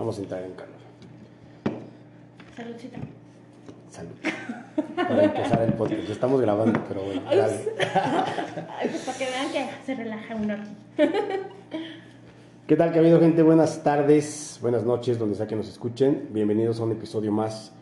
Vamos 0.00 0.16
a 0.16 0.22
entrar 0.22 0.42
en 0.42 0.52
calor. 0.52 0.80
Saludcita. 2.56 2.98
Salud. 3.90 4.12
Para 4.96 5.24
empezar 5.24 5.60
el 5.60 5.74
podcast. 5.74 6.04
Ya 6.06 6.12
Estamos 6.14 6.40
grabando, 6.40 6.80
pero 6.88 7.02
bueno, 7.02 7.20
dale. 7.24 7.68
Ay, 8.78 8.88
pues 8.88 9.02
para 9.02 9.18
que 9.18 9.26
vean 9.26 9.52
que 9.52 9.68
se 9.84 9.94
relaja 9.94 10.34
uno 10.36 10.54
aquí. 10.54 11.10
¿Qué 12.66 12.76
tal, 12.76 12.92
que 12.92 12.98
ha 12.98 13.02
habido 13.02 13.20
gente? 13.20 13.42
Buenas 13.42 13.82
tardes, 13.82 14.58
buenas 14.62 14.84
noches, 14.84 15.18
donde 15.18 15.34
sea 15.36 15.46
que 15.46 15.54
nos 15.56 15.68
escuchen. 15.68 16.28
Bienvenidos 16.30 16.80
a 16.80 16.84
un 16.84 16.92
episodio 16.92 17.30
más 17.30 17.72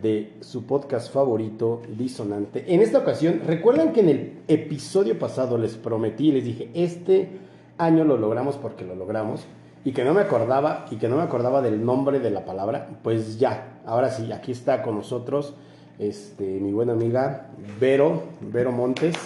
de 0.00 0.32
su 0.40 0.64
podcast 0.64 1.12
favorito, 1.12 1.82
Disonante. 1.98 2.64
En 2.66 2.80
esta 2.80 2.96
ocasión, 2.96 3.42
recuerdan 3.46 3.92
que 3.92 4.00
en 4.00 4.08
el 4.08 4.32
episodio 4.48 5.18
pasado 5.18 5.58
les 5.58 5.76
prometí, 5.76 6.32
les 6.32 6.44
dije, 6.44 6.70
este 6.72 7.28
año 7.76 8.04
lo 8.04 8.16
logramos 8.16 8.56
porque 8.56 8.86
lo 8.86 8.94
logramos, 8.94 9.44
y 9.84 9.92
que 9.92 10.04
no 10.04 10.14
me 10.14 10.20
acordaba, 10.20 10.86
y 10.90 10.96
que 10.96 11.08
no 11.08 11.16
me 11.16 11.22
acordaba 11.22 11.62
del 11.62 11.84
nombre 11.84 12.20
de 12.20 12.30
la 12.30 12.44
palabra, 12.44 12.88
pues 13.02 13.38
ya, 13.38 13.78
ahora 13.86 14.10
sí, 14.10 14.32
aquí 14.32 14.52
está 14.52 14.82
con 14.82 14.96
nosotros 14.96 15.54
este, 15.98 16.44
mi 16.44 16.72
buena 16.72 16.92
amiga 16.92 17.48
Vero, 17.80 18.24
Vero 18.40 18.70
Montes. 18.72 19.16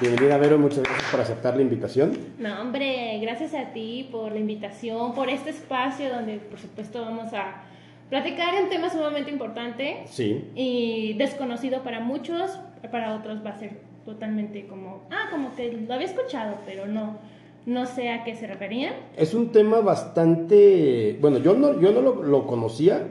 Bienvenida, 0.00 0.36
Vero, 0.38 0.58
muchas 0.58 0.82
gracias 0.82 1.10
por 1.10 1.20
aceptar 1.20 1.56
la 1.56 1.62
invitación. 1.62 2.16
No, 2.38 2.60
hombre, 2.60 3.18
gracias 3.20 3.54
a 3.54 3.72
ti 3.72 4.08
por 4.10 4.32
la 4.32 4.38
invitación, 4.38 5.14
por 5.14 5.28
este 5.28 5.50
espacio 5.50 6.10
donde, 6.10 6.38
por 6.38 6.58
supuesto, 6.58 7.02
vamos 7.02 7.32
a 7.32 7.62
platicar 8.10 8.62
un 8.62 8.68
tema 8.68 8.90
sumamente 8.90 9.30
importante 9.30 10.04
Sí, 10.06 10.50
y 10.54 11.14
desconocido 11.14 11.82
para 11.82 12.00
muchos, 12.00 12.58
para 12.90 13.14
otros 13.14 13.44
va 13.44 13.50
a 13.50 13.58
ser 13.58 13.80
totalmente 14.04 14.66
como, 14.66 15.02
ah, 15.10 15.28
como 15.30 15.54
que 15.56 15.72
lo 15.72 15.92
había 15.92 16.06
escuchado, 16.06 16.56
pero 16.64 16.86
no, 16.86 17.18
no 17.66 17.84
sé 17.86 18.10
a 18.10 18.24
qué 18.24 18.34
se 18.34 18.46
referían. 18.46 18.94
Es 19.16 19.34
un 19.34 19.50
tema 19.50 19.80
bastante. 19.80 21.18
Bueno, 21.20 21.38
yo 21.38 21.54
no, 21.54 21.80
yo 21.80 21.92
no 21.92 22.00
lo, 22.00 22.22
lo 22.22 22.46
conocía 22.46 23.08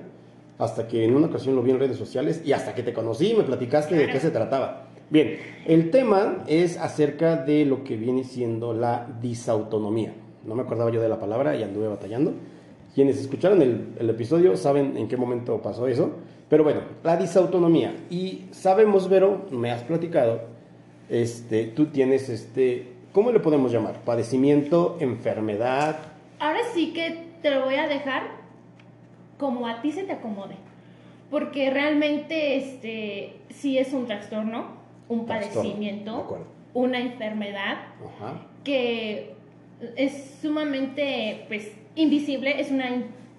hasta 0.58 0.88
que 0.88 1.04
en 1.04 1.16
una 1.16 1.28
ocasión 1.28 1.56
lo 1.56 1.62
vi 1.62 1.72
en 1.72 1.80
redes 1.80 1.98
sociales 1.98 2.42
y 2.46 2.54
hasta 2.54 2.74
que 2.74 2.82
te 2.82 2.94
conocí 2.94 3.32
y 3.32 3.36
me 3.36 3.44
platicaste 3.44 3.96
de 3.96 4.08
qué 4.08 4.20
se 4.20 4.32
trataba. 4.32 4.88
Bien, 5.10 5.38
el 5.68 5.92
tema 5.92 6.44
es 6.48 6.78
acerca 6.78 7.36
de 7.36 7.66
lo 7.66 7.84
que 7.84 7.98
viene 7.98 8.24
siendo 8.24 8.74
la 8.74 9.08
disautonomía. 9.22 10.14
No 10.46 10.56
me 10.56 10.64
acordaba 10.64 10.90
yo 10.90 11.02
de 11.02 11.10
la 11.10 11.20
palabra 11.20 11.56
y 11.56 11.62
anduve 11.62 11.88
batallando. 11.88 12.34
Quienes 12.96 13.20
escucharon 13.20 13.62
el, 13.62 13.90
el 14.00 14.10
episodio 14.10 14.56
saben 14.56 14.96
en 14.96 15.08
qué 15.08 15.18
momento 15.18 15.62
pasó 15.62 15.88
eso. 15.88 16.12
Pero 16.50 16.64
bueno, 16.64 16.82
la 17.04 17.18
disautonomía. 17.18 17.94
Y 18.10 18.46
sabemos, 18.52 19.10
Vero, 19.10 19.46
me 19.52 19.72
has 19.72 19.84
platicado, 19.84 20.42
este, 21.10 21.66
tú 21.66 21.88
tienes 21.88 22.30
este, 22.30 22.95
¿cómo 23.16 23.32
le 23.32 23.40
podemos 23.40 23.72
llamar? 23.72 24.02
Padecimiento, 24.02 24.98
enfermedad, 25.00 25.98
Ahora 26.38 26.60
sí 26.74 26.92
que 26.92 27.30
te 27.42 27.50
lo 27.50 27.64
voy 27.64 27.76
a 27.76 27.88
dejar 27.88 28.24
como 29.38 29.68
a 29.68 29.82
ti 29.82 29.94
se 29.94 30.04
te 30.04 30.12
acomode. 30.12 30.56
Porque 31.32 31.70
realmente 31.70 32.58
este 32.58 33.38
sí 33.50 33.78
es 33.78 33.94
un 33.94 34.06
trastorno, 34.06 34.68
un 35.08 35.26
Trastorno, 35.26 35.62
padecimiento, 35.62 36.46
una 36.74 37.00
enfermedad 37.00 37.78
Ajá. 38.18 38.42
que 38.66 39.34
es 39.96 40.38
sumamente 40.42 41.46
pues 41.48 41.72
invisible, 41.96 42.60
es 42.60 42.70
una, 42.70 42.90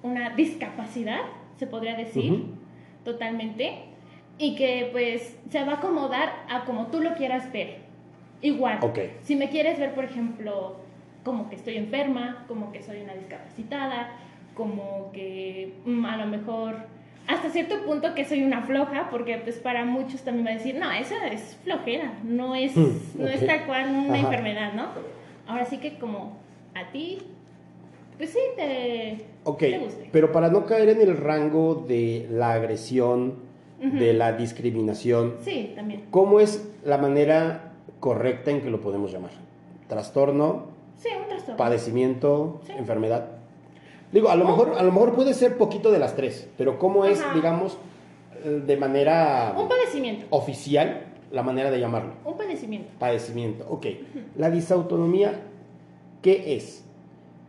una 0.02 0.30
discapacidad, 0.30 1.20
se 1.58 1.66
podría 1.66 1.96
decir, 1.96 2.46
totalmente, 3.04 3.84
y 4.38 4.56
que 4.56 4.88
pues 4.90 5.36
se 5.50 5.64
va 5.64 5.74
a 5.74 5.76
acomodar 5.76 6.46
a 6.48 6.64
como 6.64 6.86
tú 6.86 7.00
lo 7.00 7.14
quieras 7.14 7.52
ver. 7.52 7.85
Igual, 8.42 8.78
Ok. 8.82 8.98
si 9.22 9.36
me 9.36 9.48
quieres 9.50 9.78
ver, 9.78 9.94
por 9.94 10.04
ejemplo, 10.04 10.76
como 11.24 11.48
que 11.48 11.56
estoy 11.56 11.76
enferma, 11.76 12.44
como 12.48 12.70
que 12.72 12.82
soy 12.82 13.00
una 13.00 13.14
discapacitada, 13.14 14.10
como 14.54 15.10
que 15.12 15.72
mm, 15.84 16.04
a 16.04 16.16
lo 16.18 16.26
mejor 16.26 16.76
hasta 17.26 17.50
cierto 17.50 17.84
punto 17.84 18.14
que 18.14 18.24
soy 18.24 18.44
una 18.44 18.62
floja, 18.62 19.08
porque 19.10 19.38
pues 19.38 19.56
para 19.56 19.84
muchos 19.84 20.22
también 20.22 20.46
va 20.46 20.50
a 20.50 20.54
decir, 20.54 20.76
no, 20.76 20.92
eso 20.92 21.14
es 21.30 21.58
flojera, 21.64 22.12
no 22.24 22.54
es, 22.54 22.76
Hmm, 22.76 22.92
no 23.18 23.26
es 23.26 23.44
tal 23.44 23.66
cual 23.66 23.88
una 23.88 24.14
Ajá. 24.14 24.28
enfermedad, 24.28 24.72
¿no? 24.74 24.86
Ahora 25.48 25.64
sí 25.64 25.78
que 25.78 25.98
como 25.98 26.36
a 26.74 26.90
ti, 26.92 27.18
pues 28.16 28.30
sí, 28.30 28.38
te, 28.56 29.18
Ok, 29.44 29.58
te 29.58 29.78
guste. 29.78 30.08
pero 30.12 30.30
para 30.30 30.48
no 30.50 30.64
caer 30.66 30.90
en 30.90 31.00
el 31.00 31.16
rango 31.16 31.74
de 31.88 32.28
la 32.30 32.52
agresión, 32.52 33.44
Ujú. 33.84 33.96
de 33.98 34.12
la 34.14 34.32
discriminación, 34.32 35.34
Sí, 35.40 35.72
también. 35.74 36.04
¿cómo 36.10 36.38
es 36.40 36.66
la 36.84 36.96
manera 36.96 37.65
correcta 38.00 38.50
en 38.50 38.60
que 38.62 38.70
lo 38.70 38.80
podemos 38.80 39.12
llamar? 39.12 39.30
Trastorno, 39.88 40.66
Sí, 40.96 41.08
un 41.20 41.28
trastorno. 41.28 41.56
padecimiento, 41.56 42.60
Sí. 42.66 42.72
enfermedad. 42.76 43.28
Digo, 44.12 44.28
a 44.30 44.36
lo 44.36 44.44
Oh. 44.44 44.48
mejor, 44.48 44.74
a 44.78 44.82
lo 44.82 44.92
mejor 44.92 45.14
puede 45.14 45.34
ser 45.34 45.56
poquito 45.58 45.90
de 45.90 45.98
las 45.98 46.14
tres, 46.16 46.48
pero 46.56 46.78
¿cómo 46.78 47.04
es, 47.04 47.22
digamos, 47.34 47.76
eh, 48.44 48.62
de 48.66 48.76
manera 48.76 49.54
Un 49.58 49.68
padecimiento. 49.68 50.26
oficial 50.30 51.02
la 51.32 51.42
manera 51.42 51.70
de 51.70 51.80
llamarlo? 51.80 52.12
Un 52.24 52.36
padecimiento. 52.36 52.88
Padecimiento, 52.98 53.66
ok. 53.68 53.86
La 54.36 54.50
disautonomía, 54.50 55.40
¿qué 56.22 56.54
es? 56.56 56.84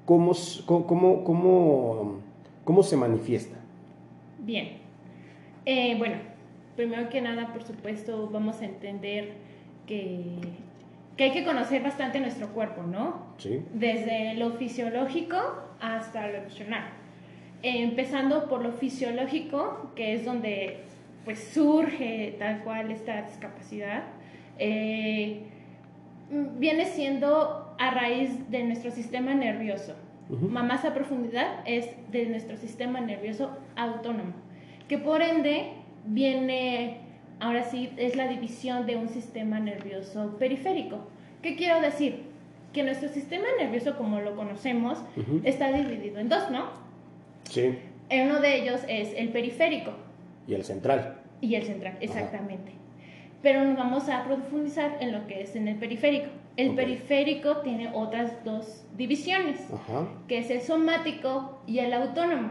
¿Cómo, 0.05 0.31
s- 0.31 0.61
cómo, 0.65 0.87
cómo, 0.87 1.23
cómo, 1.23 2.15
cómo 2.63 2.83
se 2.83 2.97
manifiesta? 2.97 3.57
Bien. 4.39 4.77
Eh, 5.65 5.95
bueno, 5.97 6.15
primero 6.75 7.09
que 7.09 7.21
nada, 7.21 7.51
por 7.53 7.63
supuesto, 7.63 8.29
vamos 8.31 8.61
a 8.61 8.65
entender 8.65 9.33
que, 9.87 10.39
que 11.15 11.23
hay 11.23 11.31
que 11.31 11.43
conocer 11.43 11.81
bastante 11.81 12.19
nuestro 12.19 12.49
cuerpo, 12.49 12.83
¿no? 12.83 13.25
¿Sí? 13.37 13.63
Desde 13.73 14.35
lo 14.35 14.51
fisiológico 14.51 15.37
hasta 15.81 16.27
lo 16.27 16.37
emocional. 16.37 16.89
Empezando 17.63 18.47
por 18.47 18.61
lo 18.61 18.73
fisiológico, 18.73 19.91
que 19.95 20.13
es 20.13 20.25
donde 20.25 20.83
pues 21.25 21.39
surge 21.53 22.35
tal 22.39 22.63
cual 22.63 22.89
esta 22.91 23.23
discapacidad, 23.23 24.03
eh, 24.59 25.41
viene 26.29 26.85
siendo 26.85 27.75
a 27.77 27.91
raíz 27.91 28.49
de 28.49 28.63
nuestro 28.63 28.91
sistema 28.91 29.33
nervioso. 29.33 29.93
Ujú. 30.29 30.47
Más 30.47 30.85
a 30.85 30.93
profundidad 30.93 31.61
es 31.65 31.89
de 32.11 32.27
nuestro 32.27 32.57
sistema 32.57 33.01
nervioso 33.01 33.57
autónomo, 33.75 34.33
que 34.87 34.97
por 34.97 35.21
ende 35.21 35.71
viene, 36.05 36.99
ahora 37.39 37.63
sí, 37.63 37.91
es 37.97 38.15
la 38.15 38.27
división 38.27 38.85
de 38.85 38.95
un 38.95 39.09
sistema 39.09 39.59
nervioso 39.59 40.35
periférico. 40.39 40.99
¿Qué 41.41 41.55
quiero 41.55 41.81
decir? 41.81 42.23
Que 42.73 42.83
nuestro 42.83 43.09
sistema 43.09 43.45
nervioso, 43.59 43.97
como 43.97 44.19
lo 44.21 44.35
conocemos, 44.35 44.99
está 45.43 45.71
dividido 45.71 46.19
en 46.19 46.29
dos, 46.29 46.49
¿no? 46.51 46.65
Sí. 47.49 47.77
Uno 48.11 48.39
de 48.39 48.61
ellos 48.61 48.81
es 48.87 49.13
el 49.15 49.29
periférico 49.29 49.91
Y 50.47 50.53
el 50.53 50.63
central. 50.63 51.19
y 51.41 51.55
el 51.55 51.63
central, 51.63 51.97
exactamente. 52.01 52.71
Pero 53.41 53.63
nos 53.63 53.77
vamos 53.77 54.09
a 54.09 54.23
profundizar 54.25 54.97
en 54.99 55.11
lo 55.11 55.27
que 55.27 55.41
es 55.41 55.55
en 55.55 55.67
el 55.67 55.75
periférico. 55.75 56.27
El 56.57 56.73
periférico 56.75 57.57
tiene 57.57 57.91
otras 57.93 58.43
dos 58.43 58.83
divisiones, 58.97 59.59
Ajá. 59.71 60.07
que 60.27 60.39
es 60.39 60.49
el 60.49 60.61
somático 60.61 61.59
y 61.67 61.79
el 61.79 61.93
autónomo, 61.93 62.49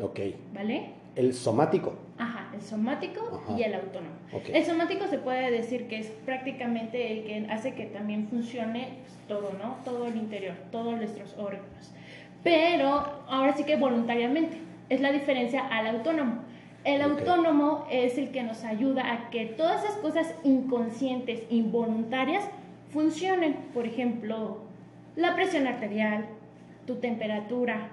Ok. 0.00 0.20
¿vale? 0.54 0.90
El 1.16 1.32
somático. 1.34 1.94
El 2.54 2.62
somático 2.62 3.42
Ajá. 3.42 3.58
y 3.58 3.62
el 3.62 3.74
autónomo. 3.74 4.14
El 4.52 4.64
somático 4.64 5.06
se 5.06 5.18
puede 5.18 5.50
decir 5.50 5.88
que 5.88 5.98
es 5.98 6.06
prácticamente 6.26 7.12
el 7.12 7.24
que 7.24 7.52
hace 7.52 7.74
que 7.74 7.86
también 7.86 8.28
funcione 8.28 8.98
pues, 9.02 9.18
todo, 9.28 9.52
¿no? 9.62 9.76
Todo 9.84 10.06
el 10.06 10.16
interior, 10.16 10.54
todos 10.70 10.96
nuestros 10.96 11.36
órganos. 11.38 11.92
Pero 12.42 13.24
ahora 13.28 13.56
sí 13.56 13.64
que 13.64 13.76
voluntariamente. 13.76 14.58
Es 14.88 15.00
la 15.00 15.12
diferencia 15.12 15.66
al 15.68 15.86
autónomo. 15.86 16.42
El 16.84 17.00
autónomo 17.00 17.86
es 17.90 18.18
el 18.18 18.30
que 18.30 18.42
nos 18.42 18.64
ayuda 18.64 19.12
a 19.12 19.30
que 19.30 19.46
todas 19.46 19.84
esas 19.84 19.96
cosas 19.98 20.34
inconscientes, 20.42 21.44
involuntarias, 21.48 22.44
funcionen. 22.92 23.54
Por 23.72 23.86
ejemplo, 23.86 24.58
la 25.16 25.34
presión 25.34 25.66
arterial, 25.66 26.26
tu 26.86 26.96
temperatura. 26.96 27.88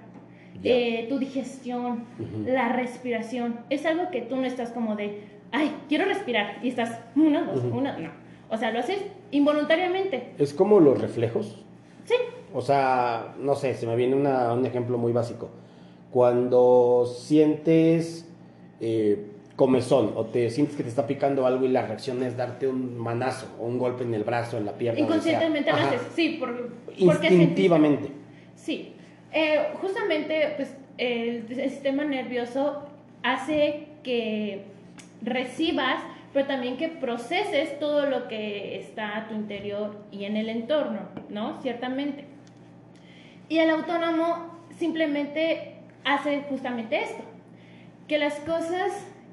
Eh, 0.64 1.06
tu 1.10 1.20
digestión, 1.20 2.06
Ujú. 2.20 2.44
la 2.48 2.70
respiración. 2.74 3.60
Es 3.70 3.86
algo 3.86 4.10
que 4.12 4.22
tú 4.22 4.36
no 4.36 4.46
estás 4.46 4.70
como 4.72 4.96
de, 4.96 5.22
ay, 5.52 5.76
quiero 5.88 6.06
respirar. 6.06 6.58
Y 6.64 6.70
estás, 6.70 7.00
una, 7.16 7.44
dos, 7.44 7.64
Ujú. 7.64 7.78
una, 7.78 7.98
no. 7.98 8.10
O 8.50 8.58
sea, 8.58 8.72
lo 8.72 8.80
haces 8.80 8.98
involuntariamente. 9.32 10.32
Es 10.38 10.54
como 10.54 10.80
los 10.80 11.00
reflejos. 11.00 11.64
Sí, 12.06 12.16
O 12.54 12.62
sea, 12.62 13.36
no 13.40 13.54
sé, 13.54 13.76
se 13.76 13.86
me 13.86 13.96
viene 13.96 14.16
una- 14.16 14.54
un 14.54 14.66
ejemplo 14.66 14.98
muy 14.98 15.12
básico. 15.14 15.50
Cuando 16.12 17.06
sientes 17.06 18.26
eh, 18.82 19.26
comezón 19.56 20.14
o 20.16 20.26
te 20.26 20.50
sientes 20.50 20.76
que 20.78 20.84
te 20.84 20.90
está 20.90 21.06
picando 21.06 21.46
algo 21.46 21.66
y 21.66 21.68
la 21.68 21.86
reacción 21.86 22.24
es 22.24 22.38
darte 22.38 22.66
un 22.68 22.98
manazo 22.98 23.46
o 23.60 23.66
un 23.66 23.78
golpe 23.78 24.04
en 24.06 24.14
el 24.14 24.24
brazo, 24.24 24.58
en 24.58 24.66
la 24.66 24.72
pierna. 24.74 25.02
inconscientemente 25.02 25.70
lo 25.72 25.78
haces. 25.78 26.02
Sí, 26.16 26.38
por, 26.40 26.70
porque 27.06 27.28
Instintivamente. 27.28 28.10
Sí. 28.56 28.94
Eh, 29.32 29.68
justamente, 29.76 30.54
pues, 30.56 30.76
el, 30.98 31.46
el 31.50 31.70
sistema 31.70 32.04
nervioso 32.04 32.84
hace 33.24 33.88
que 34.04 34.64
recibas, 35.22 36.02
pero 36.34 36.46
también 36.46 36.78
que 36.78 36.90
proceses 36.90 37.80
todo 37.80 38.06
lo 38.06 38.28
que 38.28 38.80
está 38.80 39.18
a 39.18 39.28
tu 39.28 39.36
interior 39.36 39.98
y 40.12 40.26
en 40.26 40.38
el 40.38 40.50
entorno, 40.50 41.02
¿no? 41.30 41.62
Ciertamente. 41.62 42.26
Y 43.50 43.58
el 43.58 43.70
autónomo 43.72 44.60
simplemente 44.78 45.74
hace 46.06 46.44
justamente 46.50 47.02
esto, 47.02 47.24
que 48.08 48.18
las 48.18 48.36
cosas 48.42 48.92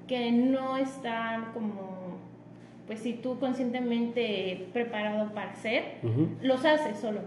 que 0.08 0.30
no 0.32 0.76
están 0.76 1.52
como, 1.52 2.16
pues 2.86 3.00
si 3.00 3.12
tú 3.12 3.38
conscientemente 3.38 4.68
preparado 4.72 5.32
para 5.32 5.50
hacer, 5.50 5.96
los 6.42 6.64
haces 6.64 6.98
solo. 6.98 7.20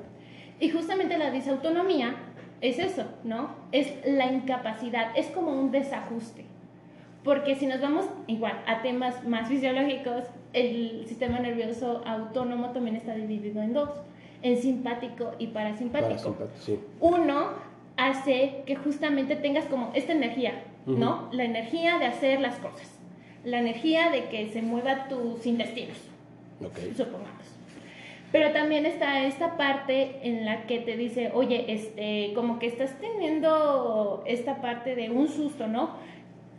Y 0.60 0.70
justamente 0.70 1.18
la 1.18 1.32
disautonomía 1.32 2.16
es 2.62 2.80
eso, 2.80 3.04
¿no? 3.24 3.50
Es 3.72 3.94
la 4.06 4.32
incapacidad, 4.32 5.12
es 5.16 5.28
como 5.28 5.52
un 5.52 5.72
desajuste. 5.72 6.46
Porque 7.24 7.56
si 7.56 7.68
nos 7.68 7.82
vamos 7.82 8.06
igual 8.28 8.64
a 8.66 8.82
temas 8.82 9.26
más 9.28 9.48
fisiológicos, 9.50 10.24
el 10.54 11.06
sistema 11.08 11.40
nervioso 11.40 12.02
autónomo 12.06 12.70
también 12.70 12.96
está 12.96 13.14
dividido 13.14 13.62
en 13.62 13.74
dos, 13.74 13.90
en 14.42 14.58
simpático 14.58 15.32
y 15.38 15.48
parasimpático. 15.48 16.36
Uno 17.00 17.50
hace 17.98 18.64
que 18.66 18.76
justamente 18.76 19.36
tengas 19.36 19.66
como 19.66 19.92
esta 19.94 20.14
energía, 20.14 20.64
¿no? 20.86 21.28
La 21.32 21.44
energía 21.44 22.00
de 22.00 22.06
hacer 22.06 22.40
las 22.40 22.56
cosas, 22.56 23.00
la 23.44 23.60
energía 23.60 24.10
de 24.10 24.30
que 24.30 24.50
se 24.50 24.62
mueva 24.62 25.08
tus 25.10 25.46
intestinos, 25.46 25.98
okay. 26.66 26.94
supongamos. 26.96 27.59
Pero 28.32 28.52
también 28.52 28.86
está 28.86 29.26
esta 29.26 29.58
parte 29.58 30.20
en 30.22 30.46
la 30.46 30.68
que 30.68 30.80
te 30.80 30.96
dice, 30.96 31.32
oye, 31.34 31.66
este, 31.68 32.32
como 32.36 32.60
que 32.60 32.68
estás 32.68 32.94
teniendo 33.00 34.24
esta 34.28 34.62
parte 34.62 34.96
de 34.96 35.10
un 35.10 35.28
susto, 35.28 35.68
¿no? 35.68 35.92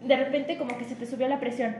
De 0.04 0.16
repente 0.16 0.58
como 0.58 0.76
que 0.76 0.84
se 0.84 0.96
te 0.96 1.06
subió 1.06 1.28
la 1.28 1.38
presión. 1.38 1.76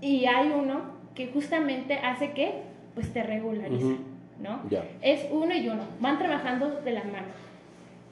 Y 0.00 0.26
hay 0.26 0.48
uno 0.48 0.98
que 1.14 1.28
justamente 1.28 1.94
hace 1.94 2.32
que, 2.32 2.62
pues, 2.94 3.12
te 3.12 3.22
regulariza, 3.22 3.94
¿no? 4.42 4.62
Es 5.00 5.28
uno 5.30 5.54
y 5.54 5.68
uno, 5.68 5.82
van 6.00 6.18
trabajando 6.18 6.80
de 6.80 6.90
la 6.90 7.04
mano. 7.04 7.28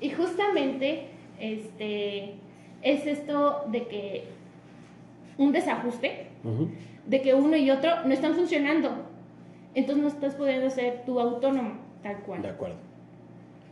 Y 0.00 0.10
justamente, 0.10 1.06
este, 1.40 2.34
es 2.82 3.06
esto 3.06 3.64
de 3.68 3.86
que 3.88 4.24
un 5.36 5.50
desajuste, 5.50 6.26
de 7.06 7.22
que 7.22 7.34
uno 7.34 7.56
y 7.56 7.70
otro 7.70 8.04
no 8.04 8.12
están 8.12 8.34
funcionando 8.34 9.15
entonces 9.76 10.02
no 10.02 10.08
estás 10.08 10.34
pudiendo 10.34 10.70
ser 10.70 11.04
tu 11.04 11.20
autónomo, 11.20 11.74
tal 12.02 12.16
cual. 12.20 12.42
De 12.42 12.48
acuerdo. 12.48 12.76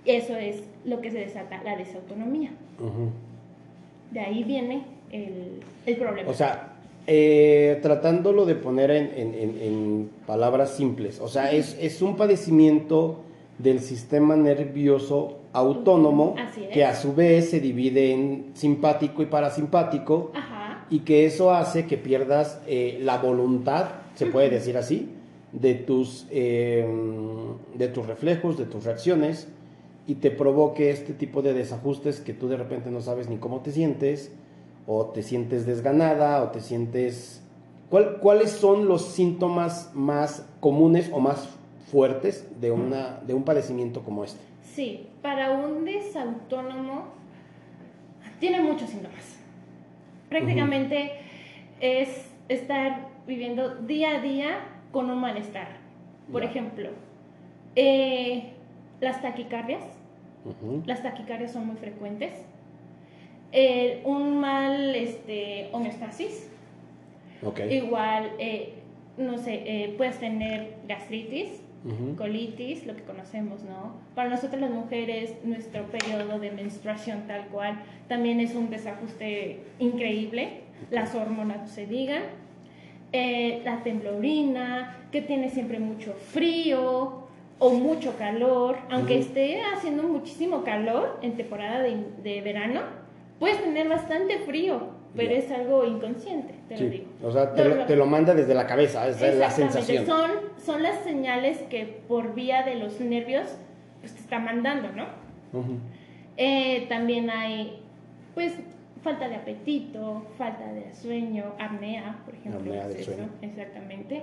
Eso 0.04 0.36
es 0.36 0.62
lo 0.84 1.00
que 1.00 1.10
se 1.10 1.18
desata, 1.18 1.62
la 1.64 1.76
desautonomía. 1.76 2.50
De 4.10 4.20
ahí 4.20 4.44
viene 4.44 4.84
el, 5.10 5.96
problema. 5.96 6.30
O 6.30 6.34
sea, 6.34 6.74
eh, 7.06 7.78
tratándolo 7.80 8.44
de 8.44 8.54
poner 8.54 8.90
en, 8.90 10.10
palabras 10.26 10.76
simples, 10.76 11.20
o 11.20 11.28
sea, 11.28 11.50
es, 11.52 12.02
un 12.02 12.16
padecimiento 12.16 13.20
del 13.58 13.80
sistema 13.80 14.36
nervioso 14.36 15.38
autónomo 15.54 16.34
que 16.70 16.84
a 16.84 16.94
su 16.94 17.14
vez 17.14 17.48
se 17.48 17.60
divide 17.60 18.12
en 18.12 18.50
simpático 18.52 19.22
y 19.22 19.26
parasimpático 19.26 20.32
y 20.90 20.98
que 21.00 21.24
eso 21.24 21.50
hace 21.50 21.86
que 21.86 21.96
pierdas 21.96 22.60
eh, 22.66 22.98
la 23.00 23.16
voluntad, 23.16 23.86
se 24.16 24.26
puede 24.26 24.50
decir 24.50 24.76
así, 24.76 25.13
de 25.54 25.74
tus, 25.74 26.26
em, 26.30 27.56
de 27.74 27.88
tus 27.88 28.06
reflejos, 28.06 28.58
de 28.58 28.64
tus 28.64 28.84
reacciones, 28.84 29.48
y 30.06 30.16
te 30.16 30.30
provoque 30.30 30.90
este 30.90 31.14
tipo 31.14 31.40
de 31.40 31.54
desajustes 31.54 32.20
que 32.20 32.34
tú 32.34 32.48
de 32.48 32.56
repente 32.56 32.90
no 32.90 33.00
sabes 33.00 33.28
ni 33.30 33.38
cómo 33.38 33.60
te 33.60 33.70
sientes, 33.70 34.32
o 34.86 35.06
te 35.06 35.22
sientes 35.22 35.64
desganada, 35.64 36.42
o 36.42 36.50
te 36.50 36.60
sientes... 36.60 37.40
¿Cuáles 38.20 38.50
son 38.50 38.88
los 38.88 39.02
síntomas 39.12 39.92
más 39.94 40.48
comunes 40.58 41.10
o 41.12 41.20
más 41.20 41.48
fuertes 41.86 42.48
de, 42.60 42.72
una, 42.72 43.20
de 43.24 43.34
un 43.34 43.44
padecimiento 43.44 44.02
como 44.02 44.24
este? 44.24 44.40
Sí, 44.74 45.06
para 45.22 45.52
un 45.52 45.84
desautónomo 45.84 47.04
tiene 48.40 48.60
muchos 48.60 48.90
síntomas. 48.90 49.38
Prácticamente 50.28 51.12
es 51.80 52.26
estar 52.48 53.08
viviendo 53.28 53.76
día 53.76 54.16
a 54.16 54.20
día 54.20 54.73
con 54.94 55.10
un 55.10 55.20
malestar. 55.20 55.66
Por 56.30 56.44
ejemplo, 56.44 56.88
eh, 57.74 58.52
las 59.00 59.20
taquicardias. 59.20 59.82
Las 60.86 61.02
taquicardias 61.02 61.52
son 61.52 61.66
muy 61.66 61.76
frecuentes. 61.76 62.32
un 64.04 64.38
mal 64.38 64.94
este, 64.94 65.68
homeostasis. 65.72 66.48
Igual, 67.70 68.30
eh, 68.38 68.74
no 69.18 69.36
sé, 69.36 69.62
eh, 69.66 69.94
puedes 69.96 70.18
tener 70.18 70.76
gastritis, 70.88 71.60
colitis, 72.16 72.86
lo 72.86 72.96
que 72.96 73.02
conocemos, 73.02 73.62
¿no? 73.64 73.96
Para 74.14 74.30
nosotros 74.30 74.60
las 74.60 74.70
mujeres, 74.70 75.34
nuestro 75.44 75.84
periodo 75.86 76.38
de 76.38 76.50
menstruación 76.52 77.26
tal 77.26 77.46
cual 77.48 77.82
también 78.08 78.40
es 78.40 78.54
un 78.54 78.70
desajuste 78.70 79.60
increíble. 79.78 80.62
Las 80.90 81.14
hormonas 81.14 81.70
se 81.70 81.86
digan 81.86 82.22
eh, 83.16 83.62
la 83.64 83.80
temblorina, 83.84 85.06
que 85.12 85.22
tiene 85.22 85.48
siempre 85.48 85.78
mucho 85.78 86.14
frío 86.14 87.28
o 87.60 87.70
mucho 87.70 88.18
calor, 88.18 88.76
aunque 88.90 89.20
esté 89.20 89.62
haciendo 89.62 90.02
muchísimo 90.02 90.64
calor 90.64 91.20
en 91.22 91.36
temporada 91.36 91.80
de, 91.80 92.40
verano, 92.40 92.80
puedes 93.38 93.62
tener 93.62 93.88
bastante 93.88 94.40
frío, 94.40 94.88
pero 95.14 95.32
es 95.32 95.48
algo 95.52 95.84
inconsciente, 95.84 96.54
te 96.68 96.76
lo 96.76 96.90
digo. 96.90 97.04
O 97.22 97.30
sea, 97.30 97.54
te, 97.54 97.94
lo, 97.94 98.06
manda 98.06 98.34
desde 98.34 98.52
la 98.52 98.66
cabeza, 98.66 99.06
es 99.06 99.20
la 99.38 99.48
sensación. 99.48 100.06
Son, 100.06 100.32
son 100.66 100.82
las 100.82 100.98
señales 101.04 101.58
que 101.70 102.02
por 102.08 102.34
vía 102.34 102.64
de 102.64 102.74
los 102.74 102.98
nervios 102.98 103.46
pues, 104.00 104.12
te 104.12 104.22
está 104.22 104.40
mandando, 104.40 104.88
¿no? 104.90 105.06
Eh, 106.36 106.86
también 106.88 107.30
hay, 107.30 107.78
pues, 108.34 108.54
falta 109.04 109.28
de 109.28 109.36
apetito, 109.36 110.26
falta 110.36 110.72
de 110.72 110.92
sueño, 110.92 111.52
apnea, 111.60 112.18
por 112.24 112.34
ejemplo. 112.34 112.60
Apnea 112.60 112.88
de 112.88 113.04
sueño. 113.04 113.28
Exactamente. 113.42 114.22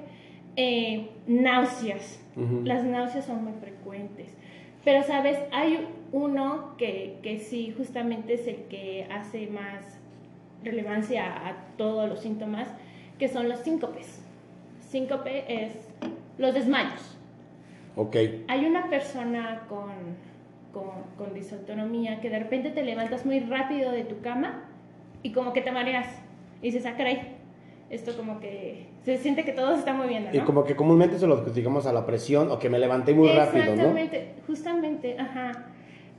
Eh, 0.58 1.12
náuseas. 1.28 2.20
Las 2.64 2.84
náuseas 2.84 3.26
son 3.26 3.44
muy 3.44 3.54
frecuentes. 3.54 4.36
Pero, 4.84 5.04
¿sabes? 5.04 5.38
Hay 5.52 5.88
uno 6.12 6.76
que, 6.78 7.20
que 7.22 7.38
sí, 7.38 7.74
justamente 7.78 8.34
es 8.34 8.48
el 8.48 8.64
que 8.64 9.08
hace 9.12 9.48
más 9.48 10.00
relevancia 10.64 11.48
a, 11.48 11.68
todos 11.78 12.10
los 12.10 12.20
síntomas, 12.20 12.68
que 13.20 13.28
son 13.28 13.48
los 13.48 13.60
síncopes. 13.60 14.22
Síncope 14.90 15.46
es 15.48 15.74
los 16.38 16.54
desmayos. 16.54 17.18
Ok. 17.96 18.16
Hay 18.48 18.66
una 18.66 18.90
persona 18.90 19.64
con, 19.70 19.92
con, 20.74 21.04
con 21.18 21.34
disautonomía 21.34 22.20
que 22.20 22.30
de 22.30 22.40
repente 22.40 22.72
te 22.72 22.84
levantas 22.84 23.26
muy 23.26 23.40
rápido 23.42 23.92
de 23.92 24.04
tu 24.04 24.22
cama 24.22 24.71
y 25.24 25.32
como 25.32 25.54
que 25.54 25.62
te 25.62 25.72
mareas 25.72 26.08
y 26.62 26.68
dices, 26.68 26.86
ah, 26.86 26.96
caray, 26.96 27.36
esto 27.90 28.16
como 28.16 28.40
que 28.40 28.88
se 29.04 29.18
siente 29.18 29.44
que 29.44 29.52
todo 29.52 29.74
se 29.74 29.80
está 29.80 29.94
moviendo. 29.94 30.30
¿no? 30.32 30.38
Y 30.38 30.40
como 30.42 30.64
que 30.64 30.76
comúnmente 30.76 31.20
se 31.20 31.28
lo 31.28 31.38
digamos 31.38 31.86
a 31.86 31.94
la 31.94 32.06
presión 32.06 32.52
o 32.52 32.60
que 32.60 32.70
me 32.70 32.80
levanté 32.80 33.14
muy 33.14 33.30
rápido, 33.30 33.66
¿no? 33.66 33.72
Exactamente, 33.72 34.34
justamente, 34.48 35.20
ajá. 35.20 35.66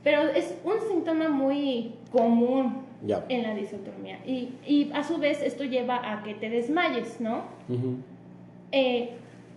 Pero 0.03 0.21
es 0.23 0.55
un 0.63 0.79
síntoma 0.87 1.29
muy 1.29 1.93
común 2.11 2.83
en 3.29 3.43
la 3.43 3.55
disautonomía. 3.55 4.19
Y, 4.25 4.49
y, 4.65 4.91
a 4.93 5.03
su 5.03 5.17
vez 5.17 5.41
esto 5.41 5.63
lleva 5.63 6.11
a 6.11 6.23
que 6.23 6.33
te 6.33 6.49
desmayes, 6.49 7.21
¿no? 7.21 7.43
Eh, 8.71 9.11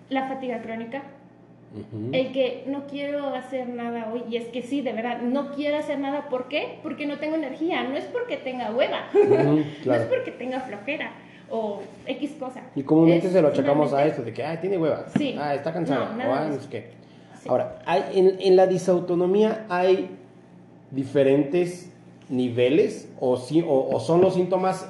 la 0.09 0.29
fatiga 0.29 0.63
crónica, 0.63 1.03
el 2.13 2.33
que 2.33 2.65
no 2.67 2.87
quiero 2.87 3.35
hacer 3.35 3.69
nada 3.69 4.11
hoy, 4.13 4.23
y 4.31 4.37
es 4.37 4.47
que 4.49 4.63
sí, 4.63 4.81
de 4.81 4.93
verdad, 4.93 5.21
no 5.21 5.53
quiero 5.53 5.77
hacer 5.77 5.99
nada. 5.99 6.29
¿Por 6.29 6.49
qué? 6.49 6.79
Porque 6.83 7.07
no 7.07 7.19
tengo 7.19 7.37
energía, 7.37 7.85
no 7.85 7.97
es 7.97 8.05
porque 8.05 8.37
tenga 8.37 8.71
hueva, 8.71 9.09
no 9.85 9.95
es 9.95 10.03
porque 10.03 10.31
tenga 10.31 10.61
flojera 10.61 11.13
o 11.51 11.81
X 12.07 12.33
cosa. 12.39 12.63
Y 12.75 12.83
comúnmente 12.83 13.31
se 13.31 13.41
lo 13.41 13.49
achacamos 13.49 13.93
a 13.93 14.05
esto, 14.07 14.23
de 14.23 14.33
que, 14.33 14.45
ay, 14.45 14.59
tiene 14.61 14.79
hueva, 14.79 15.07
sí. 15.17 15.37
ah, 15.39 15.55
está 15.55 15.73
cansada, 15.73 16.17
o 16.29 16.33
ah, 16.33 16.49
no 16.51 16.61
sé 16.61 16.69
qué. 16.71 16.91
Ahora, 17.49 17.79
hay, 17.87 18.05
en, 18.15 18.37
en, 18.41 18.57
la 18.57 18.67
disautonomía 18.67 19.67
hay 19.69 20.11
diferentes 20.91 21.93
niveles 22.29 23.09
o, 23.21 23.37
si, 23.37 23.63
o, 23.63 23.89
o 23.89 24.01
son 24.01 24.21
los 24.21 24.35
síntomas, 24.35 24.89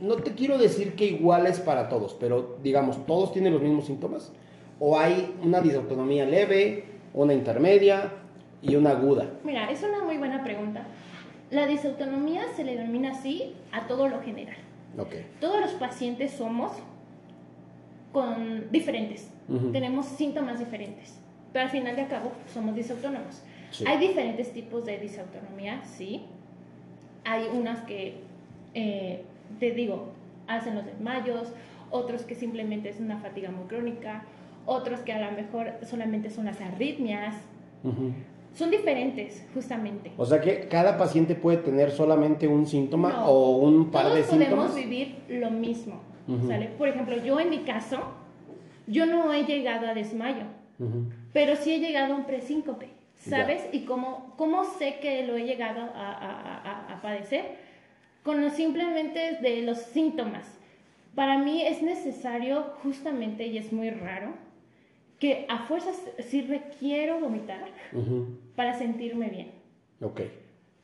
no 0.00 0.16
te 0.16 0.32
quiero 0.32 0.58
decir 0.58 0.94
que 0.94 1.06
iguales 1.06 1.60
para 1.60 1.88
todos, 1.88 2.16
pero 2.18 2.56
digamos, 2.62 3.06
todos 3.06 3.32
tienen 3.32 3.52
los 3.52 3.62
mismos 3.62 3.86
síntomas 3.86 4.32
o 4.84 4.98
hay 4.98 5.32
una 5.40 5.60
disautonomía 5.60 6.26
leve, 6.26 6.82
una 7.14 7.32
intermedia 7.32 8.10
y 8.60 8.74
una 8.74 8.90
aguda? 8.90 9.30
Mira, 9.44 9.70
es 9.70 9.80
una 9.84 10.02
muy 10.02 10.18
buena 10.18 10.42
pregunta. 10.42 10.82
La 11.52 11.68
disautonomía 11.68 12.48
se 12.56 12.64
le 12.64 12.76
denomina 12.76 13.12
así 13.12 13.54
a 13.70 13.86
todo 13.86 14.08
lo 14.08 14.20
general. 14.22 14.56
Okay. 14.98 15.24
Todos 15.40 15.60
los 15.60 15.70
pacientes 15.74 16.32
somos 16.32 16.72
con 18.12 18.72
diferentes, 18.72 19.30
tenemos 19.70 20.04
síntomas 20.06 20.58
diferentes, 20.58 21.14
pero 21.52 21.66
al 21.66 21.70
final 21.70 21.94
de 21.94 22.08
cabo 22.08 22.32
somos 22.52 22.74
disautónomos. 22.74 23.40
Hay 23.86 23.98
diferentes 23.98 24.52
tipos 24.52 24.84
de 24.84 24.98
disautonomía, 24.98 25.80
sí. 25.84 26.26
Hay 27.24 27.48
unas 27.54 27.82
que, 27.82 28.16
eh, 28.74 29.22
te 29.60 29.70
digo, 29.70 30.08
hacen 30.48 30.74
los 30.74 30.84
desmayos, 30.84 31.52
otros 31.90 32.22
que 32.22 32.34
simplemente 32.34 32.88
es 32.88 32.98
una 32.98 33.18
fatiga 33.18 33.50
muy 33.50 33.66
crónica, 33.66 34.24
otros 34.66 35.00
que 35.00 35.12
a 35.12 35.30
lo 35.30 35.36
mejor 35.36 35.72
solamente 35.82 36.30
son 36.30 36.44
las 36.46 36.60
arritmias. 36.60 37.34
Son 38.54 38.70
diferentes, 38.70 39.44
justamente. 39.54 40.12
O 40.18 40.26
sea 40.26 40.40
que 40.40 40.68
cada 40.68 40.98
paciente 40.98 41.34
puede 41.34 41.56
tener 41.58 41.90
solamente 41.90 42.46
un 42.46 42.66
síntoma 42.66 43.08
No, 43.10 43.26
o 43.26 43.56
un 43.58 43.90
par 43.90 44.04
Todos 44.04 44.16
de 44.16 44.22
podemos 44.24 44.46
síntomas. 44.72 44.74
vivir 44.76 45.16
lo 45.30 45.50
mismo, 45.50 46.00
Ujú. 46.28 46.48
¿sale? 46.48 46.66
Por 46.78 46.88
ejemplo, 46.88 47.16
yo 47.24 47.40
en 47.40 47.48
mi 47.50 47.60
caso, 47.60 47.98
yo 48.86 49.06
no 49.06 49.32
he 49.32 49.44
llegado 49.44 49.86
a 49.88 49.94
desmayo, 49.94 50.44
Ujú. 50.78 51.06
pero 51.32 51.56
sí 51.56 51.72
he 51.74 51.78
llegado 51.80 52.12
a 52.12 52.16
un 52.18 52.24
presíncope, 52.24 52.88
Ya. 53.24 53.38
¿sabes? 53.38 53.62
Y 53.72 53.84
cómo, 53.86 54.34
cómo 54.36 54.64
sé 54.64 54.96
que 55.00 55.26
lo 55.26 55.36
he 55.36 55.44
llegado 55.44 55.80
a, 55.80 56.12
a- 56.12 56.62
a- 56.90 56.94
a 56.98 57.00
padecer, 57.02 57.56
con 58.22 58.42
los 58.42 58.52
simplemente 58.52 59.38
de 59.40 59.62
los 59.62 59.78
síntomas. 59.78 60.46
Para 61.14 61.38
mí 61.38 61.62
es 61.66 61.82
necesario, 61.82 62.64
justamente, 62.82 63.46
y 63.46 63.56
es 63.58 63.72
muy 63.72 63.88
raro, 63.90 64.28
que 65.22 65.46
a 65.48 65.58
fuerzas 65.58 65.96
sí 66.18 66.40
requiero 66.42 67.20
vomitar 67.20 67.62
Ujú. 67.92 68.26
para 68.56 68.74
sentirme 68.76 69.28
bien. 69.28 69.52
Ok. 70.00 70.20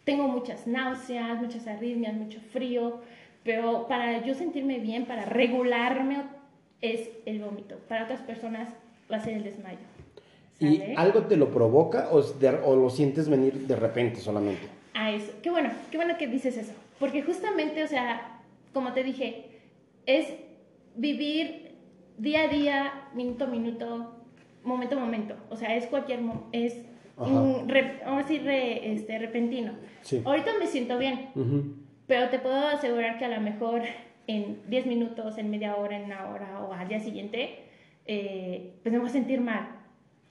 Tengo 0.05 0.29
muchas 0.29 0.65
náuseas, 0.69 1.41
muchas 1.41 1.67
arritmias, 1.67 2.15
mucho 2.15 2.39
frío, 2.53 3.01
pero 3.43 3.89
para 3.89 4.25
yo 4.25 4.35
sentirme 4.35 4.79
bien, 4.79 5.07
para 5.07 5.25
regularme, 5.25 6.19
es 6.81 7.11
el 7.27 7.41
vómito. 7.41 7.75
Para 7.89 8.05
otras 8.05 8.21
personas 8.21 8.69
va 9.11 9.17
a 9.17 9.21
ser 9.25 9.35
el 9.39 9.43
desmayo. 9.43 9.81
¿Y 10.61 10.77
¿sale? 10.77 10.95
algo 10.97 11.23
te 11.25 11.37
lo 11.37 11.51
provoca 11.51 12.09
o, 12.13 12.23
de- 12.23 12.61
o 12.65 12.77
lo 12.77 12.91
sientes 12.91 13.29
venir 13.29 13.55
de 13.67 13.75
repente 13.75 14.21
solamente? 14.21 14.69
a 14.95 15.11
eso. 15.11 15.33
Qué 15.43 15.51
bueno, 15.51 15.71
qué 15.91 15.97
bueno 15.97 16.17
que 16.17 16.29
dices 16.29 16.57
eso. 16.57 16.75
Porque 17.01 17.23
justamente, 17.23 17.83
o 17.83 17.89
sea, 17.89 18.41
como 18.73 18.93
te 18.93 19.03
dije, 19.03 19.47
es 20.07 20.29
vivir 20.95 21.73
día 22.19 22.43
a 22.43 22.49
día, 22.49 22.93
minuto 23.15 23.45
a 23.45 23.49
minuto, 23.49 24.15
momento 24.69 24.97
a 24.97 25.01
momento. 25.01 25.35
O 25.51 25.57
sea, 25.57 25.75
es 25.77 25.87
cualquier, 25.87 26.21
es, 26.53 26.85
re- 27.67 28.01
vamos 28.05 28.25
a 28.25 28.29
decir, 28.29 28.45
re- 28.45 28.93
este, 28.93 29.19
repentino. 29.19 29.73
Sí. 30.03 30.23
Ahorita 30.25 30.51
me 30.59 30.67
siento 30.67 30.99
bien, 30.99 31.31
pero 32.07 32.29
te 32.29 32.39
puedo 32.39 32.69
asegurar 32.69 33.19
que 33.19 33.25
a 33.25 33.29
lo 33.29 33.41
mejor 33.41 33.83
en 34.27 34.61
10 34.69 34.87
minutos, 34.87 35.39
en 35.39 35.51
media 35.51 35.77
hora, 35.77 35.97
en 35.97 36.05
una 36.05 36.29
hora 36.29 36.63
o 36.63 36.73
al 36.73 36.87
día 36.89 37.01
siguiente, 37.01 37.65
eh, 38.07 38.75
pues 38.83 38.93
me 38.93 38.99
voy 38.99 39.09
a 39.09 39.13
sentir 39.13 39.41
mal. 39.41 39.71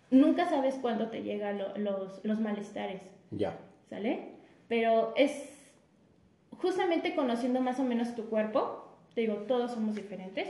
Nunca 0.10 0.46
sabes 0.48 0.76
cuándo 0.76 1.10
te 1.10 1.24
llegan 1.24 1.58
lo- 1.58 1.78
los, 1.78 2.24
los 2.24 2.40
malestares. 2.40 3.02
Ya. 3.32 3.58
¿sale? 3.90 4.30
Pero 4.68 5.14
es 5.18 5.54
justamente 6.58 7.16
conociendo 7.16 7.62
más 7.62 7.80
o 7.80 7.84
menos 7.84 8.16
tu 8.16 8.26
cuerpo, 8.30 8.84
te 9.14 9.22
digo, 9.22 9.36
todos 9.48 9.72
somos 9.72 9.96
diferentes, 9.96 10.48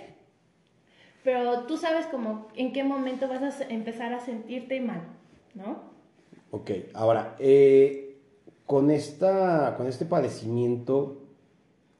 pero 1.27 1.63
tú 1.63 1.75
sabes 1.75 2.05
como 2.05 2.47
en 2.55 2.71
qué 2.71 2.85
momento 2.85 3.27
vas 3.27 3.59
a 3.59 3.63
empezar 3.65 4.13
a 4.13 4.21
sentirte 4.21 4.79
mal, 4.79 5.01
¿no? 5.55 5.81
Ok. 6.51 6.71
Ahora, 6.93 7.35
eh, 7.37 8.15
con, 8.65 8.89
esta, 8.89 9.75
con 9.75 9.87
este 9.87 10.05
padecimiento, 10.05 11.17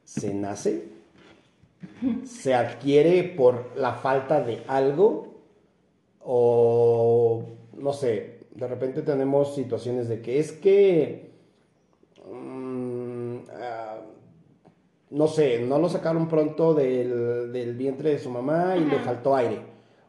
¿se 0.02 0.32
nace? 0.32 0.88
¿Se 2.24 2.54
adquiere 2.54 3.22
por 3.22 3.76
la 3.76 3.92
falta 3.92 4.40
de 4.40 4.62
algo? 4.66 5.42
O, 6.24 7.44
no 7.76 7.92
sé, 7.92 8.46
de 8.54 8.66
repente 8.66 9.02
tenemos 9.02 9.54
situaciones 9.54 10.08
de 10.08 10.22
que 10.22 10.38
es 10.38 10.52
que, 10.52 11.32
mm, 12.32 13.36
ah, 13.60 13.98
no 15.10 15.26
sé, 15.26 15.60
no 15.60 15.78
lo 15.78 15.88
sacaron 15.88 16.28
pronto 16.28 16.74
del, 16.74 17.52
del 17.52 17.74
vientre 17.76 18.10
de 18.10 18.18
su 18.18 18.30
mamá 18.30 18.76
y 18.76 18.84
le 18.84 18.98
faltó 18.98 19.34
aire. 19.34 19.60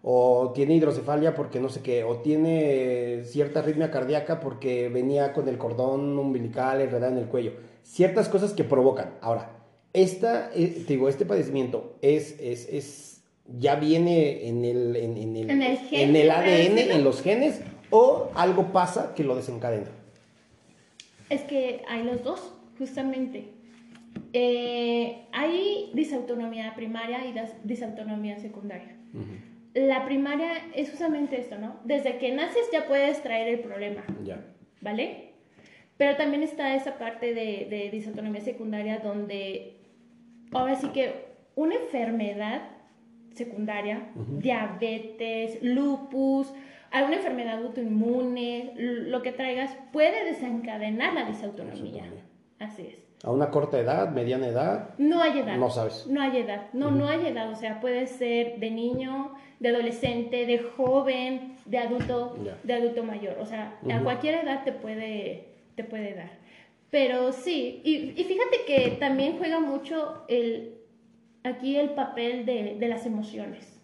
O 0.01 0.51
tiene 0.53 0.75
hidrocefalia 0.75 1.35
porque 1.35 1.59
no 1.59 1.69
sé 1.69 1.81
qué, 1.81 2.03
o 2.03 2.17
tiene 2.17 3.23
cierta 3.25 3.59
arritmia 3.59 3.91
cardíaca 3.91 4.39
porque 4.39 4.87
venía 4.89 5.33
con 5.33 5.47
el 5.49 5.57
cordón 5.57 6.17
umbilical 6.17 6.81
enredado 6.81 7.13
en 7.13 7.19
el 7.19 7.25
cuello. 7.25 7.53
Ciertas 7.83 8.29
cosas 8.29 8.53
que 8.53 8.63
provocan. 8.63 9.15
Ahora, 9.21 9.57
esta, 9.93 10.51
eh, 10.53 10.83
te 10.85 10.93
digo, 10.93 11.09
este 11.09 11.25
padecimiento 11.25 11.95
es, 12.01 12.39
es, 12.39 12.69
es, 12.69 13.21
ya 13.57 13.75
viene 13.75 14.47
en 14.47 14.63
el, 14.63 14.95
en, 14.95 15.17
en 15.17 15.35
el, 15.35 15.49
En 15.49 15.61
el 15.61 15.77
gen, 15.77 16.09
en 16.09 16.15
el 16.15 16.27
por 16.27 16.35
ADN, 16.37 16.91
en 16.91 17.03
los 17.03 17.21
genes, 17.21 17.61
o 17.89 18.29
algo 18.35 18.71
pasa 18.71 19.13
que 19.15 19.23
lo 19.23 19.35
desencadena. 19.35 19.87
Es 21.29 21.41
que 21.41 21.83
hay 21.89 22.03
los 22.03 22.23
dos, 22.23 22.53
justamente. 22.77 23.58
Eh, 24.33 25.25
hay 25.31 25.91
disautonomía 25.93 26.75
primaria 26.75 27.25
y 27.25 27.33
disautonomía 27.63 28.37
secundaria. 28.39 28.95
La 29.73 30.05
primaria 30.05 30.51
es 30.75 30.89
justamente 30.89 31.39
esto, 31.39 31.57
¿no? 31.57 31.79
Desde 31.83 32.17
que 32.17 32.31
naces 32.33 32.69
ya 32.71 32.87
puedes 32.87 33.21
traer 33.21 33.47
el 33.47 33.59
problema. 33.59 34.03
Ya. 34.23 34.43
¿vale? 34.81 35.33
Pero 35.97 36.15
también 36.15 36.43
está 36.43 36.75
esa 36.75 36.97
parte 36.97 37.33
de, 37.33 37.67
de 37.69 37.89
disautonomía 37.91 38.41
secundaria 38.41 38.99
donde 38.99 39.77
ahora 40.51 40.75
sí 40.75 40.89
que 40.89 41.25
una 41.55 41.75
enfermedad 41.75 42.61
secundaria, 43.33 44.09
diabetes, 44.15 45.61
lupus, 45.61 46.53
alguna 46.91 47.17
enfermedad 47.17 47.63
autoinmune, 47.63 48.73
lo 48.75 49.21
que 49.21 49.31
traigas, 49.31 49.77
puede 49.91 50.25
desencadenar 50.25 51.13
la. 51.13 51.25
Disautonomía. 51.25 52.11
Así 52.59 52.87
es. 52.87 53.08
A 53.23 53.31
una 53.31 53.49
corta 53.51 53.77
edad, 53.79 54.11
mediana 54.11 54.47
edad, 54.47 54.89
No 54.97 55.21
hay 55.21 55.39
edad. 55.39 55.57
No 55.57 55.69
sabes. 55.69 56.07
No 56.07 56.21
hay 56.21 56.37
edad. 56.37 56.67
No, 56.73 56.89
no 56.89 57.07
hay 57.07 57.25
edad. 57.27 57.51
O 57.51 57.55
sea, 57.55 57.81
puede 57.81 58.07
ser 58.07 58.59
de 58.59 58.71
niño, 58.71 59.33
de 59.59 59.69
adolescente, 59.69 60.45
de 60.45 60.59
joven, 60.59 61.57
de 61.65 61.77
adulto, 61.79 62.37
de 62.63 62.73
adulto 62.73 63.03
mayor. 63.03 63.37
O 63.41 63.45
sea, 63.45 63.77
a 63.93 63.99
cualquier 64.03 64.35
edad 64.45 64.63
te 64.63 64.71
puede, 64.71 65.49
te 65.75 65.83
puede 65.83 66.13
dar. 66.15 66.31
Pero 66.91 67.33
sí, 67.33 67.81
y, 67.83 68.19
y 68.19 68.23
fíjate 68.23 68.63
que 68.65 68.91
también 68.99 69.37
juega 69.37 69.59
mucho 69.59 70.23
el, 70.27 70.75
aquí 71.43 71.75
el 71.75 71.89
papel 71.91 72.45
de, 72.45 72.77
de 72.79 72.87
las 72.87 73.05
emociones. 73.05 73.79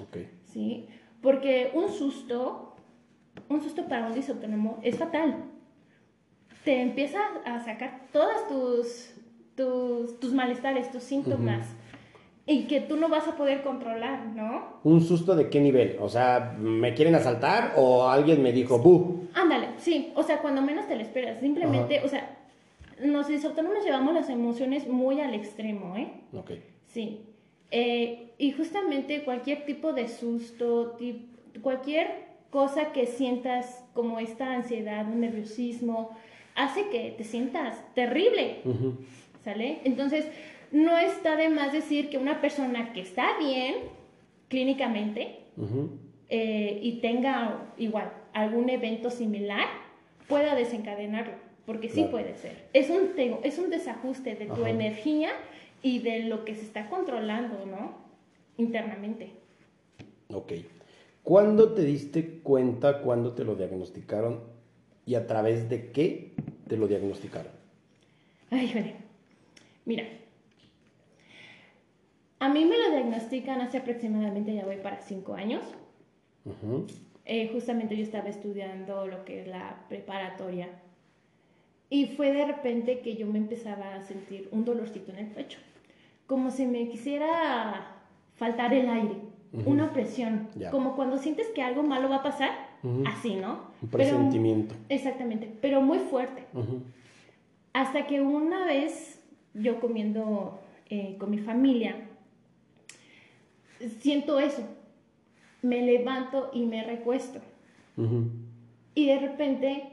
ok. 0.00 0.18
¿sí? 0.44 0.86
Porque 1.20 1.70
un 1.74 1.88
susto, 1.90 2.76
un 3.48 3.60
susto 3.60 3.86
para 3.86 4.06
un 4.06 4.14
disautónomo 4.14 4.78
es 4.82 4.96
fatal. 4.98 5.44
Te 6.64 6.80
empieza 6.80 7.18
a 7.44 7.64
sacar 7.64 8.02
todas 8.12 8.48
tus, 8.48 9.10
tus, 9.56 10.20
tus 10.20 10.32
malestares, 10.32 10.90
tus 10.90 11.02
síntomas, 11.02 11.66
y 12.46 12.64
que 12.64 12.80
tú 12.80 12.96
no 12.96 13.08
vas 13.08 13.26
a 13.28 13.36
poder 13.36 13.62
controlar, 13.62 14.26
¿no? 14.26 14.80
¿Un 14.84 15.00
susto 15.00 15.34
de 15.34 15.48
qué 15.48 15.60
nivel? 15.60 15.96
O 16.00 16.08
sea, 16.08 16.56
¿me 16.58 16.94
quieren 16.94 17.14
asaltar 17.14 17.74
o 17.76 18.08
alguien 18.08 18.42
me 18.42 18.52
dijo, 18.52 18.78
¡bu! 18.78 19.28
Ándale, 19.34 19.68
sí, 19.78 20.12
o 20.14 20.22
sea, 20.22 20.38
cuando 20.38 20.62
menos 20.62 20.86
te 20.88 20.96
lo 20.96 21.02
esperas, 21.02 21.40
simplemente, 21.40 22.00
o 22.04 22.08
sea, 22.08 22.38
los 23.00 23.28
disautónomos 23.28 23.84
llevamos 23.84 24.14
las 24.14 24.28
emociones 24.28 24.88
muy 24.88 25.20
al 25.20 25.34
extremo, 25.34 25.96
¿eh? 25.96 26.12
Ok. 26.32 26.52
Sí. 26.86 27.20
Eh, 27.70 28.32
y 28.38 28.52
justamente 28.52 29.24
cualquier 29.24 29.64
tipo 29.64 29.92
de 29.92 30.08
susto, 30.08 30.96
cualquier 31.62 32.32
cosa 32.50 32.92
que 32.92 33.06
sientas 33.06 33.82
como 33.94 34.18
esta 34.18 34.52
ansiedad, 34.52 35.06
un 35.06 35.20
nerviosismo, 35.20 36.10
hace 36.54 36.88
que 36.88 37.14
te 37.16 37.24
sientas 37.24 37.82
terrible. 37.94 38.58
¿sale? 39.42 39.80
Entonces, 39.84 40.26
no 40.70 40.96
está 40.98 41.36
de 41.36 41.48
más 41.48 41.72
decir 41.72 42.08
que 42.08 42.18
una 42.18 42.40
persona 42.40 42.92
que 42.92 43.00
está 43.00 43.38
bien 43.38 43.74
clínicamente 44.48 45.40
eh, 46.28 46.78
y 46.82 47.00
tenga 47.00 47.72
igual 47.76 48.12
algún 48.32 48.70
evento 48.70 49.10
similar, 49.10 49.66
pueda 50.28 50.54
desencadenarlo, 50.54 51.34
porque 51.66 51.88
sí 51.90 52.04
puede 52.04 52.34
ser. 52.36 52.68
Es 52.72 52.88
un, 52.88 53.14
te 53.14 53.36
es 53.42 53.58
un 53.58 53.68
desajuste 53.68 54.34
de 54.34 54.46
tu 54.46 54.62
Ajá. 54.62 54.70
energía 54.70 55.30
y 55.82 55.98
de 55.98 56.20
lo 56.20 56.44
que 56.44 56.54
se 56.54 56.62
está 56.62 56.88
controlando, 56.88 57.66
¿no? 57.66 57.94
Internamente. 58.56 59.30
Ok. 60.32 60.52
¿Cuándo 61.22 61.74
te 61.74 61.82
diste 61.82 62.40
cuenta, 62.42 63.02
cuándo 63.02 63.32
te 63.32 63.44
lo 63.44 63.54
diagnosticaron 63.54 64.51
y 65.12 65.14
a 65.14 65.26
través 65.26 65.68
de 65.68 65.90
qué 65.92 66.32
te 66.66 66.78
lo 66.78 66.88
diagnosticaron? 66.88 67.52
Ay, 68.50 68.66
jole. 68.72 68.94
Mira, 69.84 70.04
a 72.38 72.48
mí 72.48 72.64
me 72.64 72.78
lo 72.78 72.90
diagnostican 72.92 73.60
hace 73.60 73.76
aproximadamente, 73.76 74.54
ya 74.54 74.64
voy 74.64 74.76
para 74.76 75.02
cinco 75.02 75.34
años. 75.34 75.62
Eh, 77.26 77.50
justamente 77.52 77.94
yo 77.94 78.02
estaba 78.02 78.30
estudiando 78.30 79.06
lo 79.06 79.26
que 79.26 79.42
es 79.42 79.48
la 79.48 79.84
preparatoria. 79.90 80.70
Y 81.90 82.06
fue 82.06 82.32
de 82.32 82.46
repente 82.46 83.00
que 83.00 83.14
yo 83.14 83.26
me 83.26 83.36
empezaba 83.38 83.94
a 83.94 84.00
sentir 84.00 84.48
un 84.50 84.64
dolorcito 84.64 85.12
en 85.12 85.18
el 85.18 85.26
pecho. 85.26 85.58
Como 86.26 86.50
si 86.50 86.64
me 86.64 86.88
quisiera 86.88 87.98
faltar 88.36 88.72
el 88.72 88.88
aire. 88.88 89.16
Una 89.66 89.84
opresión. 89.84 90.48
Como 90.70 90.96
cuando 90.96 91.18
sientes 91.18 91.48
que 91.48 91.60
algo 91.60 91.82
malo 91.82 92.08
va 92.08 92.16
a 92.16 92.22
pasar. 92.22 92.50
Así, 93.04 93.34
¿no? 93.34 93.71
Un 93.82 93.88
Pero- 93.88 94.04
presentimiento. 94.04 94.74
exactamente. 94.88 95.52
Pero 95.60 95.80
muy 95.82 95.98
fuerte. 95.98 96.44
Hasta 97.72 98.06
que 98.06 98.20
una 98.20 98.64
vez 98.64 99.20
yo 99.54 99.80
comiendo 99.80 100.60
eh, 100.88 101.16
con 101.18 101.30
mi 101.30 101.38
familia, 101.38 101.96
siento 104.00 104.38
eso. 104.38 104.62
Me 105.62 105.82
levanto 105.82 106.50
y 106.52 106.64
me 106.66 106.82
recuesto. 106.84 107.40
Y 108.94 109.06
de 109.06 109.18
repente 109.18 109.84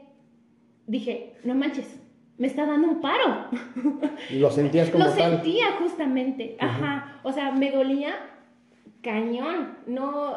dije, 0.86 1.34
no 1.44 1.54
manches, 1.54 2.00
me 2.38 2.46
está 2.46 2.66
dando 2.66 2.88
un 2.88 3.00
paro. 3.00 3.46
¿Lo 4.32 4.50
sentías 4.50 4.90
como 4.90 5.04
Lo 5.04 5.10
tal? 5.12 5.32
sentía 5.42 5.72
justamente, 5.78 6.56
ajá. 6.58 7.20
O 7.22 7.32
sea, 7.32 7.52
me 7.52 7.70
dolía 7.70 8.14
cañón. 9.02 9.76
No, 9.86 10.34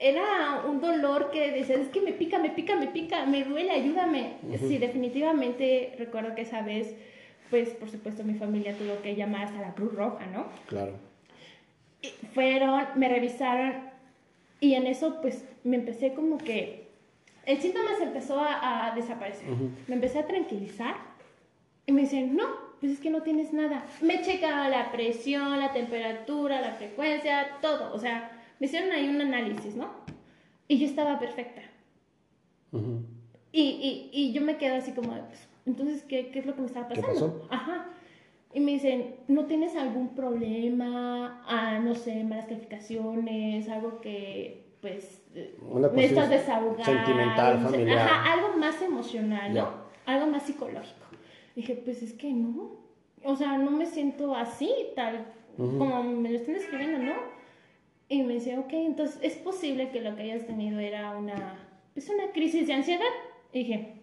era 0.00 0.62
un 0.66 0.80
dolor 0.80 1.30
que 1.30 1.52
decías, 1.52 1.80
es 1.80 1.88
que 1.88 2.00
me 2.00 2.12
pica, 2.12 2.38
me 2.38 2.48
pica, 2.50 2.74
me 2.74 2.86
pica, 2.86 3.26
me 3.26 3.44
duele, 3.44 3.70
ayúdame. 3.70 4.36
Sí, 4.58 4.78
definitivamente 4.78 5.94
recuerdo 5.98 6.34
que 6.34 6.42
esa 6.42 6.62
vez, 6.62 6.94
pues 7.50 7.68
por 7.70 7.90
supuesto 7.90 8.24
mi 8.24 8.34
familia 8.34 8.74
tuvo 8.76 9.02
que 9.02 9.14
llamar 9.14 9.44
hasta 9.44 9.60
la 9.60 9.74
Cruz 9.74 9.94
Roja, 9.94 10.26
¿no? 10.26 10.46
Claro. 10.66 10.94
Y 12.00 12.08
fueron, 12.34 12.82
me 12.96 13.10
revisaron 13.10 13.90
y 14.58 14.74
en 14.74 14.86
eso 14.86 15.20
pues 15.20 15.44
me 15.64 15.76
empecé 15.76 16.14
como 16.14 16.38
que 16.38 16.88
el 17.44 17.60
síntoma 17.60 17.90
se 17.98 18.04
empezó 18.04 18.40
a, 18.40 18.86
a 18.86 18.94
desaparecer. 18.94 19.50
Ujú. 19.50 19.70
Me 19.86 19.96
empecé 19.96 20.20
a 20.20 20.26
tranquilizar 20.26 20.94
y 21.84 21.92
me 21.92 22.02
dicen, 22.02 22.36
no, 22.36 22.44
pues 22.80 22.92
es 22.92 23.00
que 23.00 23.10
no 23.10 23.22
tienes 23.22 23.52
nada. 23.52 23.84
Me 24.00 24.22
checaban 24.22 24.70
la 24.70 24.90
presión, 24.92 25.60
la 25.60 25.72
temperatura, 25.72 26.62
la 26.62 26.72
frecuencia, 26.72 27.58
todo. 27.60 27.92
O 27.92 27.98
sea, 27.98 28.30
me 28.60 28.66
hicieron 28.66 28.92
ahí 28.92 29.08
un 29.08 29.20
análisis, 29.20 29.74
¿no? 29.74 29.88
Y 30.68 30.78
yo 30.78 30.86
estaba 30.86 31.18
perfecta. 31.18 31.62
Ujú. 32.72 33.00
Y, 33.52 33.62
y, 33.62 34.10
y 34.12 34.32
yo 34.32 34.42
me 34.42 34.56
quedo 34.58 34.76
así 34.76 34.92
como, 34.92 35.08
pues, 35.26 35.48
entonces, 35.66 36.04
¿qué, 36.04 36.28
¿qué 36.30 36.38
es 36.38 36.46
lo 36.46 36.54
que 36.54 36.60
me 36.60 36.66
estaba 36.68 36.86
¿Qué 36.88 37.00
pasando? 37.00 37.38
pasó? 37.38 37.46
Ajá. 37.50 37.88
Y 38.52 38.60
me 38.60 38.72
dicen, 38.72 39.16
¿no 39.28 39.46
tienes 39.46 39.74
algún 39.76 40.14
problema? 40.14 41.42
Ah, 41.46 41.80
no 41.82 41.94
sé, 41.94 42.22
malas 42.24 42.46
calificaciones, 42.46 43.68
algo 43.68 44.00
que, 44.00 44.74
pues, 44.80 45.22
eh, 45.34 45.56
Una 45.68 45.88
necesitas 45.88 46.30
desahogar. 46.30 46.84
sentimental, 46.84 47.62
no 47.62 47.68
familiar. 47.70 47.98
Ajá, 47.98 48.32
algo 48.32 48.56
más 48.56 48.80
emocional, 48.82 49.48
¿no? 49.50 49.54
Ya. 49.56 49.74
Algo 50.06 50.26
más 50.26 50.42
psicológico. 50.44 51.06
Dije, 51.56 51.74
pues 51.84 52.02
es 52.02 52.12
que 52.12 52.32
no. 52.32 52.78
O 53.24 53.36
sea, 53.36 53.56
no 53.58 53.70
me 53.70 53.86
siento 53.86 54.34
así, 54.34 54.70
tal 54.96 55.26
Ujú. 55.58 55.78
como 55.78 56.02
me 56.02 56.30
lo 56.30 56.36
están 56.36 56.54
escribiendo, 56.56 56.98
¿no? 56.98 57.39
Y 58.10 58.24
me 58.24 58.34
dice, 58.34 58.58
ok, 58.58 58.72
entonces 58.72 59.18
es 59.22 59.36
posible 59.36 59.90
que 59.90 60.00
lo 60.00 60.16
que 60.16 60.22
hayas 60.22 60.44
tenido 60.44 60.80
era 60.80 61.16
una, 61.16 61.56
pues 61.94 62.08
una 62.10 62.32
crisis 62.32 62.66
de 62.66 62.74
ansiedad. 62.74 63.06
Y 63.52 63.60
dije, 63.60 63.94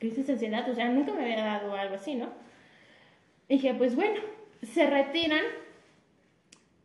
crisis 0.00 0.26
de 0.26 0.32
ansiedad, 0.32 0.68
o 0.68 0.74
sea, 0.74 0.88
nunca 0.88 1.12
me 1.12 1.22
había 1.22 1.44
dado 1.44 1.72
algo 1.74 1.94
así, 1.94 2.16
¿no? 2.16 2.26
Y 3.48 3.54
dije, 3.54 3.72
pues 3.74 3.94
bueno, 3.94 4.20
se 4.62 4.84
retiran 4.90 5.44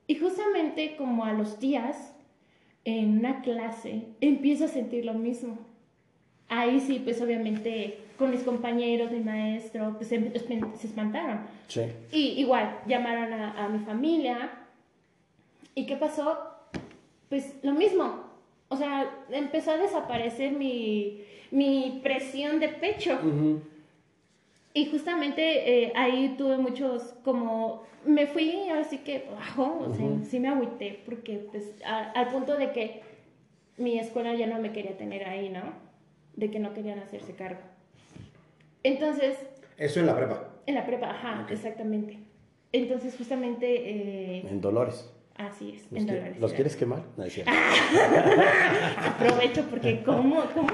y 0.06 0.16
justamente 0.16 0.96
como 0.98 1.26
a 1.26 1.34
los 1.34 1.60
días, 1.60 2.14
en 2.86 3.18
una 3.18 3.42
clase, 3.42 4.04
empiezo 4.22 4.66
a 4.66 4.68
sentir 4.68 5.04
lo 5.04 5.16
mismo. 5.16 5.58
Ahí 6.48 6.80
sí, 6.80 7.02
pues 7.04 7.20
obviamente 7.22 7.98
con 8.20 8.30
mis 8.30 8.44
compañeros, 8.44 9.12
mi 9.12 9.22
maestro, 9.22 9.96
pues 9.98 10.10
se, 10.10 10.32
se 10.38 10.88
espantaron. 10.88 11.40
Sí. 11.68 11.82
Y 12.12 12.40
igual, 12.40 12.82
llamaron 12.86 13.34
a, 13.34 13.66
a 13.66 13.68
mi 13.68 13.80
familia. 13.80 14.52
¿Y 15.74 15.88
qué 15.88 15.96
pasó? 15.96 16.51
Pues 17.32 17.56
lo 17.64 17.72
mismo. 17.72 18.26
O 18.68 18.76
sea, 18.76 19.10
empezó 19.32 19.72
a 19.72 19.78
desaparecer 19.78 20.52
mi, 20.52 21.24
mi 21.50 22.02
presión 22.04 22.60
de 22.60 22.68
pecho. 22.70 23.18
Y 24.74 24.86
justamente 24.92 25.86
eh, 25.86 25.94
ahí 25.96 26.36
tuve 26.38 26.58
muchos, 26.58 27.02
como, 27.24 27.84
me 28.06 28.28
fui 28.28 28.68
así 28.70 28.98
que 29.00 29.26
bajo, 29.34 29.86
o 29.90 29.94
sea, 29.94 30.08
sí 30.30 30.40
me 30.42 30.50
agüité, 30.50 31.02
porque 31.06 31.38
pues 31.52 31.74
a- 31.86 32.12
al 32.12 32.28
punto 32.28 32.58
de 32.58 32.72
que 32.74 33.02
mi 33.78 33.98
escuela 33.98 34.34
ya 34.36 34.48
no 34.48 34.60
me 34.60 34.72
quería 34.74 34.98
tener 34.98 35.26
ahí, 35.28 35.48
¿no? 35.50 35.62
De 36.36 36.52
que 36.52 36.60
no 36.60 36.74
querían 36.74 37.00
hacerse 37.00 37.34
cargo. 37.34 37.62
Entonces, 38.84 39.38
Eso 39.78 40.00
en 40.02 40.06
la 40.06 40.16
prepa. 40.18 40.50
en 40.66 40.76
la 40.76 40.86
prepa, 40.86 41.12
ajá, 41.12 41.48
exactamente. 41.50 42.18
Entonces, 42.74 43.16
justamente, 43.18 43.68
eh, 44.38 44.46
En 44.50 44.60
Dolores. 44.62 45.10
Así 45.38 45.74
es, 45.76 45.92
¿Los, 45.92 46.02
en 46.02 46.08
Dolores. 46.08 46.40
¿los 46.40 46.54
quieres 46.54 46.76
quemar? 46.76 47.04
No, 47.18 47.24
es 47.24 47.34
cierto. 47.34 47.52
Aprovecho 49.08 49.64
porque 49.70 50.02
cómo, 50.04 50.42
cómo 50.54 50.70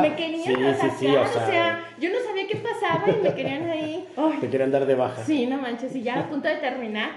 me 0.00 0.14
querían 0.14 0.42
Sí, 0.44 0.54
sí, 0.54 0.72
sacar, 0.74 0.90
sí, 0.98 1.06
o 1.16 1.22
o 1.22 1.26
sea- 1.26 1.80
yo 1.98 2.10
no 2.10 2.16
sabía 2.26 2.46
qué 2.48 2.56
pasaba 2.56 3.04
y 3.08 3.22
me 3.22 3.34
querían 3.34 3.68
ahí. 3.70 4.06
Ay, 4.16 4.38
Te 4.40 4.48
quieren 4.48 4.70
dar 4.70 4.86
de 4.86 4.94
baja. 4.94 5.22
Sí, 5.24 5.46
no 5.46 5.58
manches, 5.58 5.94
y 5.94 6.02
ya 6.02 6.20
a 6.20 6.28
punto 6.28 6.48
de 6.48 6.56
terminar. 6.56 7.10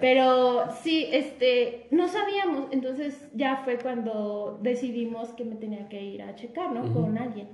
Pero 0.00 0.64
sí, 0.82 1.08
este, 1.12 1.86
no 1.90 2.08
sabíamos. 2.08 2.66
Entonces 2.72 3.28
ya 3.34 3.62
fue 3.64 3.78
cuando 3.78 4.58
decidimos 4.62 5.30
que 5.30 5.44
me 5.44 5.54
tenía 5.56 5.88
que 5.88 6.02
ir 6.02 6.22
a 6.22 6.34
checar, 6.34 6.72
¿no? 6.72 6.92
Con 6.92 7.16
alguien. 7.16 7.48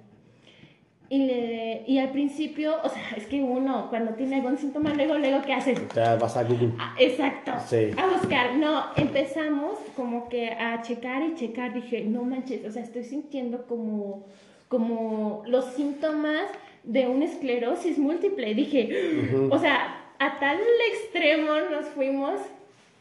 Y, 1.11 1.25
le, 1.25 1.85
y 1.87 1.99
al 1.99 2.11
principio, 2.11 2.77
o 2.85 2.89
sea, 2.89 3.03
es 3.17 3.27
que 3.27 3.41
uno 3.41 3.87
cuando 3.89 4.13
tiene 4.13 4.37
algún 4.37 4.59
síntoma, 4.59 4.93
luego, 4.93 5.17
luego, 5.17 5.41
¿qué 5.47 5.55
haces? 5.55 5.81
Sea, 5.95 6.17
vas 6.17 6.37
a 6.37 6.45
Google. 6.45 6.73
Ah, 6.79 6.95
exacto. 6.99 7.53
Sí. 7.67 7.91
A 7.97 8.09
buscar. 8.09 8.57
No, 8.57 8.85
empezamos 8.95 9.79
como 9.97 10.29
que 10.29 10.51
a 10.51 10.83
checar 10.83 11.23
y 11.23 11.35
checar. 11.35 11.73
Dije, 11.73 12.05
no 12.05 12.25
manches, 12.25 12.63
o 12.67 12.71
sea, 12.71 12.83
estoy 12.83 13.05
sintiendo 13.05 13.67
como, 13.67 14.27
como 14.69 15.43
los 15.47 15.65
síntomas 15.73 16.45
de 16.85 17.09
una 17.09 17.25
esclerosis 17.25 17.97
múltiple. 17.97 18.55
Dije, 18.55 19.31
o 19.51 19.59
sea, 19.59 20.13
a 20.19 20.39
tal 20.39 20.59
extremo 20.93 21.53
nos 21.71 21.87
fuimos 21.87 22.39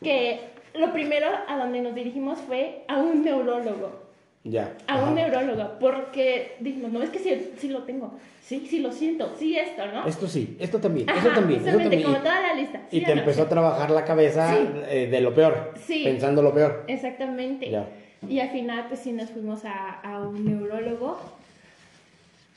que 0.02 0.40
lo 0.76 0.94
primero 0.94 1.28
a 1.48 1.58
donde 1.58 1.82
nos 1.82 1.94
dirigimos 1.94 2.40
fue 2.40 2.86
a 2.88 3.00
un 3.00 3.26
neurólogo. 3.26 4.07
Ya. 4.50 4.76
A 4.88 4.96
Ajá. 4.96 5.10
un 5.10 5.16
neurólogo, 5.16 5.78
porque 5.80 6.56
dijimos, 6.60 6.92
no, 6.92 7.02
es 7.04 7.10
que 7.10 7.20
sí, 7.20 7.52
sí 7.58 7.70
lo 7.70 7.84
tengo, 7.84 8.14
sí, 8.42 8.66
sí 8.70 8.80
lo 8.80 8.92
siento, 8.92 9.34
sí 9.38 9.58
esto, 9.58 9.86
¿no? 9.94 10.06
Esto 10.08 10.28
sí, 10.28 10.56
esto 10.60 10.80
también, 10.80 11.10
Ajá, 11.10 11.20
esto 11.20 11.32
también, 11.40 11.64
también. 11.64 12.04
como 12.04 12.18
toda 12.18 12.42
la 12.42 12.54
lista. 12.54 12.82
Y 12.92 13.00
¿sí 13.00 13.06
te 13.06 13.14
no? 13.14 13.22
empezó 13.22 13.44
a 13.44 13.50
trabajar 13.50 13.92
la 13.92 14.06
cabeza 14.06 14.56
Sí. 14.56 14.68
eh, 14.90 15.08
de 15.12 15.22
lo 15.22 15.34
peor. 15.34 15.74
Sí. 15.86 16.04
Pensando 16.06 16.42
lo 16.42 16.54
peor. 16.54 16.84
Exactamente. 16.88 17.70
Ya. 17.70 17.88
Y 18.28 18.40
al 18.40 18.50
final, 18.50 18.86
pues 18.88 19.02
sí, 19.02 19.12
nos 19.12 19.30
fuimos 19.30 19.64
a, 19.66 20.00
a 20.02 20.20
un 20.22 20.44
neurólogo. 20.46 21.20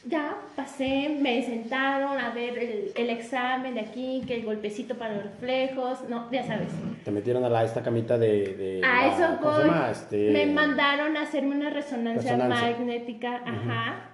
Ya 0.04 0.34
pasé, 0.56 1.14
me 1.20 1.42
sentaron 1.42 2.18
a 2.18 2.30
ver 2.30 2.58
el, 2.58 2.92
el 2.96 3.10
examen 3.10 3.74
de 3.74 3.80
aquí, 3.80 4.22
que 4.26 4.36
el 4.36 4.44
golpecito 4.46 4.94
para 4.96 5.12
los 5.14 5.24
reflejos, 5.24 6.08
no, 6.08 6.26
ya 6.32 6.42
sabes. 6.42 6.68
Te 7.04 7.10
metieron 7.10 7.44
a 7.44 7.50
la, 7.50 7.64
esta 7.64 7.82
camita 7.82 8.16
de. 8.16 8.54
de 8.54 8.80
A 8.82 9.06
la- 9.06 9.14
eso 9.14 9.38
¿cómo 9.42 9.52
se 9.56 9.60
voy. 9.60 9.68
llama? 9.70 9.90
Este, 9.90 10.30
Me 10.30 10.46
mandaron 10.46 11.16
a 11.18 11.22
hacerme 11.22 11.54
una 11.54 11.68
resonancia, 11.68 12.32
Resonancia. 12.32 12.70
magnética, 12.70 13.42
ajá. 13.44 14.06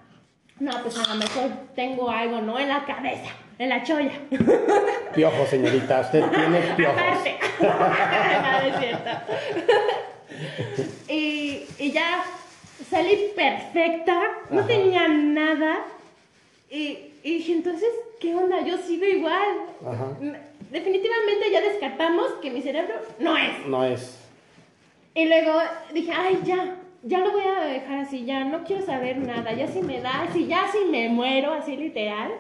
No, 0.59 0.73
pues 0.83 0.99
a 0.99 1.07
lo 1.13 1.21
mejor 1.21 1.51
tengo 1.77 2.11
algo, 2.11 2.41
¿no? 2.41 2.59
En 2.59 2.69
la 2.69 2.85
cabeza, 2.85 3.31
en 3.59 3.69
la 3.69 3.85
cholla. 3.85 4.11
Piojo, 5.15 5.47
señorita. 5.47 6.01
Usted 6.01 6.25
tiene 6.31 6.59
piojos. 6.77 6.99
Aparte. 7.01 7.37
no, 7.63 8.53
no 8.53 8.59
es 8.67 8.79
cierto. 8.81 9.11
y, 11.09 11.63
y 11.79 11.93
ya 11.93 12.25
salí 12.91 13.17
perfecta, 13.35 14.21
no 14.51 14.61
Ajá. 14.61 14.69
tenía 14.69 15.09
nada. 15.09 15.85
Y, 16.71 16.99
y 17.23 17.35
dije, 17.39 17.53
entonces, 17.53 17.89
¿qué 18.21 18.35
onda? 18.35 18.61
Yo 18.65 18.77
sigo 18.79 19.05
igual. 19.05 19.57
Ajá. 19.87 20.17
Definitivamente 20.71 21.51
ya 21.53 21.61
descartamos 21.61 22.27
que 22.43 22.51
mi 22.51 22.63
cerebro 22.63 22.95
no 23.19 23.37
es. 23.37 23.67
No 23.69 23.85
es. 23.85 24.19
Y 25.15 25.27
luego 25.27 25.53
dije, 25.95 26.13
ay, 26.15 26.41
ya, 26.45 26.77
ya 27.03 27.21
lo 27.21 27.33
voy 27.33 27.43
a 27.45 27.65
dejar 27.65 28.01
así, 28.01 28.25
ya 28.25 28.45
no 28.45 28.65
quiero 28.65 28.85
saber 28.85 29.17
nada, 29.19 29.53
ya 29.55 29.67
si 29.69 29.81
me 29.81 30.01
da, 30.01 30.29
si 30.33 30.47
ya 30.47 30.67
si 30.71 30.91
me 30.91 31.09
muero, 31.09 31.53
así 31.55 31.77
literal, 31.77 32.33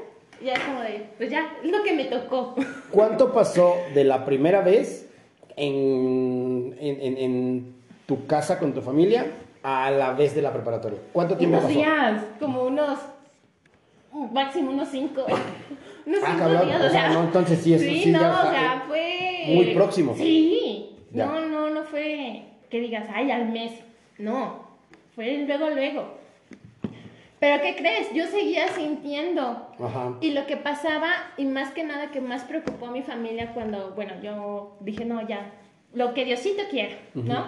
ya 0.44 0.52
es 0.52 0.59
como 0.61 0.80
de, 0.80 1.06
pues 1.16 1.30
ya, 1.30 1.50
es 1.64 1.70
lo 1.70 1.82
que 1.82 1.94
me 1.94 2.04
tocó. 2.04 2.54
¿Cuánto 2.90 3.32
pasó 3.32 3.76
de 3.94 4.04
la 4.04 4.24
primera 4.26 4.61
vez 4.61 5.09
en, 5.56 6.76
en, 6.78 7.00
en- 7.00 7.16
en 7.18 7.74
tu 8.06 8.26
casa 8.26 8.59
con 8.59 8.74
tu 8.74 8.82
familia 8.82 9.26
a 9.68 9.90
la 9.90 10.12
vez 10.12 10.33
de 10.35 10.42
la 10.42 10.52
preparatoria? 10.52 11.00
¿Cuánto 11.12 11.37
tiempo 11.37 11.57
unos 11.59 11.68
pasó? 11.68 11.76
días, 11.79 12.22
como 12.38 12.62
unos, 12.64 12.98
máximo 14.33 14.70
unos 14.70 14.88
cinco, 14.88 15.24
unos 16.07 16.20
Ah, 16.22 16.26
cinco 16.31 16.38
cabrón, 16.38 16.66
días, 16.68 16.85
o 16.85 16.90
sea, 16.90 17.09
no, 17.11 17.24
entonces 17.24 17.59
sí, 17.61 17.74
eso 17.74 17.85
sí 17.85 18.12
no, 18.12 18.20
ya 18.20 18.31
o 18.44 18.50
sea, 18.50 18.85
fue... 18.87 19.42
muy 19.48 19.74
próximo. 19.74 20.14
Sí, 20.16 20.90
Ya. 21.11 21.26
no, 21.26 21.40
no, 21.46 21.70
no 21.70 21.83
fue 21.83 22.44
que 22.70 22.81
digas, 22.81 23.09
ay, 23.12 23.31
al 23.33 23.48
mes, 23.48 23.72
no, 24.18 24.66
fue 25.16 25.44
luego, 25.48 25.70
luego. 25.70 26.14
Pero 27.40 27.61
¿qué 27.62 27.74
crees? 27.76 28.09
Yo 28.14 28.26
seguía 28.26 28.68
sintiendo. 28.68 29.68
Ajá. 29.79 30.14
Y 30.20 30.31
lo 30.31 30.46
que 30.46 30.57
pasaba, 30.57 31.09
y 31.37 31.44
más 31.44 31.70
que 31.72 31.85
nada 31.85 32.11
que 32.11 32.20
más 32.20 32.44
preocupó 32.44 32.87
a 32.87 32.90
mi 32.92 33.02
familia 33.02 33.52
cuando, 33.52 33.90
bueno, 33.90 34.14
yo 34.22 34.76
dije, 34.81 35.05
no, 35.05 35.26
ya, 35.26 35.50
lo 35.92 36.14
que 36.14 36.24
Diosito 36.24 36.62
quiera, 36.70 36.96
¿no? 37.14 37.44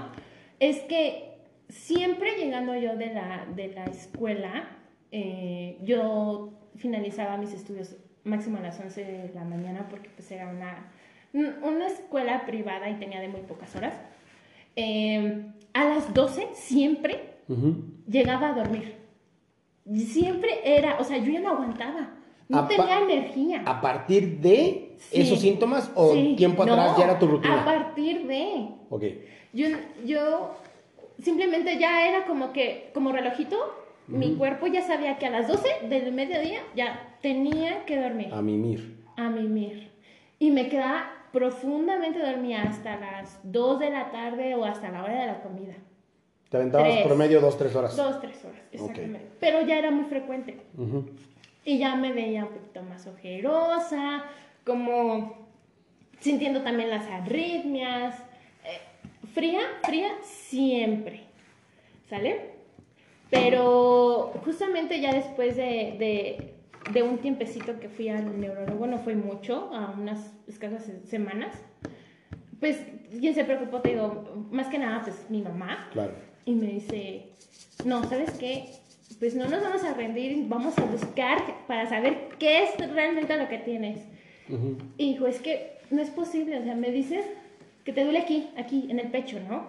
Es 0.60 0.80
que 0.80 1.27
siempre 1.68 2.32
llegando 2.36 2.74
yo 2.74 2.96
de 2.96 3.12
la, 3.12 3.46
de 3.54 3.68
la 3.68 3.84
escuela, 3.84 4.68
eh, 5.12 5.78
yo 5.82 6.50
finalizaba 6.76 7.36
mis 7.36 7.52
estudios 7.52 7.96
máximo 8.24 8.58
a 8.58 8.60
las 8.60 8.78
11 8.78 9.04
de 9.04 9.30
la 9.34 9.44
mañana 9.44 9.86
porque 9.88 10.10
pues 10.10 10.30
era 10.30 10.48
una, 10.48 10.90
una 11.62 11.86
escuela 11.86 12.44
privada 12.46 12.88
y 12.90 12.94
tenía 12.94 13.20
de 13.20 13.28
muy 13.28 13.40
pocas 13.42 13.74
horas. 13.76 13.94
Eh, 14.76 15.44
a 15.74 15.84
las 15.84 16.12
12 16.14 16.48
siempre 16.54 17.34
llegaba 18.06 18.48
a 18.50 18.52
dormir. 18.52 18.96
siempre 19.94 20.50
era, 20.64 20.98
o 21.00 21.04
sea, 21.04 21.16
yo 21.18 21.32
ya 21.32 21.40
no 21.40 21.50
aguantaba. 21.50 22.10
No 22.50 22.60
A 22.60 22.68
tenía 22.68 23.00
energía. 23.00 23.62
¿A 23.66 23.80
partir 23.80 24.38
de 24.40 24.94
Sí. 24.98 25.20
esos 25.20 25.40
síntomas 25.40 25.90
o 25.94 26.12
Sí. 26.14 26.34
tiempo 26.36 26.62
atrás 26.62 26.92
No, 26.92 26.98
ya 26.98 27.04
era 27.04 27.18
tu 27.18 27.26
A 27.26 27.28
rutina? 27.30 27.64
partir 27.64 28.26
de. 28.26 28.68
Ok. 28.90 29.04
Yo, 29.52 29.68
yo 30.04 30.54
simplemente 31.22 31.78
ya 31.78 32.08
era 32.08 32.24
como 32.24 32.52
que, 32.52 32.90
como 32.94 33.12
relojito, 33.12 33.56
mi 34.06 34.36
cuerpo 34.36 34.66
ya 34.66 34.82
sabía 34.82 35.18
que 35.18 35.26
a 35.26 35.30
las 35.30 35.48
12 35.48 35.86
del 35.88 36.12
mediodía 36.12 36.60
ya 36.74 37.16
tenía 37.20 37.84
que 37.84 38.00
dormir, 38.00 38.28
A 38.32 38.40
mimir. 38.40 38.96
a 39.16 39.28
mimir. 39.28 39.90
Y 40.38 40.50
me 40.50 40.68
quedaba 40.68 41.10
profundamente 41.32 42.18
dormida 42.20 42.62
hasta 42.62 42.96
las 42.96 43.38
2 43.42 43.78
de 43.80 43.90
la 43.90 44.10
tarde 44.10 44.54
o 44.54 44.64
hasta 44.64 44.90
la 44.90 45.02
hora 45.04 45.20
de 45.20 45.26
la 45.26 45.42
comida. 45.42 45.74
Te 46.48 46.56
aventabas 46.56 46.88
Tres. 46.90 47.06
promedio 47.06 47.40
dos, 47.42 47.58
tres 47.58 47.76
horas. 47.76 47.94
Dos, 47.94 48.20
tres 48.22 48.42
horas, 48.42 48.62
exactamente. 48.72 49.26
Pero 49.38 49.60
ya 49.66 49.78
era 49.78 49.90
muy 49.90 50.06
frecuente. 50.06 50.58
Ujú. 50.78 51.04
Y 51.66 51.76
ya 51.78 51.94
me 51.94 52.12
veía 52.12 52.44
un 52.46 52.52
poquito 52.52 52.82
más 52.84 53.06
ojerosa, 53.06 54.24
como 54.64 55.36
sintiendo 56.20 56.62
también 56.62 56.88
las 56.88 57.06
arritmias. 57.10 58.16
Eh, 58.64 58.80
fría, 59.38 59.60
fría 59.86 60.08
siempre. 60.22 61.20
¿Sale? 62.10 62.40
Pero 63.30 64.32
justamente 64.44 65.00
ya 65.00 65.12
después 65.14 65.56
de, 65.56 65.96
de, 65.98 66.54
de 66.92 67.02
un 67.02 67.18
tiempecito 67.18 67.78
que 67.78 67.88
fui 67.88 68.08
al 68.08 68.40
neurólogo, 68.40 68.86
no 68.86 68.98
fue 68.98 69.14
mucho, 69.14 69.70
a 69.74 69.90
unas 69.90 70.32
escasas 70.48 70.84
se- 70.84 71.06
semanas, 71.06 71.54
pues 72.58 72.80
quien 73.20 73.34
se 73.34 73.44
preocupó, 73.44 73.80
te 73.80 73.90
digo, 73.90 74.46
más 74.50 74.68
que 74.68 74.78
nada, 74.78 75.02
pues 75.02 75.26
mi 75.28 75.42
mamá, 75.42 75.88
Claro. 75.92 76.12
y 76.46 76.54
me 76.54 76.66
dice, 76.68 77.26
no, 77.84 78.02
¿sabes 78.08 78.30
qué? 78.38 78.70
Pues 79.18 79.34
no 79.34 79.46
nos 79.48 79.62
vamos 79.62 79.84
a 79.84 79.94
rendir, 79.94 80.46
vamos 80.48 80.78
a 80.78 80.84
buscar 80.86 81.66
para 81.66 81.86
saber 81.88 82.28
qué 82.38 82.62
es 82.64 82.92
realmente 82.92 83.36
lo 83.36 83.48
que 83.48 83.58
tienes. 83.58 84.00
Ujú. 84.48 84.78
Y 84.96 85.12
dijo, 85.12 85.26
es 85.26 85.40
que 85.40 85.72
no 85.90 86.00
es 86.00 86.08
posible, 86.10 86.58
o 86.58 86.62
sea, 86.64 86.74
me 86.74 86.90
dices 86.90 87.24
que 87.88 87.94
te 87.94 88.04
duele 88.04 88.18
aquí, 88.18 88.50
aquí, 88.58 88.86
en 88.90 89.00
el 89.00 89.10
pecho, 89.10 89.40
¿no? 89.48 89.64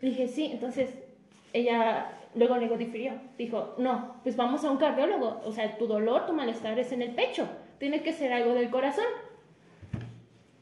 Dije, 0.00 0.26
sí, 0.26 0.48
entonces 0.50 0.88
ella 1.52 2.12
luego, 2.34 2.56
luego 2.56 2.78
difirió. 2.78 3.12
Dijo, 3.36 3.74
no, 3.76 4.14
pues 4.22 4.36
vamos 4.36 4.64
a 4.64 4.70
un 4.70 4.78
cardiólogo, 4.78 5.42
o 5.44 5.52
sea, 5.52 5.76
tu 5.76 5.86
dolor, 5.86 6.24
tu 6.24 6.32
malestar 6.32 6.78
es 6.78 6.92
en 6.92 7.02
el 7.02 7.10
pecho, 7.10 7.46
tiene 7.78 8.02
que 8.02 8.14
ser 8.14 8.32
algo 8.32 8.54
del 8.54 8.70
corazón. 8.70 9.04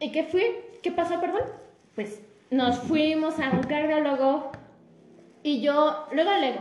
¿Y 0.00 0.10
qué 0.10 0.24
fui? 0.24 0.42
¿Qué 0.82 0.90
pasó, 0.90 1.20
perdón? 1.20 1.42
Pues 1.94 2.20
nos 2.50 2.76
fuimos 2.80 3.38
a 3.38 3.50
un 3.50 3.62
cardiólogo 3.62 4.50
y 5.44 5.60
yo, 5.60 6.08
luego, 6.10 6.30
luego, 6.40 6.58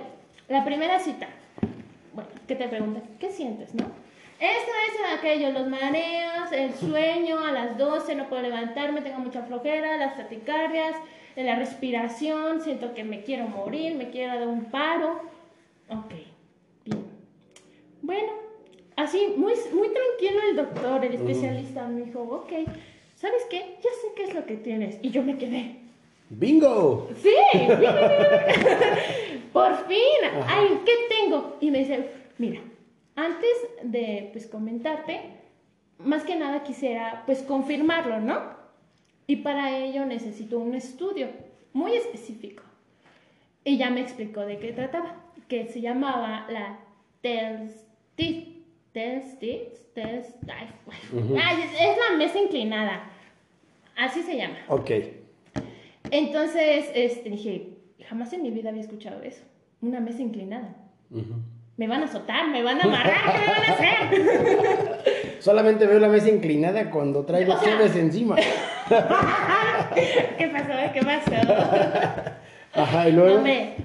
la 0.48 0.64
primera 0.64 1.00
cita, 1.00 1.28
bueno, 2.14 2.30
que 2.48 2.54
te 2.56 2.68
preguntan, 2.68 3.02
¿qué 3.20 3.32
sientes, 3.32 3.74
no? 3.74 3.86
Esto, 4.40 4.72
esto, 4.90 5.04
aquello, 5.18 5.52
los 5.52 5.68
mareos, 5.68 6.52
el 6.52 6.74
sueño, 6.74 7.40
a 7.40 7.52
las 7.54 7.78
12 7.78 8.16
no 8.16 8.28
puedo 8.28 8.42
levantarme, 8.42 9.02
tengo 9.02 9.20
mucha 9.20 9.44
flojera, 9.44 9.96
las 9.98 10.18
taticardias, 10.18 10.96
la 11.38 11.56
respiración, 11.56 12.60
siento 12.62 12.94
que 12.94 13.06
me 13.06 13.24
quiero 13.24 13.48
morir, 13.48 13.96
me 13.96 14.10
quiero 14.10 14.38
dar 14.38 14.48
un 14.48 14.66
paro. 14.66 15.22
Ok, 15.90 16.12
bien. 16.84 17.06
Bueno, 18.02 18.34
así, 18.98 19.34
muy, 19.38 19.54
muy 19.74 19.88
tranquilo 19.90 20.42
el 20.50 20.56
doctor, 20.58 21.06
el 21.06 21.14
especialista, 21.14 21.88
me 21.88 22.02
dijo, 22.02 22.22
ok, 22.22 22.52
¿sabes 23.16 23.46
qué? 23.50 23.78
Ya 23.82 23.90
sé 23.90 24.08
qué 24.18 24.24
es 24.24 24.34
lo 24.34 24.46
que 24.46 24.58
tienes. 24.58 24.98
Y 25.02 25.12
yo 25.12 25.24
me 25.24 25.38
quedé. 25.38 25.78
¡Bingo! 26.30 27.08
Sí, 27.22 27.36
por 29.54 29.88
fin. 29.88 30.26
Ajá. 30.26 30.60
Ay, 30.60 30.82
¿qué 30.86 30.92
tengo? 31.08 31.56
Y 31.62 31.72
me 31.72 31.80
dice, 31.80 32.10
mira, 32.38 32.60
antes 33.16 33.54
de 33.84 34.30
pues 34.32 34.48
comentarte, 34.48 35.22
más 36.00 36.24
que 36.24 36.36
nada 36.36 36.64
quisiera 36.64 37.24
pues 37.26 37.42
confirmarlo, 37.42 38.20
¿no? 38.20 38.56
Y 39.28 39.38
para 39.38 39.78
ello 39.78 40.06
necesito 40.06 40.60
un 40.60 40.76
estudio 40.76 41.30
muy 41.74 41.94
específico. 41.94 42.64
Y 43.64 43.78
ya 43.78 43.90
me 43.90 44.02
explicó 44.02 44.42
de 44.42 44.60
qué 44.60 44.72
trataba, 44.74 45.16
que 45.48 45.68
se 45.68 45.82
llamaba 45.82 46.46
la 46.50 46.80
Telstit. 47.22 48.56
Telstit, 48.96 49.74
Tels, 49.94 50.28
ay, 50.48 50.70
ay, 51.38 51.64
es, 51.64 51.98
la 52.10 52.16
mesa 52.16 52.40
inclinada. 52.40 53.12
Así 53.98 54.22
se 54.22 54.38
llama. 54.38 54.56
Ok. 54.70 54.90
Entonces, 56.12 56.92
este, 56.96 57.30
dije, 57.30 57.74
jamás 58.08 58.32
en 58.32 58.44
mi 58.44 58.52
vida 58.52 58.70
había 58.70 58.84
escuchado 58.84 59.22
eso. 59.22 59.44
Una 59.82 60.00
mesa 60.00 60.22
inclinada. 60.22 60.78
Ujú. 61.12 61.42
Me 61.78 61.88
van 61.88 62.02
a 62.02 62.06
azotar, 62.06 62.48
me 62.50 62.64
van 62.64 62.80
a 62.80 62.84
amarrar, 62.86 63.34
¿qué 63.34 63.40
me 63.40 63.48
van 63.48 63.64
a 63.64 63.74
hacer? 63.74 65.36
Solamente 65.40 65.86
veo 65.86 66.00
la 66.00 66.08
mesa 66.08 66.30
inclinada 66.30 66.90
cuando 66.90 67.26
traigo 67.26 67.54
O 67.54 67.58
sea- 67.60 67.82
encima. 67.96 68.36
¿Qué 70.38 70.48
pasó? 70.48 70.74
¿Qué 70.94 71.02
pasó? 71.04 71.32
Ajá, 72.74 73.10
y 73.10 73.12
luego. 73.12 73.38
Hombre, 73.38 73.76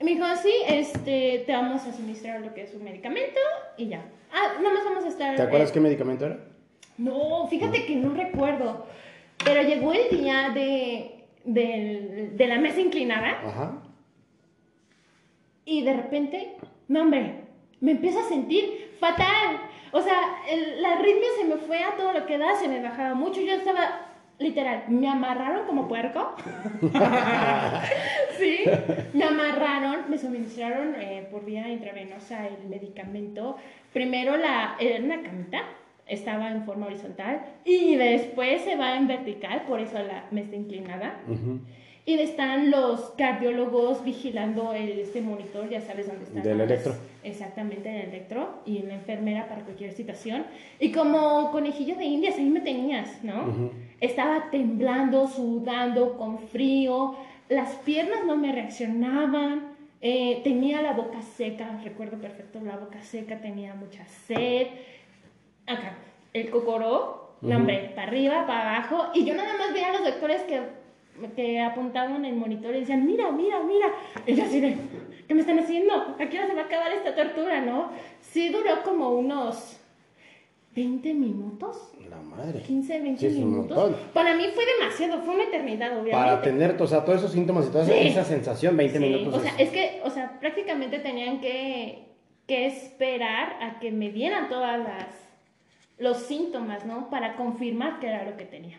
me 0.00 0.10
dijo, 0.10 0.24
sí, 0.42 0.52
este, 0.68 1.44
te 1.46 1.52
vamos 1.52 1.86
a 1.86 1.92
suministrar 1.92 2.40
lo 2.40 2.52
que 2.52 2.62
es 2.62 2.74
un 2.74 2.82
medicamento 2.84 3.38
y 3.76 3.88
ya. 3.88 4.02
Ah, 4.32 4.54
nada 4.60 4.74
más 4.74 4.84
vamos 4.84 5.04
a 5.04 5.08
estar... 5.08 5.36
¿Te 5.36 5.42
acuerdas 5.42 5.70
eh, 5.70 5.74
qué 5.74 5.80
medicamento 5.80 6.26
era? 6.26 6.38
No, 6.98 7.46
fíjate 7.48 7.86
que 7.86 7.96
no 7.96 8.14
recuerdo. 8.14 8.86
Pero 9.44 9.62
llegó 9.62 9.92
el 9.92 10.08
día 10.20 10.50
de, 10.54 11.24
del- 11.44 12.36
de 12.36 12.46
la 12.46 12.58
mesa 12.58 12.80
inclinada 12.80 13.40
Ajá. 13.46 13.82
y 15.64 15.82
de 15.82 15.94
repente, 15.94 16.56
no 16.90 17.02
hombre, 17.02 17.34
me 17.80 17.92
empiezo 17.92 18.18
a 18.20 18.24
sentir 18.28 18.90
fatal. 18.98 19.60
O 19.92 20.00
sea, 20.00 20.18
el- 20.48 20.82
la 20.82 20.92
arritmia 20.94 21.28
se 21.38 21.44
me 21.46 21.56
fue 21.56 21.82
a 21.82 21.96
todo 21.96 22.12
lo 22.12 22.26
que 22.26 22.36
da, 22.36 22.54
se 22.56 22.68
me 22.68 22.82
bajaba 22.82 23.14
mucho. 23.14 23.40
Yo 23.40 23.52
estaba, 23.54 24.08
literal, 24.38 24.84
me 24.88 25.08
amarraron 25.08 25.66
como 25.66 25.88
puerco. 25.88 26.34
sí, 28.38 28.64
me 29.14 29.24
amarraron, 29.24 30.10
me 30.10 30.18
suministraron 30.18 30.94
eh, 30.98 31.26
por 31.30 31.44
vía 31.44 31.68
intravenosa 31.68 32.46
el 32.46 32.68
medicamento. 32.68 33.56
Primero 33.92 34.36
la, 34.36 34.76
era 34.78 35.02
una 35.02 35.22
camita, 35.22 35.62
estaba 36.06 36.50
en 36.50 36.64
forma 36.64 36.86
horizontal 36.86 37.40
y 37.64 37.94
después 37.96 38.62
se 38.62 38.76
va 38.76 38.96
en 38.96 39.06
vertical, 39.06 39.62
por 39.68 39.80
eso 39.80 39.98
la 40.02 40.24
mesa 40.30 40.56
inclinada. 40.56 41.20
Ujú. 41.28 41.60
Y 42.10 42.18
están 42.18 42.72
los 42.72 43.12
cardiólogos 43.16 44.02
vigilando 44.02 44.72
el, 44.72 44.98
este 44.98 45.20
monitor, 45.20 45.68
ya 45.70 45.80
sabes 45.80 46.08
dónde 46.08 46.24
están. 46.24 46.42
Del 46.42 46.60
electro. 46.60 46.92
Exactamente, 47.22 47.88
el 47.88 48.08
electro. 48.08 48.62
Y 48.66 48.80
la 48.80 48.94
enfermera 48.94 49.46
para 49.48 49.62
cualquier 49.62 49.92
situación. 49.92 50.44
Y 50.80 50.90
como 50.90 51.52
conejillo 51.52 51.94
de 51.94 52.04
indias, 52.06 52.34
ahí 52.36 52.50
me 52.50 52.62
tenías, 52.62 53.22
¿no? 53.22 53.42
Ujú. 53.46 53.70
Estaba 54.00 54.50
temblando, 54.50 55.28
sudando, 55.28 56.16
con 56.18 56.40
frío. 56.48 57.14
Las 57.48 57.76
piernas 57.76 58.24
no 58.26 58.36
me 58.36 58.50
reaccionaban. 58.50 59.68
eh, 60.02 60.40
tenía 60.42 60.82
la 60.82 60.94
boca 60.94 61.20
seca, 61.22 61.78
recuerdo 61.84 62.16
perfecto, 62.18 62.58
la 62.64 62.76
boca 62.76 63.00
seca, 63.02 63.36
tenía 63.40 63.74
mucha 63.74 64.04
sed. 64.26 64.66
Acá, 65.66 65.92
el 66.32 66.50
cocoró, 66.50 67.36
no, 67.42 67.48
Ujú. 67.50 67.56
hombre, 67.58 67.92
para 67.94 68.08
arriba, 68.08 68.46
para 68.48 68.78
abajo. 68.78 69.10
Y 69.14 69.24
yo 69.26 69.34
nada 69.34 69.56
más 69.58 69.72
veía 69.72 69.90
a 69.90 69.92
los 69.92 70.04
doctores 70.04 70.40
que, 70.42 70.79
que 71.34 71.60
apuntaban 71.60 72.24
el 72.24 72.34
monitor 72.36 72.74
y 72.74 72.80
decían, 72.80 73.04
mira, 73.06 73.30
mira, 73.30 73.62
mira. 73.62 73.86
Y 74.26 74.34
yo 74.34 74.44
así 74.44 74.60
de, 74.60 74.76
¿qué 75.28 75.34
me 75.34 75.40
están 75.40 75.58
haciendo? 75.58 75.94
Aquí 76.18 76.36
no 76.36 76.46
se 76.46 76.54
va 76.54 76.62
a 76.62 76.64
acabar 76.64 76.92
esta 76.92 77.14
tortura, 77.14 77.60
¿no? 77.60 77.90
Sí 78.20 78.48
duró 78.48 78.82
como 78.84 79.10
unos 79.10 79.76
20 80.74 81.14
minutos. 81.14 81.92
La 82.08 82.16
madre. 82.20 82.60
15, 82.62 83.00
20 83.00 83.20
Sí, 83.20 83.26
es 83.26 83.36
un 83.42 83.50
minutos. 83.50 83.76
montón. 83.76 83.96
Para 84.14 84.34
mí 84.36 84.44
fue 84.54 84.64
demasiado, 84.78 85.22
fue 85.22 85.34
una 85.34 85.44
eternidad, 85.44 85.92
obviamente. 85.92 86.12
Para 86.12 86.42
tener, 86.42 86.76
o 86.80 86.86
sea, 86.86 87.04
todos 87.04 87.18
esos 87.18 87.32
síntomas 87.32 87.66
y 87.66 87.70
toda 87.70 87.84
esa, 87.84 87.92
Sí. 87.92 88.08
esa 88.08 88.24
sensación, 88.24 88.76
20 88.76 88.98
Sí, 88.98 89.04
minutos. 89.04 89.34
O 89.34 89.40
sea, 89.40 89.52
es- 89.52 89.60
es 89.60 89.70
que, 89.70 90.00
o 90.04 90.10
sea, 90.10 90.38
prácticamente 90.40 90.98
tenían 91.00 91.40
que, 91.40 92.06
que 92.46 92.66
esperar 92.66 93.56
a 93.62 93.78
que 93.78 93.90
me 93.92 94.10
dieran 94.10 94.48
todas 94.48 94.78
las 94.78 95.06
los 95.98 96.16
síntomas, 96.22 96.86
¿no? 96.86 97.10
Para 97.10 97.36
confirmar 97.36 98.00
que 98.00 98.06
era 98.06 98.24
lo 98.24 98.34
que 98.38 98.46
tenía. 98.46 98.78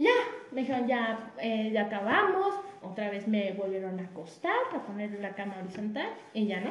Ya, 0.00 0.10
me 0.50 0.62
dijeron, 0.62 0.88
ya, 0.88 1.30
eh, 1.42 1.70
ya 1.74 1.82
acabamos. 1.82 2.54
Otra 2.82 3.10
vez 3.10 3.28
me 3.28 3.52
volvieron 3.52 4.00
a 4.00 4.04
acostar, 4.04 4.56
a 4.74 4.80
poner 4.80 5.10
la 5.20 5.34
cama 5.34 5.56
horizontal 5.62 6.08
y 6.32 6.46
ya 6.46 6.60
no. 6.60 6.70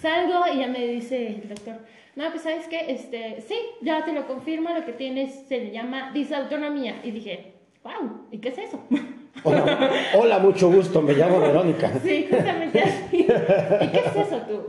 Salgo 0.00 0.44
y 0.54 0.60
ya 0.60 0.68
me 0.68 0.86
dice 0.86 1.26
el 1.26 1.48
doctor, 1.48 1.80
no, 2.14 2.30
pues 2.30 2.42
sabes 2.42 2.68
qué, 2.68 2.92
este, 2.92 3.40
sí, 3.40 3.56
ya 3.82 4.04
te 4.04 4.12
lo 4.12 4.28
confirmo, 4.28 4.70
lo 4.70 4.84
que 4.84 4.92
tienes 4.92 5.48
se 5.48 5.58
le 5.58 5.72
llama 5.72 6.12
disautonomía. 6.14 7.00
Y 7.02 7.10
dije, 7.10 7.54
wow, 7.82 8.28
¿y 8.30 8.38
qué 8.38 8.50
es 8.50 8.58
eso? 8.58 8.80
Hola, 9.42 9.90
hola, 10.14 10.38
mucho 10.38 10.70
gusto, 10.70 11.02
me 11.02 11.14
llamo 11.14 11.40
Verónica. 11.40 11.90
Sí, 12.02 12.28
justamente 12.30 12.82
así. 12.82 13.16
¿Y 13.80 13.88
qué 13.88 14.02
es 14.04 14.16
eso 14.16 14.36
tú? 14.42 14.66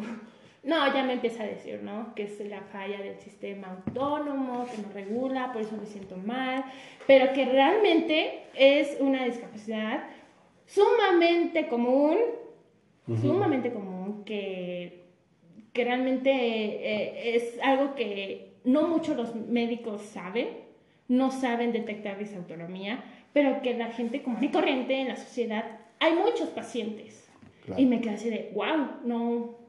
No, 0.63 0.93
ya 0.93 1.03
me 1.03 1.13
empieza 1.13 1.43
a 1.43 1.47
decir, 1.47 1.81
¿no? 1.81 2.13
Que 2.13 2.23
es 2.23 2.39
la 2.41 2.61
falla 2.61 2.99
del 2.99 3.19
sistema 3.19 3.69
autónomo, 3.69 4.67
que 4.67 4.81
no 4.81 4.93
regula, 4.93 5.51
por 5.51 5.63
eso 5.63 5.75
me 5.75 5.87
siento 5.87 6.17
mal, 6.17 6.63
pero 7.07 7.33
que 7.33 7.45
realmente 7.45 8.43
es 8.53 8.97
una 8.99 9.25
discapacidad 9.25 10.03
sumamente 10.67 11.67
común, 11.67 12.17
sumamente 13.19 13.73
común, 13.73 14.23
que, 14.23 15.03
que 15.73 15.83
realmente 15.83 16.31
eh, 16.31 17.35
es 17.35 17.59
algo 17.63 17.95
que 17.95 18.53
no 18.63 18.87
muchos 18.87 19.17
los 19.17 19.35
médicos 19.35 20.03
saben, 20.03 20.47
no 21.07 21.31
saben 21.31 21.71
detectar 21.71 22.19
disautonomía, 22.19 23.03
pero 23.33 23.61
que 23.63 23.73
la 23.73 23.87
gente 23.87 24.21
común 24.21 24.43
y 24.43 24.49
corriente 24.49 24.99
en 24.99 25.07
la 25.07 25.15
sociedad, 25.15 25.79
hay 25.99 26.13
muchos 26.13 26.49
pacientes. 26.49 27.29
Claro. 27.65 27.81
Y 27.81 27.85
me 27.85 27.99
quedé 27.99 28.13
así 28.13 28.29
de, 28.29 28.51
wow, 28.53 29.01
no, 29.03 29.60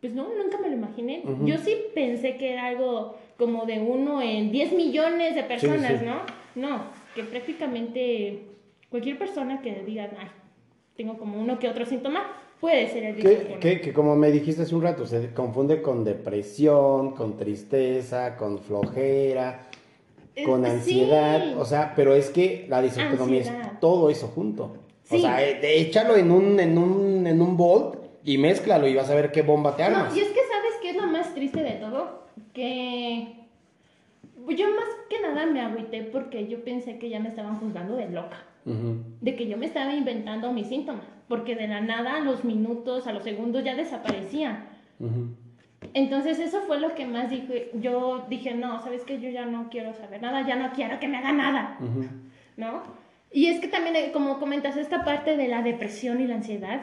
pues 0.00 0.14
no, 0.14 0.28
nunca 0.36 0.58
me 0.58 0.68
lo 0.68 0.74
imaginé. 0.74 1.22
Yo 1.44 1.58
sí 1.58 1.76
pensé 1.94 2.36
que 2.36 2.52
era 2.52 2.66
algo 2.66 3.16
como 3.36 3.66
de 3.66 3.78
uno 3.80 4.22
en 4.22 4.50
10 4.50 4.72
millones 4.72 5.34
de 5.34 5.42
personas, 5.42 6.00
sí. 6.00 6.06
¿no? 6.06 6.20
No, 6.54 6.82
que 7.14 7.22
prácticamente 7.22 8.40
cualquier 8.88 9.18
persona 9.18 9.60
que 9.62 9.82
diga, 9.86 10.10
ay, 10.18 10.28
tengo 10.96 11.18
como 11.18 11.38
uno 11.40 11.58
que 11.58 11.68
otro 11.68 11.84
síntoma, 11.86 12.26
puede 12.60 12.88
ser 12.88 13.04
el 13.04 13.16
Que, 13.16 13.56
que, 13.60 13.80
que 13.80 13.92
como 13.92 14.16
me 14.16 14.30
dijiste 14.30 14.62
hace 14.62 14.74
un 14.74 14.82
rato, 14.82 15.06
se 15.06 15.32
confunde 15.32 15.80
con 15.80 16.04
depresión, 16.04 17.12
con 17.12 17.36
tristeza, 17.36 18.36
con 18.36 18.58
flojera, 18.58 19.66
Eh, 20.36 20.44
con 20.44 20.64
sí. 20.64 20.70
ansiedad, 20.70 21.58
o 21.58 21.64
sea, 21.64 21.92
pero 21.96 22.14
es 22.14 22.30
que 22.30 22.66
la 22.68 22.80
disautonomía 22.82 23.38
Ansiedad. 23.40 23.72
es 23.74 23.80
todo 23.80 24.10
eso 24.10 24.28
junto. 24.28 24.64
O 25.10 25.14
Sí. 25.16 25.22
sea, 25.22 25.42
eh, 25.46 25.58
de- 25.60 25.80
échalo 25.80 26.16
en 26.16 26.30
un, 26.30 26.60
en 26.60 26.78
un, 26.78 27.26
en 27.26 27.40
un 27.42 27.56
bol 27.56 27.98
y 28.24 28.38
mézclalo 28.38 28.86
y 28.88 28.94
vas 28.94 29.10
a 29.10 29.14
ver 29.14 29.32
qué 29.32 29.42
bomba 29.42 29.76
te 29.76 29.82
armas. 29.82 30.10
No, 30.12 30.16
y 30.16 30.20
es 30.20 30.28
que 30.28 30.34
sabes 30.40 30.72
qué 30.82 30.90
es 30.90 30.96
lo 30.96 31.06
más 31.06 31.34
triste 31.34 31.62
de 31.62 31.72
todo, 31.72 32.26
que 32.52 33.36
yo 34.48 34.66
más 34.68 34.88
que 35.08 35.20
nada 35.20 35.46
me 35.46 35.60
agüité 35.60 36.02
porque 36.02 36.46
yo 36.48 36.64
pensé 36.64 36.98
que 36.98 37.08
ya 37.08 37.20
me 37.20 37.28
estaban 37.28 37.58
juzgando 37.58 37.96
de 37.96 38.08
loca, 38.08 38.44
Ujú. 38.66 39.02
de 39.20 39.36
que 39.36 39.46
yo 39.46 39.56
me 39.56 39.66
estaba 39.66 39.94
inventando 39.94 40.52
mis 40.52 40.68
síntomas, 40.68 41.04
porque 41.28 41.54
de 41.54 41.68
la 41.68 41.80
nada 41.80 42.16
a 42.16 42.20
los 42.20 42.44
minutos, 42.44 43.06
a 43.06 43.12
los 43.12 43.22
segundos 43.22 43.64
ya 43.64 43.74
desaparecían. 43.74 44.64
Ujú. 44.98 45.28
Entonces 45.94 46.38
eso 46.38 46.60
fue 46.66 46.78
lo 46.78 46.94
que 46.94 47.06
más 47.06 47.30
dije, 47.30 47.70
yo 47.74 48.26
dije, 48.28 48.54
no, 48.54 48.82
sabes 48.82 49.02
que 49.02 49.18
yo 49.18 49.30
ya 49.30 49.46
no 49.46 49.68
quiero 49.70 49.94
saber 49.94 50.20
nada, 50.20 50.46
ya 50.46 50.56
no 50.56 50.72
quiero 50.72 51.00
que 51.00 51.08
me 51.08 51.18
haga 51.18 51.32
nada, 51.32 51.78
Ujú. 51.80 52.04
¿no? 52.56 52.82
Y 53.32 53.46
es 53.46 53.60
que 53.60 53.68
también, 53.68 53.96
eh, 53.96 54.10
como 54.12 54.38
comentas, 54.38 54.76
esta 54.76 55.04
parte 55.04 55.36
de 55.36 55.48
la 55.48 55.62
depresión 55.62 56.20
y 56.20 56.26
la 56.26 56.34
ansiedad 56.34 56.82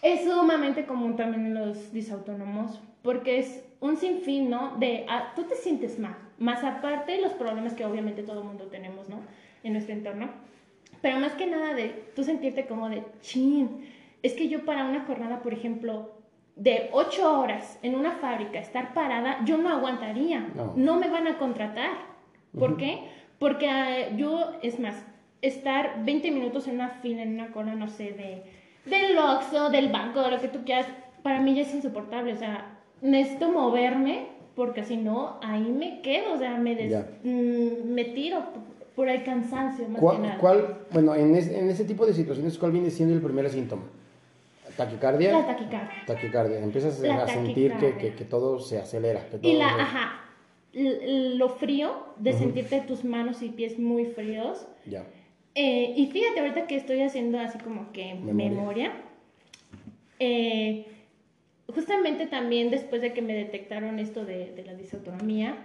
es 0.00 0.24
sumamente 0.24 0.86
común 0.86 1.16
también 1.16 1.46
en 1.46 1.54
los 1.54 1.92
disautónomos, 1.92 2.80
porque 3.02 3.38
es 3.38 3.64
un 3.80 3.96
sinfín, 3.96 4.48
¿no? 4.48 4.76
De, 4.78 5.04
ah, 5.08 5.32
tú 5.34 5.42
te 5.44 5.54
sientes 5.56 5.98
mal, 5.98 6.16
más 6.38 6.64
aparte 6.64 7.20
los 7.20 7.32
problemas 7.32 7.74
que 7.74 7.84
obviamente 7.84 8.22
todo 8.22 8.40
el 8.40 8.46
mundo 8.46 8.66
tenemos, 8.66 9.08
¿no? 9.08 9.20
En 9.62 9.72
nuestro 9.74 9.94
entorno. 9.94 10.30
Pero 11.00 11.18
más 11.18 11.32
que 11.32 11.46
nada 11.46 11.74
de 11.74 11.88
tú 12.14 12.22
sentirte 12.22 12.66
como 12.66 12.88
de, 12.88 13.02
chin, 13.20 13.84
es 14.22 14.34
que 14.34 14.48
yo 14.48 14.64
para 14.64 14.84
una 14.84 15.04
jornada, 15.04 15.42
por 15.42 15.52
ejemplo, 15.52 16.12
de 16.54 16.90
ocho 16.92 17.40
horas 17.40 17.78
en 17.82 17.94
una 17.96 18.12
fábrica, 18.12 18.60
estar 18.60 18.94
parada, 18.94 19.44
yo 19.44 19.58
no 19.58 19.68
aguantaría, 19.68 20.46
No. 20.54 20.72
no, 20.76 20.96
me 20.96 21.08
van 21.08 21.26
a 21.26 21.38
contratar. 21.38 21.90
¿Por 22.58 22.76
qué? 22.76 23.00
Porque 23.38 23.68
ah, 23.68 24.10
yo, 24.16 24.52
es 24.62 24.78
más, 24.78 24.94
estar 25.40 26.04
20 26.04 26.30
minutos 26.30 26.68
en 26.68 26.74
una 26.74 26.88
fila, 26.88 27.22
en 27.22 27.34
una 27.34 27.48
cola, 27.48 27.74
no 27.74 27.88
sé, 27.88 28.12
de, 28.12 28.42
del 28.84 29.16
Oxxo, 29.18 29.70
del 29.70 29.88
banco, 29.90 30.20
de 30.22 30.30
lo 30.30 30.40
que 30.40 30.48
tú 30.48 30.60
quieras, 30.64 30.86
para 31.22 31.40
mí 31.40 31.54
ya 31.54 31.62
es 31.62 31.74
insoportable, 31.74 32.32
o 32.32 32.36
sea, 32.36 32.78
necesito 33.00 33.50
moverme 33.50 34.26
porque 34.56 34.82
si 34.84 34.96
no, 34.96 35.38
ahí 35.42 35.62
me 35.62 36.00
quedo, 36.02 36.34
o 36.34 36.38
sea, 36.38 36.56
me, 36.58 36.74
des- 36.74 37.04
mm, 37.24 37.88
me 37.92 38.04
tiro 38.06 38.42
por, 38.94 39.08
el 39.08 39.22
cansancio 39.24 39.86
más 39.88 39.94
que 39.96 40.00
¿Cuál, 40.00 40.22
nada. 40.22 40.38
cuál- 40.38 40.78
bueno, 40.90 41.14
en, 41.14 41.34
es- 41.34 41.48
en 41.48 41.70
ese 41.70 41.84
tipo 41.84 42.04
de 42.04 42.12
situaciones, 42.12 42.58
¿cuál 42.58 42.72
viene 42.72 42.90
siendo 42.90 43.14
el 43.14 43.22
primer 43.22 43.48
síntoma? 43.50 43.84
¿Taquicardia? 44.76 45.32
La 45.32 45.46
taquicardia. 45.46 46.02
Taquicardia. 46.06 46.58
Empiezas 46.58 46.98
La 47.00 47.22
a 47.24 47.28
sentir 47.28 47.54
que, 47.72 47.74
taquicardia. 47.74 47.98
que, 47.98 48.14
que 48.16 48.24
todo 48.24 48.58
se 48.58 48.78
acelera. 48.78 49.20
que 49.28 49.36
Y 49.36 49.40
todo 49.40 49.58
la, 49.58 49.74
se- 49.74 49.80
ajá, 49.80 50.12
lo 50.74 51.48
frío 51.50 51.90
de 52.16 52.30
Ujú. 52.30 52.38
sentirte 52.38 52.80
tus 52.80 53.04
manos 53.04 53.42
y 53.42 53.50
pies 53.50 53.78
muy 53.78 54.06
fríos. 54.06 54.66
Ya. 54.86 55.04
Eh, 55.54 55.92
y 55.96 56.06
fíjate, 56.06 56.40
ahorita 56.40 56.66
que 56.66 56.76
estoy 56.76 57.02
haciendo 57.02 57.38
así 57.38 57.58
como 57.58 57.92
que 57.92 58.14
Memoria. 58.14 58.32
memoria, 58.34 58.92
eh, 60.18 60.86
justamente 61.74 62.26
también 62.26 62.70
después 62.70 63.02
de 63.02 63.12
que 63.12 63.22
me 63.22 63.34
detectaron 63.34 63.98
esto 63.98 64.24
de, 64.24 64.52
de 64.52 64.64
la 64.64 64.74
disautonomía, 64.74 65.56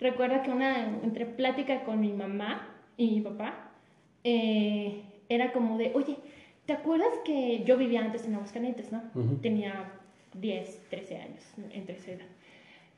recuerdo 0.00 0.42
que 0.42 0.50
una, 0.50 0.86
entre 1.02 1.26
plática 1.26 1.84
con 1.84 2.00
mi 2.00 2.12
mamá 2.12 2.68
y 2.96 3.10
mi 3.10 3.20
papá, 3.20 3.70
eh, 4.22 5.02
era 5.28 5.52
como 5.52 5.78
de, 5.78 5.90
oye, 5.94 6.16
¿te 6.66 6.72
acuerdas 6.72 7.10
que 7.24 7.62
yo 7.64 7.76
vivía 7.76 8.00
antes 8.00 8.26
en 8.26 8.34
Aguascalientes, 8.34 8.92
no? 8.92 9.02
Ujú. 9.14 9.36
Tenía 9.36 9.92
10, 10.34 10.82
13 10.90 11.16
años, 11.16 11.44
entre 11.72 11.96
esa 11.96 12.12
edad. 12.12 12.26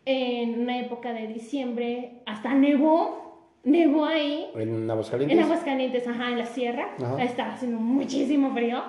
En 0.04 0.60
una 0.60 0.78
época 0.78 1.12
de 1.12 1.26
diciembre, 1.26 2.12
hasta 2.26 2.54
nevó, 2.54 3.25
nevó 3.66 4.04
ahí, 4.06 4.46
¿En 4.54 4.90
Aguascalientes? 4.90 5.36
en 5.36 5.44
Aguascalientes, 5.44 6.08
ajá, 6.08 6.30
en 6.30 6.38
la 6.38 6.46
sierra, 6.46 6.88
Ajá. 7.02 7.22
estaba 7.22 7.52
haciendo 7.54 7.78
muchísimo 7.78 8.52
frío. 8.54 8.82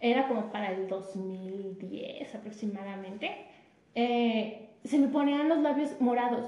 Era 0.00 0.28
como 0.28 0.52
para 0.52 0.72
el 0.72 0.88
2010 0.88 2.34
aproximadamente. 2.34 3.30
Eh, 3.94 4.68
se 4.84 4.98
me 4.98 5.08
ponían 5.08 5.48
los 5.48 5.58
labios 5.60 5.98
morados, 6.00 6.44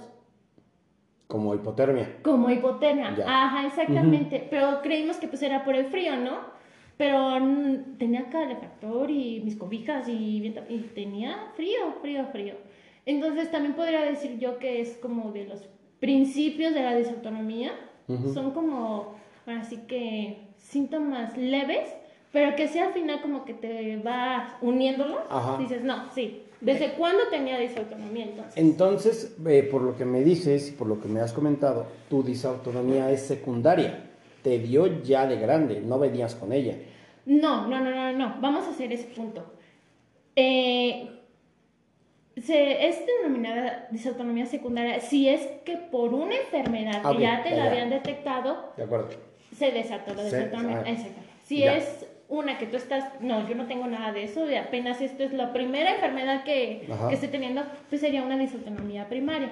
Como 1.28 1.54
hipotermia. 1.54 2.16
como 2.22 2.50
hipotermia. 2.50 3.14
Ya. 3.16 3.24
Ajá, 3.44 3.66
exactamente. 3.66 4.46
Pero 4.50 4.82
creímos 4.82 5.16
que 5.16 5.28
pues 5.28 5.42
era 5.42 5.64
por 5.64 5.74
el 5.74 5.86
frío, 5.86 6.16
¿no? 6.16 6.58
Pero 6.98 7.38
tenía 7.98 8.28
calefactor 8.28 9.10
y 9.10 9.40
mis 9.44 9.56
cobijas 9.56 10.08
y, 10.08 10.44
y 10.68 10.80
tenía 10.94 11.52
frío, 11.54 11.94
frío, 12.02 12.26
frío. 12.32 12.54
Entonces 13.06 13.50
también 13.50 13.74
podría 13.74 14.02
decir 14.02 14.38
yo 14.38 14.58
que 14.58 14.80
es 14.80 14.96
como 14.98 15.32
de 15.32 15.44
los 15.46 15.68
principios 16.00 16.74
de 16.74 16.82
la 16.82 16.94
disautonomía. 16.96 17.72
Ujú. 18.08 18.32
Son 18.32 18.52
como, 18.52 19.14
así 19.46 19.78
que 19.88 20.38
síntomas 20.58 21.36
leves, 21.36 21.88
pero 22.32 22.56
que 22.56 22.68
si 22.68 22.78
al 22.78 22.92
final 22.92 23.20
como 23.22 23.44
que 23.44 23.54
te 23.54 23.96
vas 23.98 24.52
uniéndolos, 24.60 25.20
Ajá. 25.30 25.58
dices, 25.58 25.82
no, 25.82 26.10
sí. 26.14 26.42
¿Desde 26.60 26.94
cuándo 26.94 27.22
tenía 27.30 27.56
disautonomía 27.58 28.24
entonces? 28.24 28.56
Entonces, 28.56 29.36
eh, 29.46 29.62
por 29.70 29.82
lo 29.82 29.96
que 29.96 30.04
me 30.04 30.24
dices 30.24 30.70
y 30.70 30.72
por 30.72 30.88
lo 30.88 31.00
que 31.00 31.06
me 31.06 31.20
has 31.20 31.32
comentado, 31.32 31.86
tu 32.10 32.24
disautonomía 32.24 33.12
es 33.12 33.22
secundaria. 33.22 34.10
Te 34.42 34.58
dio 34.58 35.02
ya 35.02 35.26
de 35.26 35.36
grande, 35.36 35.80
no 35.80 36.00
venías 36.00 36.34
con 36.34 36.52
ella. 36.52 36.76
No, 37.26 37.68
no, 37.68 37.78
no, 37.80 37.90
no, 37.90 38.12
no. 38.12 38.36
Vamos 38.40 38.66
a 38.66 38.70
hacer 38.70 38.92
ese 38.92 39.04
punto. 39.04 39.44
Eh, 40.34 41.17
se, 42.42 42.88
es 42.88 42.96
denominada 43.22 43.88
disautonomía 43.90 44.46
secundaria 44.46 45.00
si 45.00 45.28
es 45.28 45.40
que 45.64 45.76
por 45.76 46.12
una 46.14 46.36
enfermedad 46.36 47.00
Ah, 47.04 47.12
que 47.14 47.22
ya 47.22 47.42
te 47.42 47.50
ya, 47.50 47.56
la 47.56 47.64
ya. 47.64 47.70
habían 47.70 47.90
detectado, 47.90 48.72
De 48.76 48.82
acuerdo. 48.84 49.08
se 49.56 49.70
desató 49.70 50.14
la 50.14 50.24
disautonomía. 50.24 50.84
ah. 50.86 50.94
Si 51.44 51.60
ya. 51.60 51.76
es 51.76 52.06
una 52.28 52.58
que 52.58 52.66
tú 52.66 52.76
estás, 52.76 53.04
no, 53.20 53.48
yo 53.48 53.54
no 53.54 53.66
tengo 53.66 53.86
nada 53.86 54.12
de 54.12 54.24
eso, 54.24 54.50
y 54.50 54.54
apenas 54.54 55.00
esto 55.00 55.22
es 55.24 55.32
la 55.32 55.52
primera 55.54 55.94
enfermedad 55.94 56.44
que, 56.44 56.86
que 57.08 57.14
estoy 57.14 57.30
teniendo, 57.30 57.62
pues 57.88 58.02
sería 58.02 58.22
una 58.22 58.36
disautonomía 58.36 59.08
primaria. 59.08 59.50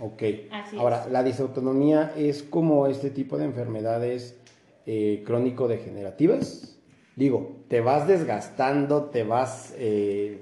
Ok. 0.00 0.22
Así 0.50 0.78
Ahora, 0.78 1.02
es. 1.04 1.12
la 1.12 1.22
disautonomía 1.22 2.12
es 2.16 2.42
como 2.42 2.86
este 2.86 3.10
tipo 3.10 3.36
de 3.36 3.44
enfermedades 3.44 4.40
eh, 4.86 5.22
crónico-degenerativas. 5.26 6.78
Digo, 7.16 7.56
te 7.68 7.80
vas 7.80 8.08
desgastando, 8.08 9.04
te 9.04 9.22
vas 9.22 9.74
eh, 9.78 10.40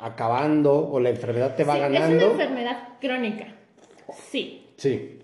acabando 0.00 0.88
o 0.90 1.00
la 1.00 1.10
enfermedad 1.10 1.54
te 1.56 1.64
va 1.64 1.74
Sí, 1.74 1.80
ganando. 1.80 2.16
Es 2.16 2.24
una 2.24 2.32
enfermedad 2.44 2.88
crónica. 3.00 3.46
Sí, 4.30 4.64
Sí, 4.76 5.18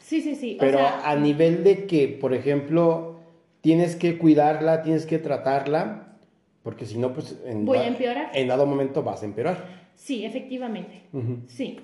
sí, 0.00 0.20
sí, 0.20 0.34
sí. 0.36 0.56
pero 0.60 0.78
o 0.78 0.80
sea, 0.82 1.10
a 1.10 1.16
nivel 1.16 1.64
de 1.64 1.86
que, 1.86 2.06
por 2.08 2.34
ejemplo, 2.34 3.20
tienes 3.62 3.96
que 3.96 4.18
cuidarla, 4.18 4.82
tienes 4.82 5.06
que 5.06 5.18
tratarla, 5.18 6.16
porque 6.62 6.84
si 6.86 6.98
no, 6.98 7.12
pues 7.14 7.40
en, 7.46 7.64
Voy 7.64 7.78
a 7.78 7.86
empeorar. 7.86 8.30
en 8.34 8.48
dado 8.48 8.66
momento 8.66 9.02
vas 9.02 9.22
a 9.22 9.24
empeorar. 9.24 9.64
sí, 9.94 10.24
efectivamente. 10.24 11.02
Sí. 11.46 11.80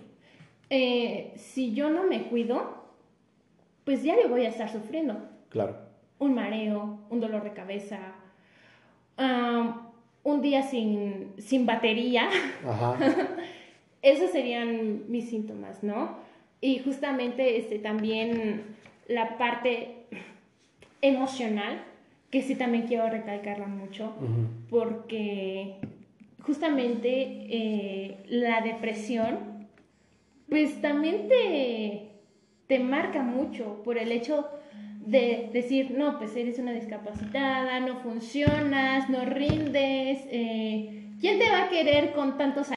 Eh, 0.71 1.33
si 1.37 1.73
yo 1.73 1.89
no 1.89 2.05
me 2.07 2.25
cuido, 2.25 2.85
pues 3.85 4.03
diario 4.03 4.29
voy 4.29 4.45
a 4.45 4.51
estar 4.51 4.71
sufriendo. 4.71 5.17
Claro. 5.49 5.77
Un 6.19 6.35
mareo, 6.35 6.99
un 7.09 7.21
dolor 7.21 7.43
de 7.45 7.53
cabeza, 7.55 7.99
un 10.29 10.43
día 10.43 10.63
sin, 10.63 11.33
sin 11.39 11.67
batería. 11.67 12.29
Ajá. 12.67 12.97
Esos 14.03 14.31
serían 14.31 15.11
mis 15.11 15.29
síntomas, 15.29 15.83
¿no? 15.83 16.17
Y 16.61 16.79
justamente 16.81 17.57
este, 17.57 17.79
también 17.79 18.63
la 19.07 19.39
parte 19.39 20.07
emocional, 21.03 21.83
que 22.31 22.43
sí 22.43 22.55
también 22.55 22.87
quiero 22.87 23.09
recalcarla 23.09 23.67
mucho, 23.67 24.13
porque 24.69 25.77
justamente 26.43 27.09
eh, 27.49 28.19
la 28.29 28.61
depresión, 28.61 29.67
pues 30.49 30.81
también 30.81 31.29
te, 31.29 32.11
te 32.67 32.79
marca 32.79 33.23
mucho 33.23 33.83
por 33.83 33.99
el 33.99 34.13
hecho 34.13 34.49
de 35.09 35.51
decir, 35.53 35.93
no, 35.97 36.19
pues 36.19 36.37
eres 36.37 36.59
una 36.59 36.73
discapacitada, 36.73 37.81
no 37.81 38.01
funcionas, 38.01 39.09
no 39.09 39.25
rindes, 39.25 40.21
eh, 40.31 41.13
¿quién 41.21 41.39
te 41.39 41.51
va 41.51 41.65
a 41.65 41.69
querer 41.71 42.13
con 42.13 42.37
tantos 42.37 42.69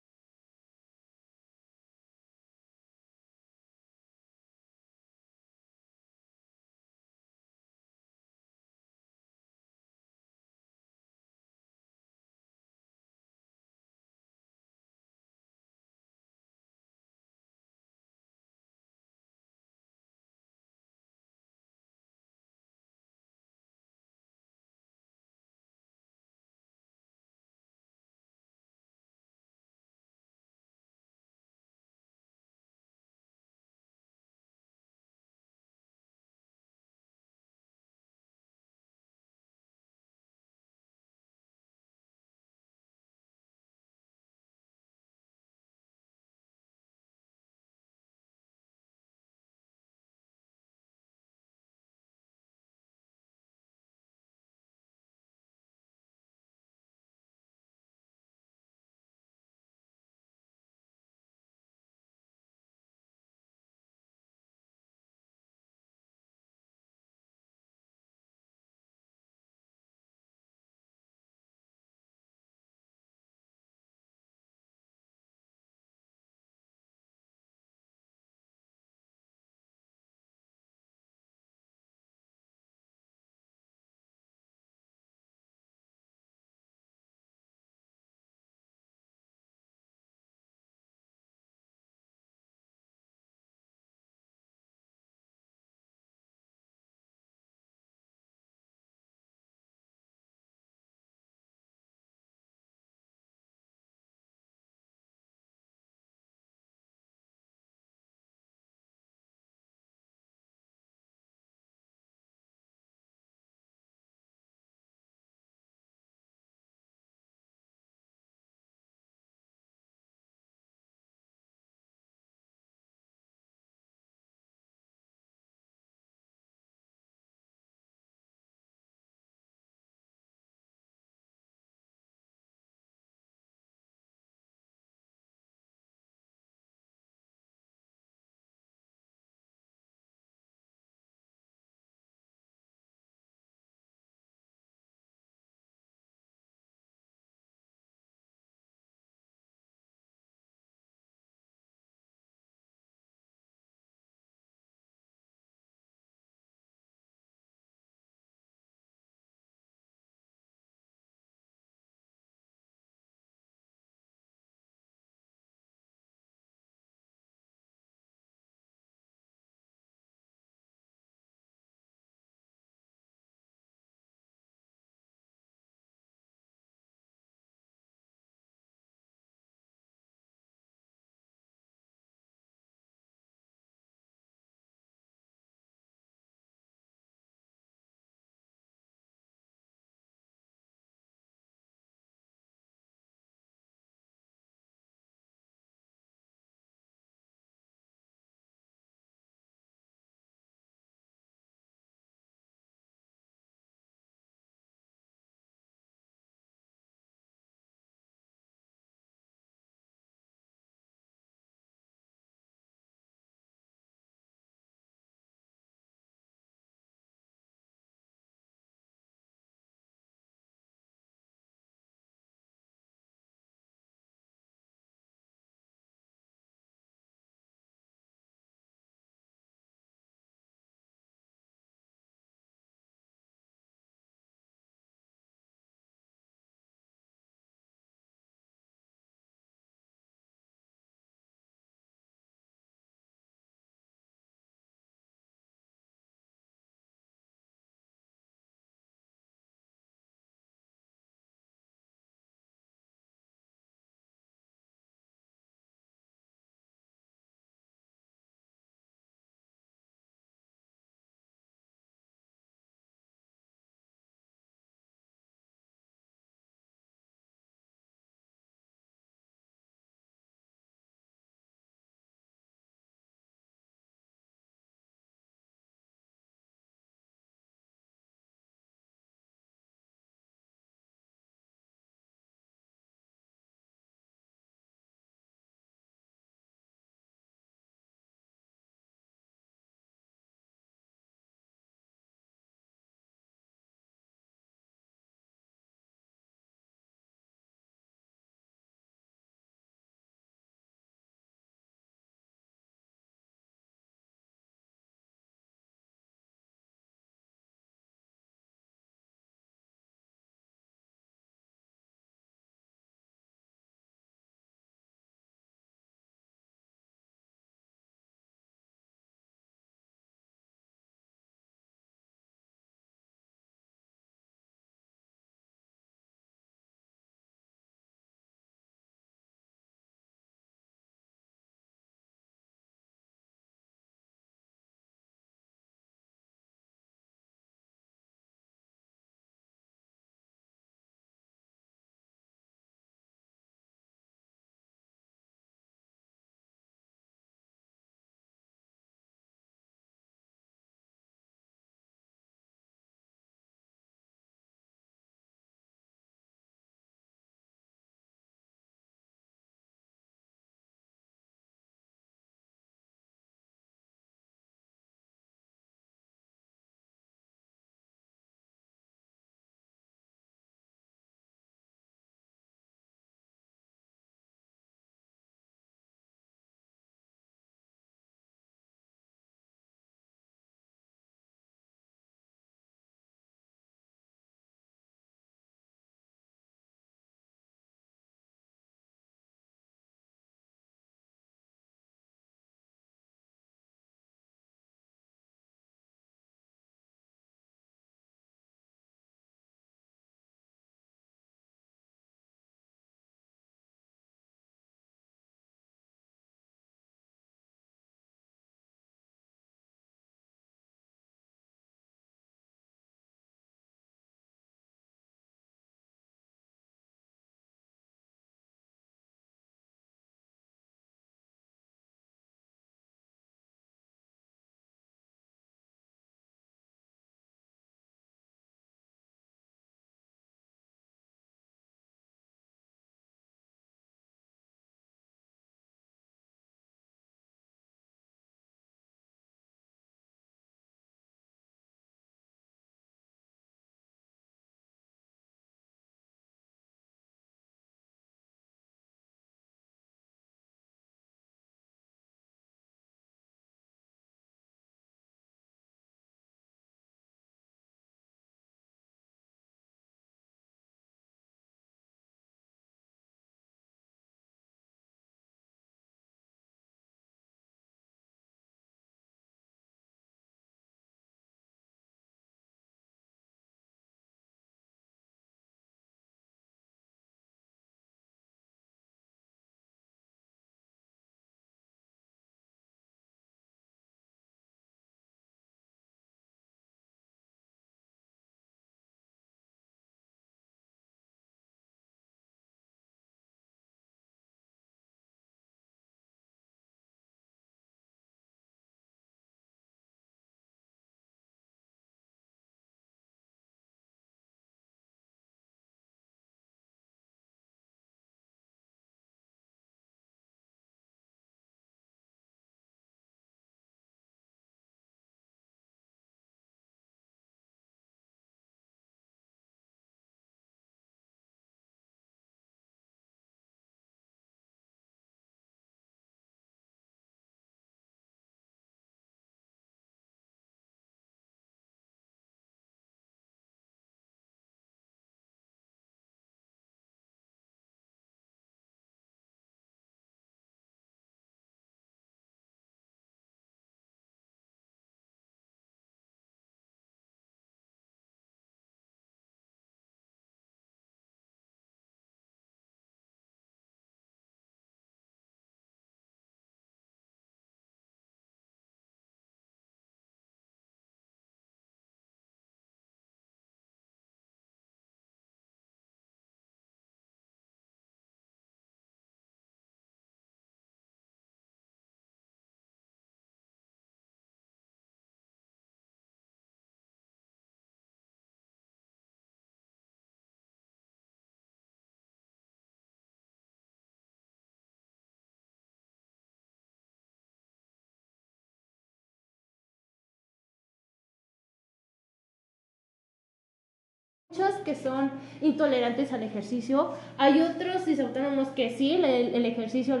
muchos 594.32 594.54
que 594.64 594.74
son 594.74 595.10
intolerantes 595.40 596.12
al 596.12 596.22
ejercicio, 596.22 596.92
hay 597.18 597.40
otros 597.42 597.84
disautónomos 597.84 598.48
que 598.48 598.70
sí, 598.70 598.92
el, 598.92 599.04
el 599.04 599.46
ejercicio... 599.46 600.00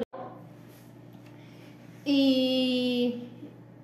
Y, 2.04 3.24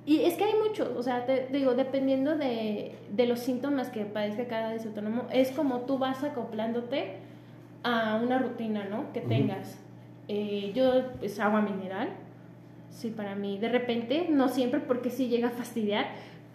y 0.07 0.22
es 0.22 0.34
que 0.34 0.44
hay 0.44 0.55
muchos, 0.66 0.88
o 0.96 1.03
sea, 1.05 1.24
te, 1.24 1.46
digo, 1.53 1.74
dependiendo 1.74 2.36
de, 2.36 2.96
de, 3.12 3.26
los 3.26 3.38
síntomas 3.38 3.90
que 3.90 4.05
padezca 4.05 4.49
cada 4.49 4.72
disautónomo, 4.72 5.26
es 5.30 5.53
como 5.53 5.82
tú 5.82 5.99
vas 5.99 6.24
acoplándote 6.24 7.18
a 7.84 8.16
una 8.20 8.38
rutina, 8.38 8.86
¿no? 8.86 9.12
Que 9.12 9.20
tengas. 9.20 9.78
Eh, 10.26 10.72
yo, 10.74 11.12
pues 11.20 11.38
agua 11.38 11.61
mineral, 11.61 12.09
sí, 12.90 13.11
para 13.11 13.36
mí, 13.36 13.59
de 13.59 13.68
repente, 13.68 14.26
no 14.28 14.49
siempre 14.49 14.80
porque 14.80 15.11
sí 15.11 15.28
llega 15.28 15.49
a 15.49 15.53
fastidiar, 15.53 16.07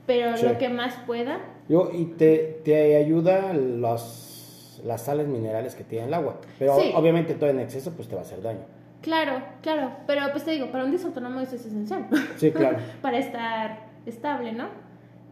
pero 0.06 0.36
lo 0.38 0.58
que 0.58 0.70
más 0.70 0.96
pueda. 1.06 1.40
Yo, 1.70 1.90
y 1.94 2.06
te, 2.06 2.60
te 2.64 2.98
ayuda 2.98 3.54
los, 3.54 4.82
las 4.84 5.02
sales 5.04 5.28
minerales 5.28 5.76
que 5.76 5.84
tiene 5.84 6.08
el 6.08 6.14
agua, 6.14 6.40
pero 6.60 6.76
obviamente 6.76 7.34
todo 7.36 7.50
en 7.50 7.60
exceso 7.60 7.92
pues 7.92 8.08
te 8.08 8.16
va 8.16 8.22
a 8.22 8.26
hacer 8.26 8.42
daño. 8.42 8.62
Claro, 9.02 9.42
claro, 9.62 9.92
pero 10.08 10.22
pues 10.32 10.46
te 10.46 10.52
digo, 10.52 10.72
para 10.72 10.86
un 10.86 10.92
disautónomo 10.92 11.42
eso 11.42 11.56
es 11.56 11.66
esencial. 11.66 12.08
Sí, 12.38 12.52
claro. 12.52 12.78
para 13.02 13.18
estar 13.18 13.80
estable, 14.06 14.54
¿no? 14.54 14.68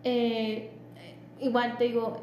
Eh, 0.03 0.71
igual 1.39 1.77
te 1.77 1.85
digo, 1.85 2.17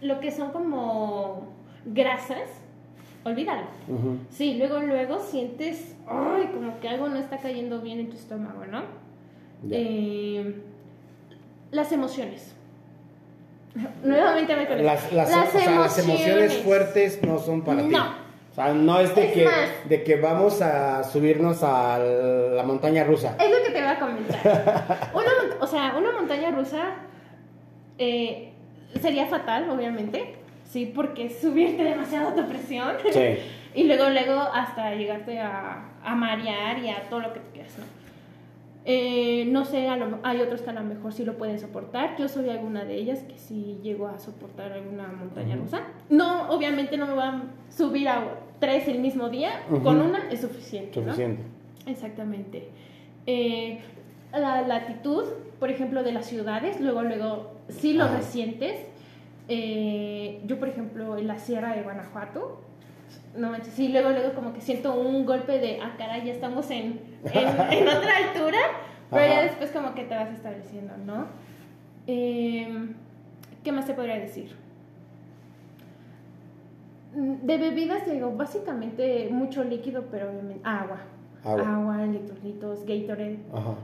lo 0.00 0.20
que 0.20 0.30
son 0.30 0.50
como 0.50 1.48
grasas, 1.86 2.48
olvídalo. 3.24 3.66
Sí, 4.30 4.54
luego, 4.58 4.80
luego 4.80 5.18
sientes, 5.20 5.96
ay, 6.06 6.50
como 6.52 6.78
que 6.80 6.88
algo 6.88 7.08
no 7.08 7.16
está 7.16 7.38
cayendo 7.38 7.80
bien 7.80 8.00
en 8.00 8.10
tu 8.10 8.16
estómago, 8.16 8.66
¿no? 8.66 9.03
Eh, 9.70 10.54
las 11.70 11.92
emociones. 11.92 12.54
Nuevamente 14.04 14.56
me 14.56 14.66
conecto. 14.66 14.84
Las, 14.84 15.12
las, 15.12 15.30
las 15.54 15.98
emociones 15.98 16.54
fuertes 16.58 17.22
no 17.22 17.38
son 17.38 17.62
para 17.62 17.82
ti. 17.82 17.94
O 17.94 18.54
sea, 18.54 18.72
no 18.72 19.00
es 19.00 19.12
de, 19.16 19.32
que, 19.32 19.48
de 19.88 20.04
que 20.04 20.14
vamos 20.16 20.62
a 20.62 21.02
subirnos 21.02 21.64
a 21.64 21.98
la 21.98 22.62
montaña 22.62 23.02
rusa. 23.02 23.36
Es 23.40 23.50
lo 23.50 23.64
que 23.66 23.72
te 23.72 23.80
voy 23.80 23.90
a 23.90 23.98
comentar. 23.98 25.10
una, 25.14 25.60
o 25.60 25.66
sea, 25.66 25.94
una 25.98 26.12
montaña 26.12 26.52
rusa 26.52 26.94
eh, 27.98 28.52
sería 29.00 29.26
fatal, 29.26 29.68
obviamente. 29.70 30.36
Sí, 30.70 30.92
porque 30.94 31.30
subirte 31.30 31.82
demasiado 31.82 32.28
a 32.28 32.34
tu 32.34 32.48
presión. 32.48 32.94
Sí. 33.12 33.38
y 33.74 33.84
luego, 33.84 34.08
luego 34.10 34.40
hasta 34.40 34.94
llegarte 34.94 35.40
a, 35.40 35.88
a 36.04 36.14
marear 36.14 36.78
y 36.78 36.90
a 36.90 37.08
todo 37.10 37.20
lo 37.20 37.32
que 37.32 37.40
tú 37.40 37.46
quieras, 37.52 37.76
¿no? 37.78 38.03
Eh, 38.86 39.46
no 39.46 39.64
sé, 39.64 39.88
hay 39.88 40.40
otros 40.42 40.60
que 40.60 40.68
a 40.68 40.74
lo 40.74 40.82
mejor 40.82 41.12
sí 41.12 41.24
lo 41.24 41.38
pueden 41.38 41.58
soportar. 41.58 42.16
Yo 42.18 42.28
soy 42.28 42.50
alguna 42.50 42.84
de 42.84 42.96
ellas 42.96 43.20
que 43.20 43.38
sí 43.38 43.78
llego 43.82 44.08
a 44.08 44.18
soportar 44.18 44.72
alguna 44.72 45.08
montaña 45.08 45.56
rusa. 45.56 45.80
No, 46.10 46.50
obviamente 46.50 46.98
no 46.98 47.06
me 47.06 47.14
van 47.14 47.34
a 47.34 47.72
subir 47.72 48.08
a 48.08 48.40
tres 48.58 48.86
el 48.88 48.98
mismo 48.98 49.30
día. 49.30 49.62
Con 49.82 50.00
una 50.00 50.30
es 50.30 50.42
suficiente. 50.42 51.02
Suficiente. 51.02 51.42
Exactamente. 51.86 52.68
Eh, 53.26 53.80
la 54.32 54.62
latitud, 54.62 55.24
por 55.58 55.70
ejemplo, 55.70 56.02
de 56.02 56.12
las 56.12 56.26
ciudades, 56.26 56.80
luego, 56.80 57.02
luego, 57.02 57.52
sí 57.68 57.94
lo 57.94 58.08
resientes. 58.08 58.78
Eh, 59.48 60.40
yo, 60.44 60.58
por 60.58 60.68
ejemplo, 60.68 61.16
en 61.16 61.26
la 61.26 61.38
Sierra 61.38 61.74
de 61.74 61.82
Guanajuato, 61.82 62.60
no 63.36 63.50
manches, 63.50 63.74
sí, 63.74 63.88
luego, 63.88 64.10
luego 64.10 64.34
como 64.34 64.52
que 64.52 64.60
siento 64.60 64.94
un 64.94 65.26
golpe 65.26 65.58
de, 65.58 65.80
ah, 65.80 65.94
caray, 65.98 66.24
ya 66.24 66.32
estamos 66.32 66.70
en, 66.70 67.00
en, 67.24 67.88
otra 67.88 68.16
altura, 68.16 68.58
pero 69.10 69.26
ya 69.26 69.42
después 69.42 69.70
como 69.70 69.94
que 69.94 70.04
te 70.04 70.14
vas 70.14 70.30
estableciendo, 70.30 70.94
¿no? 71.04 71.26
Em, 72.06 72.94
¿Qué 73.62 73.72
más 73.72 73.86
te 73.86 73.94
podría 73.94 74.18
decir? 74.18 74.54
Mm, 77.14 77.46
de 77.46 77.58
bebidas, 77.58 78.08
digo, 78.10 78.30
básicamente 78.32 79.28
mucho 79.30 79.64
líquido, 79.64 80.04
pero 80.10 80.30
obviamente 80.30 80.60
agua. 80.64 80.98
Agua, 81.44 81.76
agua 81.76 82.04
electrolitos, 82.04 82.84
Gatorade. 82.86 83.38
Ajá. 83.52 83.74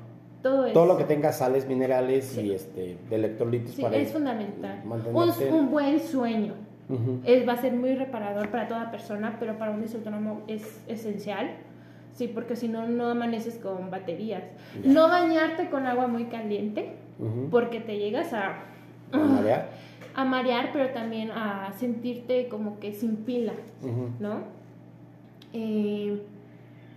Todo, 0.43 0.65
eso. 0.65 0.73
todo 0.73 0.87
lo 0.87 0.97
que 0.97 1.05
tenga 1.05 1.33
sales, 1.33 1.67
minerales 1.67 2.37
y 2.39 2.53
este, 2.53 2.97
electrolitos 3.11 3.73
sí, 3.73 3.85
es 3.93 4.11
fundamental. 4.11 4.81
Un, 5.13 5.53
un 5.53 5.71
buen 5.71 6.01
sueño 6.01 6.55
va 7.49 7.53
a 7.53 7.57
ser 7.57 7.72
muy 7.72 7.95
reparador 7.95 8.51
para 8.51 8.68
toda 8.68 8.91
persona, 8.91 9.36
pero 9.38 9.59
para 9.59 9.70
un 9.70 9.82
disautónomo 9.82 10.43
es 10.47 10.82
esencial. 10.88 11.51
Sí, 12.12 12.28
porque 12.28 12.57
si 12.57 12.68
no, 12.68 12.86
no 12.88 13.09
amaneces 13.09 13.57
con 13.57 13.91
baterías. 13.91 14.43
No 14.84 15.09
bañarte 15.09 15.70
con 15.70 15.86
agua 15.86 16.07
muy 16.09 16.24
caliente, 16.24 16.93
porque 17.51 17.80
te 17.80 17.99
llegas 17.99 18.32
a, 18.32 18.64
a 19.12 19.18
marear. 19.18 19.68
A 20.14 20.24
marear, 20.24 20.70
pero 20.72 20.91
también 20.91 21.30
a 21.30 21.72
sentirte 21.78 22.49
como 22.49 22.80
que 22.80 22.93
sin 22.93 23.16
pila, 23.16 23.53
¿no? 24.18 24.43
Eh, 25.53 26.20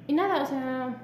y 0.07 0.13
nada, 0.13 0.41
o 0.41 0.45
sea, 0.45 0.97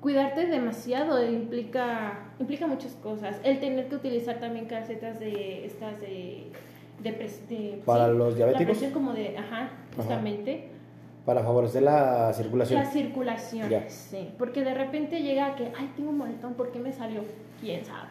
cuidarte 0.00 0.46
demasiado 0.46 1.24
implica, 1.28 2.30
implica 2.38 2.66
muchas 2.66 2.92
cosas. 2.94 3.40
El 3.42 3.60
tener 3.60 3.88
que 3.88 3.96
utilizar 3.96 4.38
también 4.38 4.66
casetas 4.66 5.18
de 5.18 5.66
estas 5.66 6.00
de 6.00 6.44
de, 7.02 7.82
para 7.84 8.08
los 8.08 8.36
diabéticos. 8.36 8.66
La 8.66 8.72
presión 8.72 8.92
como 8.92 9.12
de, 9.12 9.36
ajá, 9.36 9.70
justamente. 9.96 10.68
Para 11.24 11.42
favorecer 11.42 11.82
la 11.82 12.32
circulación. 12.32 12.80
La 12.80 12.90
circulación, 12.90 13.68
sí. 13.88 14.30
Porque 14.38 14.62
de 14.62 14.74
repente 14.74 15.22
llega 15.22 15.46
a 15.46 15.56
que, 15.56 15.72
ay, 15.76 15.90
tengo 15.96 16.10
un 16.10 16.18
moletón, 16.18 16.54
¿por 16.54 16.70
qué 16.70 16.78
me 16.78 16.92
salió? 16.92 17.22
¿Quién 17.60 17.84
sabe? 17.84 18.10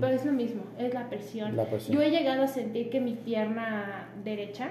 Pero 0.00 0.14
es 0.14 0.24
lo 0.24 0.30
mismo, 0.30 0.62
es 0.78 0.94
la 0.94 1.08
presión. 1.08 1.56
la 1.56 1.64
presión. 1.64 1.96
Yo 1.96 2.02
he 2.02 2.10
llegado 2.10 2.44
a 2.44 2.46
sentir 2.46 2.90
que 2.90 3.00
mi 3.00 3.14
pierna 3.14 4.08
derecha 4.22 4.68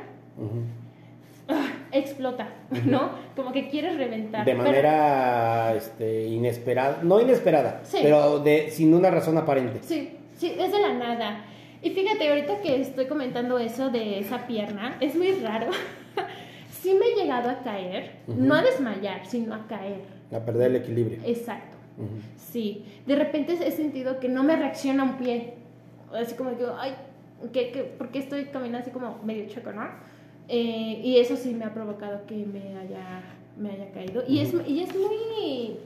ah, 1.49 1.67
explota, 1.91 2.47
¿no? 2.85 3.09
Como 3.35 3.51
que 3.51 3.67
quieres 3.67 3.97
reventar. 3.97 4.45
De 4.45 4.55
manera 4.55 5.75
este, 5.75 6.27
inesperada, 6.27 6.99
no 7.03 7.19
inesperada, 7.19 7.81
pero 8.01 8.39
de, 8.39 8.69
sin 8.69 8.93
una 8.93 9.11
razón 9.11 9.37
aparente. 9.37 9.79
Sí, 9.81 10.17
sí, 10.37 10.55
es 10.57 10.71
de 10.71 10.79
la 10.79 10.93
nada. 10.93 11.47
Y 11.84 11.89
fíjate, 11.89 12.29
ahorita 12.29 12.61
que 12.61 12.79
estoy 12.79 13.07
comentando 13.07 13.59
eso 13.59 13.89
de 13.89 14.19
esa 14.19 14.47
pierna, 14.47 14.95
es 15.01 15.15
muy 15.15 15.34
raro. 15.34 15.67
sí 16.71 16.93
me 16.97 17.07
he 17.07 17.15
llegado 17.15 17.49
a 17.49 17.59
caer, 17.61 18.19
no 18.25 18.55
a 18.55 18.61
desmayar, 18.61 19.25
sino 19.25 19.53
a 19.53 19.67
caer. 19.67 19.99
A 20.31 20.39
perder 20.39 20.71
el 20.71 20.77
equilibrio. 20.77 21.19
Exacto. 21.25 21.77
Sí. 22.38 22.86
De 23.05 23.17
repente 23.17 23.59
he 23.61 23.71
sentido 23.71 24.21
que 24.21 24.29
no 24.29 24.43
me 24.43 24.55
reacciona 24.55 25.03
un 25.03 25.17
pie. 25.17 25.55
Así 26.13 26.36
como 26.36 26.57
que, 26.57 26.65
ay, 26.79 26.93
¿qué, 27.51 27.71
qué, 27.71 27.84
por 27.84 28.09
qué 28.09 28.19
estoy 28.19 28.45
caminando 28.45 28.79
así 28.79 28.91
como 28.91 29.19
medio 29.23 29.49
choco, 29.49 29.73
no? 29.73 29.84
Eh, 30.47 31.01
y 31.03 31.17
eso 31.17 31.36
sí 31.36 31.53
me 31.53 31.65
ha 31.65 31.73
provocado 31.73 32.25
que 32.25 32.45
me 32.45 32.77
haya, 32.77 33.23
me 33.57 33.71
haya 33.71 33.91
caído. 33.91 34.23
Y, 34.25 34.39
es, 34.39 34.53
y 34.65 34.84
es 34.84 34.95
muy... 34.95 35.77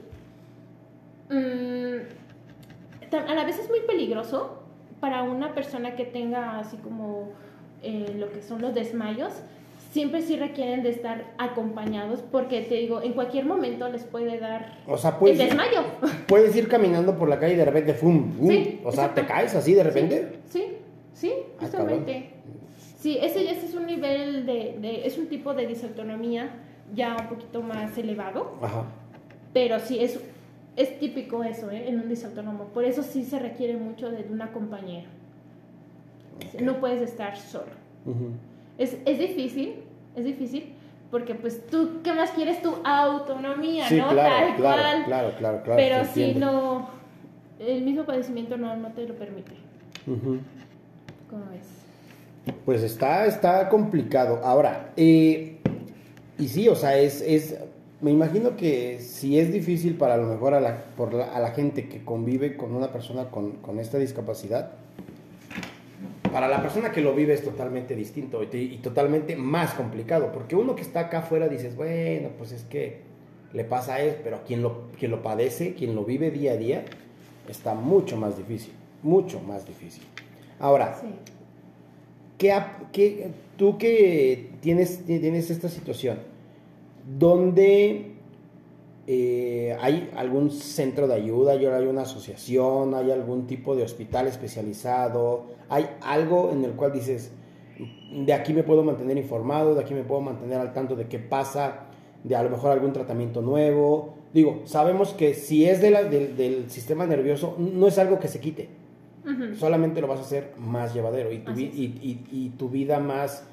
Mm, 1.28 2.18
a 3.28 3.34
la 3.34 3.44
vez 3.44 3.58
es 3.58 3.68
muy 3.68 3.80
peligroso 3.80 4.67
para 5.00 5.22
una 5.22 5.54
persona 5.54 5.96
que 5.96 6.04
tenga 6.04 6.58
así 6.58 6.76
como 6.78 7.30
eh, 7.82 8.14
lo 8.18 8.30
que 8.32 8.42
son 8.42 8.60
los 8.60 8.74
desmayos, 8.74 9.32
siempre 9.92 10.22
sí 10.22 10.36
requieren 10.36 10.82
de 10.82 10.90
estar 10.90 11.32
acompañados 11.38 12.20
porque 12.30 12.62
te 12.62 12.74
digo, 12.74 13.02
en 13.02 13.12
cualquier 13.12 13.46
momento 13.46 13.88
les 13.88 14.04
puede 14.04 14.38
dar 14.38 14.78
o 14.86 14.96
sea, 14.96 15.18
puedes, 15.18 15.38
el 15.40 15.48
desmayo. 15.48 15.82
Puedes 16.26 16.54
ir 16.56 16.68
caminando 16.68 17.16
por 17.16 17.28
la 17.28 17.38
calle 17.38 17.54
y 17.54 17.56
de 17.56 17.64
repente, 17.64 17.94
¡fum! 17.94 18.32
o 18.84 18.92
sea, 18.92 19.14
¿te 19.14 19.24
caes 19.24 19.54
así 19.54 19.74
de 19.74 19.84
repente? 19.84 20.38
Sí, 20.48 20.64
sí, 21.14 21.32
ah, 21.32 21.60
justamente. 21.60 22.30
sí, 22.98 23.18
ese, 23.20 23.50
ese 23.50 23.66
es 23.66 23.74
un 23.74 23.86
nivel 23.86 24.44
de, 24.44 24.76
de, 24.80 25.06
es 25.06 25.16
un 25.18 25.26
tipo 25.26 25.54
de 25.54 25.66
disautonomía 25.66 26.50
ya 26.94 27.16
un 27.20 27.28
poquito 27.28 27.62
más 27.62 27.96
elevado. 27.96 28.52
Ajá. 28.62 28.84
Pero 29.52 29.80
sí, 29.80 29.98
es 30.00 30.20
es 30.78 30.96
típico 31.00 31.42
eso, 31.42 31.70
¿eh? 31.72 31.88
En 31.88 32.00
un 32.00 32.08
disautónomo. 32.08 32.66
Por 32.66 32.84
eso 32.84 33.02
sí 33.02 33.24
se 33.24 33.40
requiere 33.40 33.76
mucho 33.76 34.10
de 34.10 34.24
una 34.30 34.52
compañera. 34.52 35.08
No 36.60 36.78
puedes 36.78 37.02
estar 37.02 37.36
solo. 37.36 37.72
es, 38.78 38.96
es, 39.04 39.18
difícil, 39.18 39.74
es 40.14 40.24
difícil, 40.24 40.72
porque 41.10 41.34
pues 41.34 41.66
tú, 41.66 42.00
¿qué 42.04 42.12
más 42.12 42.30
quieres? 42.30 42.62
Tu 42.62 42.72
autonomía, 42.84 43.90
¿no? 43.90 44.08
Claro, 44.10 44.54
claro, 44.56 45.04
claro, 45.04 45.32
claro, 45.36 45.62
claro, 45.64 45.76
Pero 45.76 46.04
si 46.04 46.36
no, 46.36 46.88
el 47.58 47.82
mismo 47.82 48.04
padecimiento 48.04 48.56
no, 48.56 48.76
no 48.76 48.92
te 48.92 49.06
lo 49.08 49.14
permite. 49.16 49.56
¿Cómo 50.06 51.44
ves? 51.50 52.54
Pues 52.64 52.84
está, 52.84 53.26
está 53.26 53.68
complicado. 53.68 54.40
Ahora, 54.44 54.92
eh, 54.96 55.58
y 56.38 56.46
sí, 56.46 56.68
o 56.68 56.76
sea, 56.76 56.96
es, 56.96 57.20
es 57.20 57.58
me 58.00 58.12
imagino 58.12 58.56
que 58.56 59.00
si 59.00 59.38
es 59.38 59.52
difícil 59.52 59.94
para 59.96 60.14
a 60.14 60.16
lo 60.16 60.26
mejor 60.26 60.54
a 60.54 60.60
la, 60.60 60.84
por 60.96 61.14
a 61.20 61.40
la 61.40 61.50
gente 61.50 61.88
que 61.88 62.04
convive 62.04 62.56
con 62.56 62.74
una 62.74 62.92
persona 62.92 63.30
con, 63.30 63.52
con, 63.56 63.80
esta 63.80 63.98
discapacidad, 63.98 64.70
para 66.32 66.46
la 66.46 66.62
persona 66.62 66.92
que 66.92 67.00
lo 67.00 67.14
vive 67.14 67.34
es 67.34 67.42
totalmente 67.42 67.96
distinto 67.96 68.42
y, 68.44 68.76
totalmente 68.82 69.34
más 69.34 69.74
complicado, 69.74 70.30
porque 70.32 70.54
uno 70.54 70.76
que 70.76 70.82
está 70.82 71.00
acá 71.00 71.20
afuera 71.20 71.48
dices, 71.48 71.74
bueno, 71.74 72.28
pues 72.38 72.52
es 72.52 72.62
que 72.64 73.00
le 73.52 73.64
pasa 73.64 73.94
a 73.94 74.00
él, 74.00 74.16
pero 74.22 74.44
quien 74.46 74.62
lo, 74.62 74.88
quien 74.98 75.10
lo 75.10 75.22
padece, 75.22 75.74
quien 75.74 75.94
lo 75.94 76.04
vive 76.04 76.30
día 76.30 76.52
a 76.52 76.56
día, 76.56 76.84
está 77.48 77.74
mucho 77.74 78.16
más 78.16 78.36
difícil, 78.36 78.72
mucho 79.02 79.40
más 79.40 79.66
difícil. 79.66 80.04
Ahora, 80.60 81.00
¿qué, 82.36 82.52
ap- 82.52 82.90
qué- 82.92 83.30
tú 83.56 83.78
que 83.78 84.50
tienes, 84.60 85.04
tienes 85.06 85.50
esta 85.50 85.68
situación, 85.68 86.18
¿dónde 87.18 88.12
eh, 89.06 89.76
hay 89.80 90.10
algún 90.16 90.50
centro 90.50 91.06
de 91.08 91.14
ayuda, 91.14 91.52
¿Hay 91.52 91.64
hay 91.64 91.86
una 91.86 92.02
asociación, 92.02 92.94
hay 92.94 93.10
algún 93.10 93.46
tipo 93.46 93.74
de 93.74 93.82
hospital 93.82 94.26
especializado, 94.26 95.46
hay 95.70 95.86
algo 96.02 96.50
en 96.52 96.64
el 96.64 96.72
cual 96.72 96.92
dices, 96.92 97.30
de 98.12 98.32
aquí 98.32 98.52
me 98.52 98.62
puedo 98.64 98.82
mantener 98.82 99.16
informado, 99.16 99.74
de 99.74 99.80
aquí 99.80 99.94
me 99.94 100.02
puedo 100.02 100.20
mantener 100.20 100.58
al 100.60 100.72
tanto 100.74 100.94
de 100.96 101.06
qué 101.06 101.18
pasa, 101.18 101.84
de 102.24 102.36
a 102.36 102.42
lo 102.42 102.50
mejor 102.50 102.72
algún 102.72 102.92
tratamiento 102.92 103.40
nuevo. 103.40 104.14
Digo, 104.34 104.60
sabemos 104.64 105.14
que 105.14 105.32
si 105.34 105.64
es 105.64 105.80
de 105.80 105.90
la- 105.90 106.02
del- 106.04 106.36
del 106.36 106.70
sistema 106.70 107.06
nervioso, 107.06 107.54
no 107.58 107.86
es 107.86 107.98
algo 107.98 108.18
que 108.18 108.28
se 108.28 108.40
quite 108.40 108.68
solamente 109.58 110.00
lo 110.00 110.06
vas 110.06 110.20
a 110.20 110.22
hacer 110.22 110.52
más 110.58 110.94
llevadero 110.94 111.30
y 111.30 111.38
tu, 111.40 111.50
Así 111.52 111.68
vi- 111.68 111.68
es. 111.68 111.74
y, 111.78 111.84
y- 112.02 112.46
y 112.46 112.48
tu 112.56 112.70
vida 112.70 112.98
más, 112.98 113.44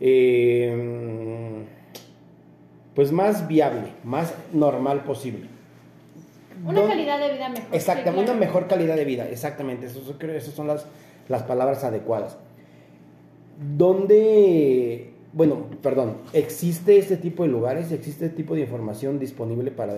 eh, 0.00 1.62
pues 2.94 3.12
más 3.12 3.48
viable, 3.48 3.88
más 4.04 4.34
normal 4.52 5.04
posible. 5.04 5.46
Una 6.64 6.80
Don- 6.80 6.88
calidad 6.88 7.18
de 7.18 7.32
vida 7.34 7.48
mejor. 7.48 7.74
Exactamente, 7.74 8.30
una 8.30 8.38
mejor 8.40 8.68
calidad 8.68 8.96
de 8.96 9.04
vida, 9.04 9.28
exactamente, 9.28 9.86
eso, 9.86 10.00
eso 10.00 10.16
esas 10.32 10.54
son 10.54 10.66
las, 10.66 10.86
las 11.28 11.42
palabras 11.42 11.82
adecuadas. 11.84 12.36
¿Dónde, 13.76 15.12
bueno, 15.32 15.66
perdón, 15.82 16.16
existe 16.32 16.98
este 16.98 17.16
tipo 17.16 17.42
de 17.44 17.48
lugares, 17.48 17.92
existe 17.92 18.26
este 18.26 18.36
tipo 18.36 18.54
de 18.54 18.60
información 18.62 19.18
disponible 19.18 19.70
para 19.70 19.94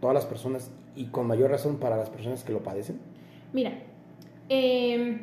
todas 0.00 0.14
las 0.14 0.26
personas 0.26 0.70
y 0.96 1.06
con 1.06 1.26
mayor 1.26 1.50
razón 1.50 1.76
para 1.78 1.96
las 1.96 2.08
personas 2.10 2.44
que 2.44 2.52
lo 2.52 2.60
padecen? 2.60 2.98
Mira, 3.52 3.72
eh, 4.48 5.20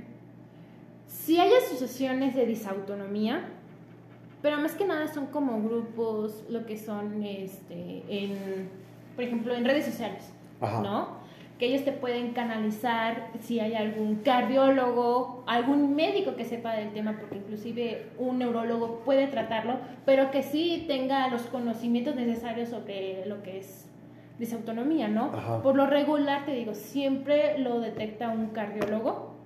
si 1.08 1.38
hay 1.40 1.52
asociaciones 1.54 2.36
de 2.36 2.46
disautonomía, 2.46 3.50
pero 4.42 4.58
más 4.58 4.76
que 4.76 4.86
nada 4.86 5.08
son 5.08 5.28
como 5.28 5.62
grupos, 5.62 6.46
lo 6.50 6.66
que 6.66 6.78
son, 6.78 7.24
este, 7.24 8.04
en, 8.08 8.70
por 9.16 9.24
ejemplo, 9.24 9.56
en 9.56 9.66
redes 9.66 9.86
sociales, 9.86 10.32
Ajá. 10.62 10.82
¿no? 10.82 11.18
Que 11.58 11.68
ellos 11.68 11.84
te 11.84 11.92
pueden 11.92 12.34
canalizar 12.34 13.32
si 13.40 13.60
hay 13.60 13.74
algún 13.74 14.18
cardiólogo, 14.18 15.44
algún 15.48 15.96
médico 15.96 16.36
que 16.36 16.46
sepa 16.46 16.74
del 16.74 16.94
tema, 16.94 17.18
porque 17.20 17.38
inclusive 17.38 18.10
un 18.20 18.38
neurólogo 18.38 19.00
puede 19.00 19.26
tratarlo, 19.28 19.80
pero 20.06 20.30
que 20.30 20.44
sí 20.44 20.86
tenga 20.88 21.28
los 21.30 21.44
conocimientos 21.44 22.16
necesarios 22.16 22.70
sobre 22.70 23.26
lo 23.26 23.42
que 23.42 23.58
es 23.58 23.90
disautonomía, 24.38 25.08
¿no? 25.08 25.32
Ajá. 25.34 25.64
Por 25.64 25.76
lo 25.76 25.88
regular, 25.88 26.46
te 26.46 26.54
digo, 26.54 26.76
siempre 26.76 27.58
lo 27.58 27.80
detecta 27.80 28.30
un 28.30 28.50
cardiólogo. 28.50 29.37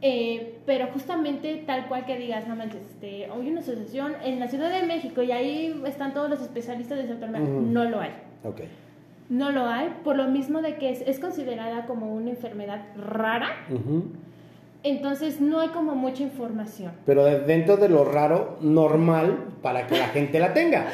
Eh, 0.00 0.58
pero 0.66 0.86
justamente 0.92 1.62
tal 1.66 1.86
cual 1.88 2.06
que 2.06 2.16
digas, 2.16 2.46
no 2.46 2.54
manches, 2.56 2.82
este, 2.82 3.24
hay 3.26 3.48
una 3.50 3.60
asociación 3.60 4.12
en 4.24 4.38
la 4.40 4.48
Ciudad 4.48 4.70
de 4.70 4.86
México 4.86 5.22
y 5.22 5.32
ahí 5.32 5.82
están 5.86 6.14
todos 6.14 6.30
los 6.30 6.40
especialistas 6.40 6.96
de 6.98 7.02
disautonomía. 7.04 7.42
Ujú. 7.50 7.60
No 7.62 7.84
lo 7.84 8.00
hay. 8.00 8.10
Ok. 8.44 8.60
No 9.28 9.50
lo 9.52 9.66
hay, 9.66 9.90
por 10.04 10.16
lo 10.16 10.24
mismo 10.28 10.62
de 10.62 10.76
que 10.76 10.90
es, 10.90 11.02
es 11.02 11.18
considerada 11.20 11.84
como 11.86 12.14
una 12.14 12.30
enfermedad 12.30 12.82
rara, 12.96 13.66
entonces 14.82 15.40
no 15.40 15.60
hay 15.60 15.68
como 15.68 15.94
mucha 15.94 16.22
información. 16.22 16.92
pero 17.04 17.24
de- 17.24 17.40
dentro 17.40 17.76
de 17.76 17.88
lo 17.88 18.04
raro, 18.04 18.56
normal, 18.60 19.36
para 19.62 19.86
que 19.86 19.98
la 19.98 20.08
gente 20.08 20.38
la 20.38 20.54
tenga. 20.54 20.86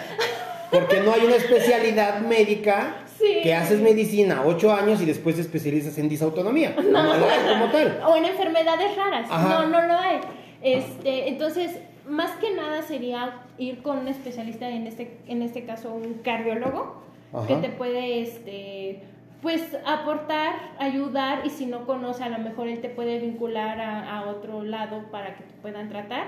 Porque 0.73 1.01
no 1.03 1.13
hay 1.13 1.21
una 1.27 1.37
especialidad 1.37 2.21
médica 2.23 2.97
Sí. 3.19 3.41
que 3.43 3.55
haces 3.55 3.81
medicina 3.81 4.43
ocho 4.45 4.73
años 4.73 5.01
y 5.01 5.05
después 5.07 5.37
te 5.37 5.43
especializas 5.43 5.97
en 5.99 6.09
disautonomía. 6.09 6.75
No, 6.91 7.03
lo 7.03 7.29
hay 7.29 7.41
como 7.49 7.71
tal. 7.71 8.01
O 8.07 8.17
en 8.17 8.25
enfermedades 8.25 8.97
raras. 8.97 9.29
Ajá. 9.31 9.49
No, 9.49 9.69
no 9.69 9.87
lo 9.87 9.95
hay. 9.99 10.19
Este, 10.63 11.29
entonces, 11.29 11.79
más 12.09 12.31
que 12.33 12.53
nada 12.55 12.83
sería 12.83 13.41
ir 13.59 13.83
con 13.83 13.99
un 13.99 14.09
especialista, 14.09 14.69
en 14.69 14.87
este, 14.87 15.19
en 15.27 15.43
este 15.43 15.65
caso 15.65 15.93
un 15.95 16.15
cardiólogo, 16.25 17.03
Ajá. 17.33 17.47
que 17.47 17.55
te 17.57 17.69
puede, 17.69 18.21
este, 18.23 19.03
pues, 19.43 19.63
aportar, 19.87 20.55
ayudar, 20.79 21.43
y 21.47 21.51
si 21.51 21.67
no 21.67 21.87
conoce, 21.87 22.25
a 22.25 22.29
lo 22.31 22.39
mejor 22.39 22.69
él 22.69 22.81
te 22.81 22.89
puede 22.89 23.19
vincular 23.19 23.81
a, 23.81 24.19
a 24.19 24.31
otro 24.31 24.63
lado 24.65 25.05
para 25.11 25.37
que 25.37 25.43
te 25.45 25.55
puedan 25.63 25.89
tratar. 25.89 26.25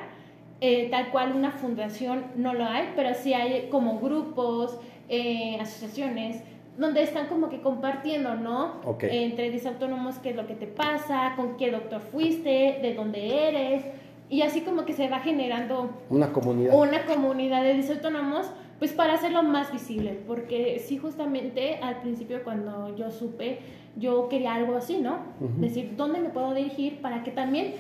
Eh, 0.61 0.89
tal 0.91 1.11
cual 1.11 1.33
una 1.35 1.51
fundación 1.51 2.27
no 2.37 2.55
lo 2.55 2.65
hay, 2.65 2.93
pero 2.97 3.15
sí 3.15 3.35
hay 3.35 3.69
como 3.71 3.99
grupos, 4.01 4.79
eh, 5.09 5.59
asociaciones, 5.61 6.43
donde 6.79 7.03
están 7.03 7.27
como 7.29 7.49
que 7.49 7.61
compartiendo, 7.61 8.35
¿no? 8.37 8.81
Ok. 8.85 9.05
Entre 9.05 9.51
disautónomos 9.51 10.19
qué 10.19 10.31
es 10.31 10.37
lo 10.37 10.47
que 10.47 10.55
te 10.55 10.67
pasa, 10.67 11.33
con 11.37 11.57
qué 11.57 11.71
doctor 11.71 12.01
fuiste, 12.01 12.79
de 12.83 12.95
dónde 12.95 13.49
eres, 13.49 13.85
y 14.29 14.43
así 14.43 14.61
como 14.63 14.85
que 14.85 14.93
se 14.93 15.09
va 15.09 15.21
generando 15.21 15.91
Una 16.11 16.33
comunidad. 16.33 16.75
una 16.79 17.07
comunidad 17.07 17.63
de 17.63 17.75
disautónomos, 17.75 18.51
pues 18.79 18.93
para 18.93 19.15
hacerlo 19.15 19.43
más 19.43 19.73
visible, 19.73 20.19
porque 20.27 20.79
sí 20.85 20.99
justamente 20.99 21.77
al 21.83 22.01
principio 22.03 22.43
cuando 22.45 22.95
yo 22.97 23.11
supe, 23.11 23.61
yo 23.97 24.29
quería 24.29 24.55
algo 24.55 24.77
así, 24.77 24.99
¿no? 24.99 25.15
Ujú. 25.41 25.61
Decir, 25.63 25.95
¿dónde 25.97 26.21
me 26.21 26.29
puedo 26.29 26.53
dirigir 26.53 27.01
para 27.01 27.23
que 27.23 27.31
también 27.31 27.73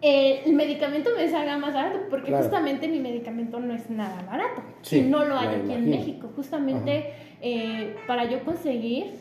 eh, 0.00 0.42
el 0.46 0.54
medicamento 0.54 1.10
me 1.16 1.28
salga 1.28 1.58
más 1.58 1.74
barato? 1.74 1.98
Porque 2.08 2.28
Claro. 2.28 2.44
justamente 2.44 2.88
mi 2.88 2.98
medicamento 2.98 3.60
no 3.60 3.74
es 3.74 3.90
nada 3.90 4.22
barato, 4.26 4.62
Sí, 4.80 5.00
y 5.00 5.02
no 5.02 5.24
lo 5.24 5.36
hay 5.38 5.48
aquí 5.48 5.72
en. 5.74 5.90
México. 5.90 6.30
Justamente 6.34 7.12
eh, 7.42 7.96
para 8.06 8.24
yo 8.30 8.42
conseguir 8.44 9.12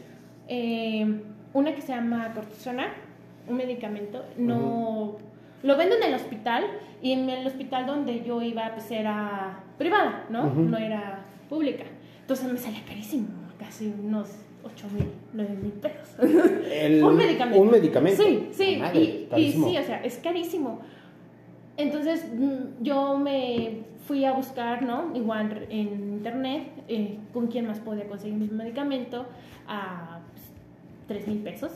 eh, 0.48 1.06
una 1.54 1.76
que 1.76 1.82
se 1.82 1.90
llama 1.94 2.32
cortisona, 2.34 2.94
un 3.48 3.58
medicamento, 3.58 4.24
no... 4.38 5.18
Lo 5.64 5.78
vendo 5.78 5.96
en 5.96 6.02
el 6.04 6.16
hospital 6.16 6.64
y 7.04 7.12
en 7.12 7.30
el 7.30 7.46
hospital 7.46 7.86
donde 7.86 8.24
yo 8.24 8.42
iba 8.42 8.72
pues 8.74 8.90
era 8.90 9.60
privada, 9.78 10.26
¿no? 10.30 10.52
No 10.56 10.76
era 10.78 11.20
pública. 11.50 11.84
Entonces 12.22 12.52
me 12.52 12.58
salía 12.58 12.84
carísimo, 12.84 13.28
casi 13.60 13.94
unos 14.04 14.30
8 14.64 14.88
mil, 14.92 15.06
9 15.34 15.58
mil 15.62 15.72
pesos. 15.74 16.16
El- 16.72 17.04
un 17.04 17.16
medicamento. 17.16 17.62
Un 17.62 17.70
medicamento. 17.70 18.24
Sí, 18.24 18.50
sí, 18.54 18.78
madre, 18.78 19.28
y, 19.38 19.52
sí, 19.52 19.78
o 19.78 19.84
sea, 19.84 20.04
es 20.04 20.18
carísimo. 20.18 20.80
Entonces 21.78 22.26
mm, 22.34 22.84
yo 22.84 23.18
me 23.18 23.84
fui 24.08 24.26
a 24.26 24.34
buscar, 24.34 24.84
¿no? 24.84 25.16
Igual 25.16 25.68
en 25.70 26.14
internet, 26.14 26.68
eh, 26.88 27.18
con 27.34 27.48
quién 27.48 27.68
más 27.68 27.80
podía 27.80 28.08
conseguir 28.08 28.38
mi 28.38 28.48
medicamento 28.48 29.26
a 29.68 30.20
pues, 30.32 30.44
3 31.08 31.28
mil 31.28 31.38
pesos. 31.40 31.72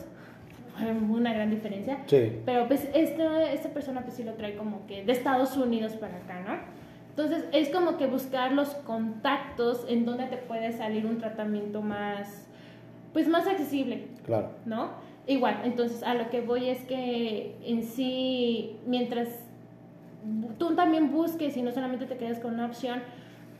Fue 0.76 0.92
una 0.92 1.32
gran 1.32 1.50
diferencia. 1.50 1.98
Sí. 2.06 2.32
Pero 2.44 2.66
pues 2.68 2.88
esta, 2.92 3.50
esta 3.50 3.70
persona 3.70 4.02
pues 4.02 4.14
sí 4.16 4.24
lo 4.24 4.34
trae 4.34 4.56
como 4.56 4.86
que 4.86 5.04
de 5.04 5.12
Estados 5.12 5.56
Unidos 5.56 5.92
para 5.92 6.16
acá, 6.16 6.42
¿no? 6.46 6.76
Entonces 7.10 7.46
es 7.52 7.70
como 7.70 7.96
que 7.96 8.06
buscar 8.06 8.52
los 8.52 8.68
contactos 8.74 9.86
en 9.88 10.04
donde 10.04 10.26
te 10.26 10.36
puede 10.36 10.72
salir 10.72 11.06
un 11.06 11.16
tratamiento 11.16 11.80
más, 11.80 12.46
pues 13.14 13.26
más 13.26 13.46
accesible, 13.46 14.08
Claro. 14.26 14.50
¿no? 14.66 14.90
Igual, 15.26 15.62
entonces 15.64 16.02
a 16.02 16.12
lo 16.12 16.28
que 16.28 16.42
voy 16.42 16.68
es 16.68 16.82
que 16.82 17.56
en 17.64 17.84
sí, 17.84 18.76
mientras 18.86 19.28
tú 20.58 20.74
también 20.74 21.10
busques 21.12 21.56
y 21.56 21.62
no 21.62 21.72
solamente 21.72 22.06
te 22.06 22.16
quedes 22.16 22.38
con 22.38 22.54
una 22.54 22.66
opción, 22.66 23.00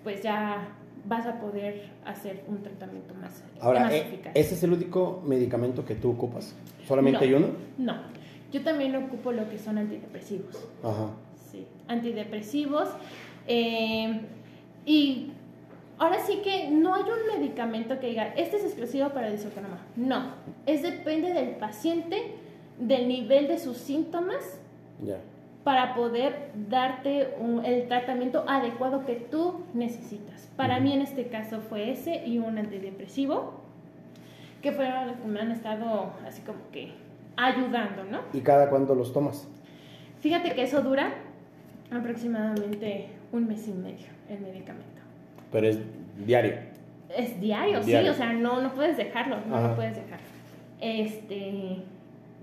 pues 0.05 0.23
ya 0.23 0.69
vas 1.05 1.27
a 1.27 1.39
poder 1.41 1.89
hacer 2.05 2.43
un 2.49 2.63
tratamiento 2.63 3.15
más, 3.15 3.43
Ahora, 3.61 3.81
más 3.81 3.93
eh, 3.93 4.01
eficaz. 4.07 4.33
¿ese 4.35 4.55
es 4.55 4.63
el 4.65 4.73
único 4.73 5.23
medicamento 5.25 5.85
que 5.85 5.95
tú 5.95 6.11
ocupas? 6.11 6.55
¿Solamente 6.87 7.21
No. 7.21 7.25
hay 7.27 7.35
uno? 7.35 7.47
No, 7.79 7.95
yo 8.53 8.63
también 8.63 8.95
ocupo 8.97 9.33
lo 9.33 9.49
que 9.49 9.59
son 9.59 9.79
antidepresivos. 9.79 10.57
Ajá. 10.83 11.11
Sí, 11.51 11.67
antidepresivos. 11.89 12.89
eh, 13.47 14.21
y 14.85 15.31
ahora 15.99 16.19
sí 16.27 16.41
que 16.45 16.71
no 16.71 16.95
hay 16.95 17.03
un 17.03 17.41
medicamento 17.41 17.99
que 18.01 18.09
diga, 18.09 18.29
este 18.37 18.57
es 18.57 18.65
exclusivo 18.65 19.09
para 19.11 19.31
disautónoma. 19.31 19.79
No, 19.97 20.33
es 20.67 20.83
depende 20.83 21.33
del 21.33 21.51
paciente, 21.57 22.35
del 22.79 23.09
nivel 23.09 23.47
de 23.49 23.59
sus 23.59 23.77
síntomas, 23.77 24.59
Ya. 25.05 25.19
Para 25.67 25.97
poder 25.97 26.53
darte 26.69 27.35
un- 27.41 27.65
el 27.65 27.89
tratamiento 27.89 28.45
adecuado 28.47 29.05
que 29.05 29.17
tú 29.17 29.65
necesitas. 29.75 30.49
Para 30.57 30.79
mí 30.79 30.93
en 30.93 31.01
este 31.03 31.27
caso 31.27 31.59
fue 31.61 31.91
ese 31.91 32.25
y 32.25 32.39
un 32.39 32.57
antidepresivo, 32.57 33.63
que 34.63 34.71
fueron 34.71 35.09
los 35.09 35.17
que 35.17 35.27
me 35.27 35.41
han 35.41 35.51
estado 35.51 36.13
así 36.25 36.41
como 36.43 36.61
que 36.71 36.93
ayudando, 37.37 38.05
¿no? 38.05 38.21
¿Y 38.33 38.43
cada 38.43 38.71
cuándo 38.71 38.95
los 38.95 39.13
tomas? 39.13 39.49
Fíjate 40.21 40.53
que 40.55 40.63
eso 40.63 40.83
dura 40.83 41.15
aproximadamente 41.91 43.09
un 43.33 43.49
mes 43.49 43.67
y 43.67 43.73
medio, 43.73 44.07
el 44.31 44.39
medicamento. 44.39 45.03
Pero 45.51 45.67
es 45.67 45.81
diario. 46.25 46.55
Es 47.09 47.41
diario, 47.41 47.81
Diario. 47.81 48.13
sí, 48.13 48.21
o 48.21 48.23
sea, 48.23 48.33
no, 48.33 48.61
no 48.63 48.73
puedes 48.73 48.97
dejarlo, 48.97 49.39
no 49.49 49.57
Ajá. 49.57 49.69
lo 49.71 49.75
puedes 49.75 49.97
dejar. 49.97 50.21
Este, 50.81 51.79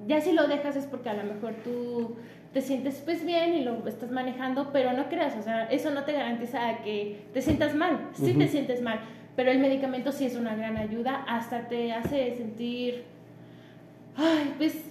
ya 0.08 0.20
si 0.20 0.34
lo 0.34 0.46
dejas 0.50 0.76
es 0.76 0.88
porque 0.88 1.08
a 1.10 1.14
lo 1.14 1.24
mejor 1.34 1.54
tú 1.64 2.18
te 2.54 2.62
sientes 2.62 3.02
pues 3.04 3.26
bien 3.26 3.56
y 3.56 3.64
lo 3.64 3.86
estás 3.88 4.12
manejando, 4.12 4.70
pero 4.72 4.94
no 4.94 5.10
creas, 5.10 5.36
o 5.36 5.42
sea, 5.42 5.66
eso 5.66 5.90
no 5.92 6.04
te 6.04 6.14
garantiza 6.14 6.78
que 6.84 7.22
te 7.34 7.42
sientas 7.42 7.74
mal, 7.76 8.10
sí 8.14 8.34
te 8.34 8.48
sientes 8.48 8.82
mal, 8.82 9.00
pero 9.36 9.52
el 9.52 9.60
medicamento 9.60 10.12
sí 10.12 10.26
es 10.26 10.36
una 10.36 10.56
gran 10.56 10.78
ayuda, 10.78 11.26
hasta 11.28 11.68
te 11.68 11.92
hace 11.92 12.36
sentir, 12.36 13.06
ay, 14.16 14.54
pues 14.58 14.86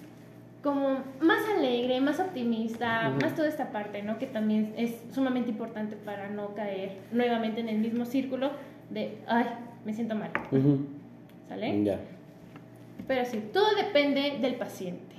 como 0.63 0.99
más 1.21 1.43
alegre, 1.57 2.01
más 2.01 2.21
optimista, 2.21 3.11
más 3.21 3.35
toda 3.35 3.49
esta 3.49 3.71
parte, 3.73 4.03
¿no? 4.03 4.19
Que 4.19 4.27
también 4.27 4.75
es 4.77 4.97
sumamente 5.13 5.51
importante 5.51 5.97
para 5.97 6.29
no 6.31 6.55
caer 6.55 6.99
nuevamente 7.11 7.61
en 7.61 7.69
el 7.69 7.79
mismo 7.79 8.05
círculo 8.05 8.51
de, 8.91 9.19
ay, 9.27 9.47
me 9.85 9.93
siento 9.93 10.15
mal. 10.15 10.31
¿Sale? 11.49 11.85
Ya. 11.85 11.99
Pero 13.09 13.25
sí, 13.25 13.43
todo 13.53 13.75
depende 13.75 14.39
del 14.41 14.55
paciente. 14.55 15.12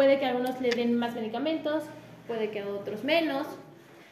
Puede 0.00 0.18
que 0.18 0.24
a 0.24 0.30
algunos 0.30 0.58
le 0.62 0.70
den 0.70 0.96
más 0.96 1.14
medicamentos, 1.14 1.84
puede 2.26 2.50
que 2.50 2.60
a 2.60 2.68
otros 2.68 3.04
menos, 3.04 3.46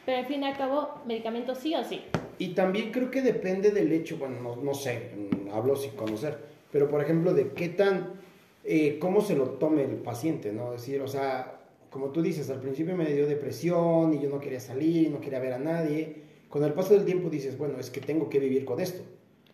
pero 0.05 0.19
al 0.19 0.27
fin 0.27 0.43
y 0.43 0.45
al 0.45 0.55
cabo, 0.55 1.01
medicamentos 1.07 1.57
sí 1.57 1.73
o 1.73 1.83
sí. 1.83 2.03
Y 2.37 2.49
también 2.49 2.91
creo 2.91 3.09
que 3.09 3.23
depende 3.23 3.71
del 3.71 3.91
hecho, 3.91 4.17
bueno, 4.17 4.39
no, 4.39 4.55
no 4.57 4.75
sé, 4.75 5.09
hablo 5.51 5.75
sin 5.75 5.93
conocer, 5.93 6.37
pero 6.71 6.87
por 6.91 7.01
ejemplo, 7.01 7.33
de 7.33 7.53
qué 7.53 7.69
tan, 7.69 8.21
eh, 8.65 8.99
cómo 8.99 9.19
se 9.21 9.35
lo 9.35 9.45
tome 9.53 9.81
el 9.81 9.95
paciente, 9.95 10.53
¿no? 10.53 10.75
Es 10.75 10.81
decir, 10.81 11.01
o 11.01 11.07
sea, 11.07 11.59
como 11.89 12.09
tú 12.09 12.21
dices, 12.21 12.51
al 12.51 12.59
principio 12.59 12.95
me 12.95 13.11
dio 13.11 13.25
depresión 13.25 14.13
y 14.13 14.21
yo 14.21 14.29
no 14.29 14.39
quería 14.39 14.59
salir, 14.59 15.09
no 15.09 15.19
quería 15.19 15.39
ver 15.39 15.53
a 15.53 15.57
nadie. 15.57 16.17
Con 16.49 16.63
el 16.63 16.73
paso 16.73 16.93
del 16.93 17.05
tiempo 17.05 17.31
dices, 17.31 17.57
bueno, 17.57 17.79
es 17.79 17.89
que 17.89 17.99
tengo 17.99 18.29
que 18.29 18.37
vivir 18.37 18.63
con 18.63 18.79
esto. 18.79 19.01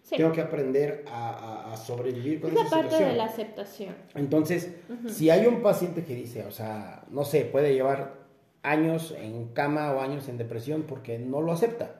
Sí. 0.07 0.17
Tengo 0.17 0.31
que 0.33 0.41
aprender 0.41 1.03
a, 1.11 1.29
a- 1.31 1.73
a 1.73 1.77
sobrevivir 1.77 2.39
con 2.39 2.51
Es 2.51 2.57
esa 2.59 2.69
parte 2.69 2.83
situación. 2.83 3.09
de 3.09 3.15
la 3.17 3.25
aceptación. 3.25 3.95
Entonces, 4.13 4.69
si 5.07 5.31
hay 5.31 5.47
un 5.47 5.63
paciente 5.63 6.03
que 6.03 6.13
dice, 6.13 6.45
o 6.45 6.51
sea, 6.51 7.03
no 7.09 7.25
sé, 7.25 7.41
puede 7.45 7.73
llevar 7.73 8.13
años 8.61 9.15
en 9.19 9.47
cama 9.47 9.91
o 9.93 10.01
años 10.01 10.29
en 10.29 10.37
depresión 10.37 10.83
porque 10.87 11.17
no 11.17 11.41
lo 11.41 11.51
acepta. 11.51 11.95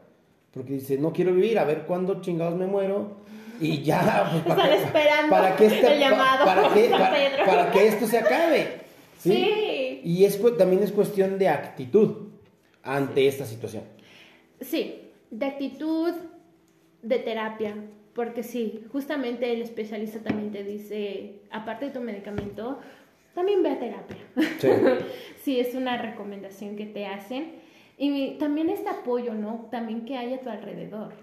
Porque 0.53 0.73
dice, 0.73 0.99
no 0.99 1.13
quiero 1.13 1.33
vivir, 1.33 1.57
a 1.57 1.63
ver 1.63 1.85
cuándo 1.87 2.21
chingados 2.21 2.55
me 2.55 2.67
muero. 2.67 3.17
Y 3.59 3.81
ya, 3.81 4.29
pues, 4.45 4.55
Están 4.55 4.69
que- 4.69 4.83
esperando 4.85 5.29
para 5.31 5.55
que 5.55 5.65
este- 5.65 5.93
el 5.93 5.99
llamado 5.99 6.45
para, 6.45 6.73
que, 6.75 6.89
para- 6.89 7.45
para 7.71 7.81
esto 7.81 8.05
se 8.05 8.19
acabe. 8.19 8.67
¿sí? 9.19 9.31
Sí. 9.31 10.01
Y 10.03 10.25
es, 10.25 10.39
también 10.59 10.83
es 10.83 10.91
cuestión 10.91 11.39
de 11.39 11.49
actitud 11.49 12.27
ante 12.83 13.27
esta 13.27 13.45
situación. 13.45 13.83
Sí, 14.61 15.09
de 15.31 15.45
actitud, 15.47 16.13
de 17.01 17.19
terapia, 17.19 17.75
porque 18.15 18.43
sí, 18.43 18.85
justamente 18.93 19.51
el 19.51 19.61
especialista 19.61 20.19
también 20.19 20.51
te 20.51 20.63
dice, 20.63 21.41
aparte 21.51 21.85
de 21.85 21.91
tu 21.91 21.99
medicamento, 21.99 22.79
también 23.33 23.61
ve 23.61 23.71
a 23.71 23.79
terapia. 23.79 24.17
Sí. 24.59 24.69
sí, 25.41 25.59
es 25.59 25.75
una 25.75 25.97
recomendación 26.01 26.77
que 26.77 26.85
te 26.85 27.05
hacen. 27.05 27.55
Y 27.97 28.37
también 28.37 28.69
este 28.69 28.89
apoyo, 28.89 29.33
¿no? 29.33 29.67
También 29.69 30.05
que 30.05 30.17
hay 30.17 30.33
a 30.33 30.39
tu 30.39 30.49
alrededor. 30.49 31.13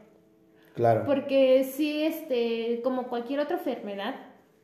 Claro. 0.74 1.05
Porque 1.07 1.64
sí, 1.64 2.03
este, 2.03 2.80
como 2.84 3.09
cualquier 3.09 3.40
otra 3.40 3.57
enfermedad, 3.57 4.14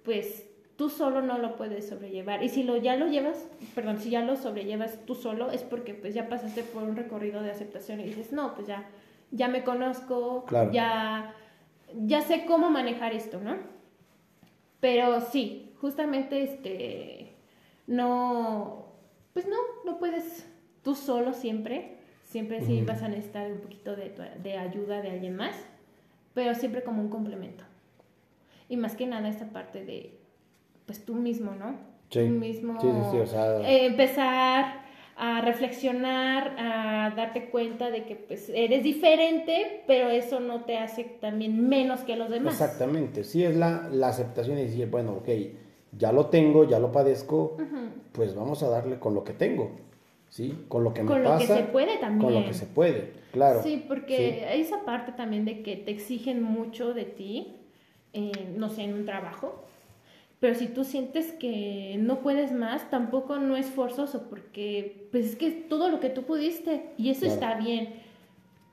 pues 0.03 0.47
tú 0.77 0.91
solo 0.91 1.23
no 1.23 1.39
lo 1.39 1.57
puedes 1.57 1.89
sobrellevar. 1.89 2.43
Y 2.43 2.51
si 2.51 2.63
lo 2.63 2.77
ya 2.77 2.97
lo 2.97 3.09
llevas, 3.09 3.49
perdón, 3.75 4.01
si 4.01 4.11
ya 4.11 4.23
lo 4.23 4.37
sobrellevas 4.37 5.05
tú 5.07 5.15
solo, 5.15 5.51
es 5.51 5.63
porque 5.63 5.95
pues 5.95 6.13
ya 6.13 6.29
pasaste 6.29 6.63
por 6.63 6.83
un 6.83 6.95
recorrido 6.95 7.43
de 7.43 7.51
aceptación 7.51 8.01
y 8.01 8.05
dices, 8.05 8.33
no, 8.33 8.55
pues 8.55 8.67
ya, 8.67 8.87
ya 9.31 9.49
me 9.49 9.65
conozco, 9.65 10.45
Claro. 10.47 10.71
ya, 10.73 11.35
ya 11.95 12.23
sé 12.23 12.45
cómo 12.47 12.71
manejar 12.71 13.13
esto, 13.13 13.41
¿no? 13.41 13.57
Pero 14.81 15.21
sí, 15.21 15.73
justamente 15.81 16.43
este, 16.43 17.33
no, 17.87 18.87
pues 19.33 19.47
no, 19.47 19.57
no 19.85 19.99
puedes 19.99 20.47
tú 20.83 20.95
solo 20.95 21.33
siempre. 21.33 21.97
Siempre 22.25 22.61
sí 22.61 22.83
vas 22.83 23.03
a 23.03 23.09
necesitar 23.09 23.51
un 23.51 23.61
poquito 23.61 23.97
de, 23.97 24.59
ayuda 24.59 25.01
de 25.01 25.11
alguien 25.11 25.35
más, 25.35 25.57
pero 26.35 26.55
siempre 26.55 26.83
como 26.83 27.01
un 27.01 27.09
complemento. 27.09 27.65
Y 28.69 28.77
más 28.77 28.95
que 28.97 29.07
nada 29.07 29.31
esta 29.31 29.47
parte 29.47 29.87
de, 29.87 30.19
pues 30.85 31.03
tú 31.03 31.15
mismo, 31.15 31.53
¿no? 31.53 31.79
Sí. 32.11 32.21
Tú 32.27 32.29
mismo. 32.29 32.79
Sí, 32.83 32.87
sí, 32.87 33.11
sí, 33.13 33.19
o 33.19 33.27
sea- 33.27 33.61
eh, 33.67 33.87
empezar 33.87 34.83
a 35.21 35.41
reflexionar, 35.41 36.55
a 36.59 37.13
darte 37.17 37.51
cuenta 37.51 37.91
de 37.91 38.05
que 38.05 38.15
pues 38.15 38.49
eres 38.49 38.85
diferente, 38.85 39.83
pero 39.87 40.11
eso 40.11 40.39
no 40.39 40.65
te 40.65 40.79
hace 40.79 41.03
también 41.05 41.69
menos 41.69 42.01
que 42.01 42.15
los 42.15 42.31
demás. 42.31 42.55
Exactamente. 42.55 43.25
Sí, 43.25 43.43
es 43.43 43.57
la, 43.57 43.89
la 43.91 44.09
aceptación 44.09 44.59
y 44.59 44.63
decir, 44.63 44.89
bueno, 44.89 45.15
ok, 45.15 45.29
ya 45.99 46.13
lo 46.13 46.27
tengo, 46.27 46.69
ya 46.69 46.79
lo 46.79 46.93
padezco, 46.93 47.57
pues 48.13 48.37
vamos 48.37 48.63
a 48.63 48.69
darle 48.69 49.01
con 49.01 49.15
lo 49.15 49.25
que 49.25 49.33
tengo, 49.33 49.73
¿sí? 50.29 50.67
Con 50.69 50.85
lo 50.85 50.95
que 50.95 51.03
me 51.03 51.09
Con 51.09 51.25
lo 51.25 51.37
que 51.37 51.47
se 51.47 51.63
puede 51.65 51.97
también. 51.99 52.33
Con 52.33 52.41
lo 52.41 52.47
que 52.47 52.55
se 52.55 52.67
puede, 52.67 53.13
claro. 53.33 53.61
Sí, 53.65 53.85
porque 53.89 54.47
hay 54.49 54.61
esa 54.61 54.85
parte 54.85 55.11
también 55.11 55.45
de 55.45 55.63
que 55.65 55.75
te 55.75 55.91
exigen 55.91 56.45
mucho 56.45 56.95
de 56.95 57.05
ti, 57.05 57.57
eh, 58.13 58.55
no 58.57 58.69
sé, 58.71 58.85
en 58.85 58.95
un 58.95 59.05
trabajo. 59.05 59.65
Pero 60.41 60.55
si 60.55 60.69
tú 60.69 60.85
sientes 60.85 61.33
que 61.33 61.97
no 61.99 62.21
puedes 62.21 62.53
más, 62.53 62.89
tampoco 62.91 63.39
no 63.39 63.57
es 63.57 63.67
forzoso, 63.67 64.29
porque 64.31 65.09
pues 65.11 65.27
es 65.27 65.37
que 65.37 65.47
es 65.49 65.69
todo 65.69 65.89
lo 65.89 65.99
que 65.99 66.11
tú 66.11 66.23
pudiste 66.23 66.91
y 66.97 67.11
eso 67.11 67.23
Claro. 67.23 67.35
está 67.35 67.55
bien. 67.57 67.89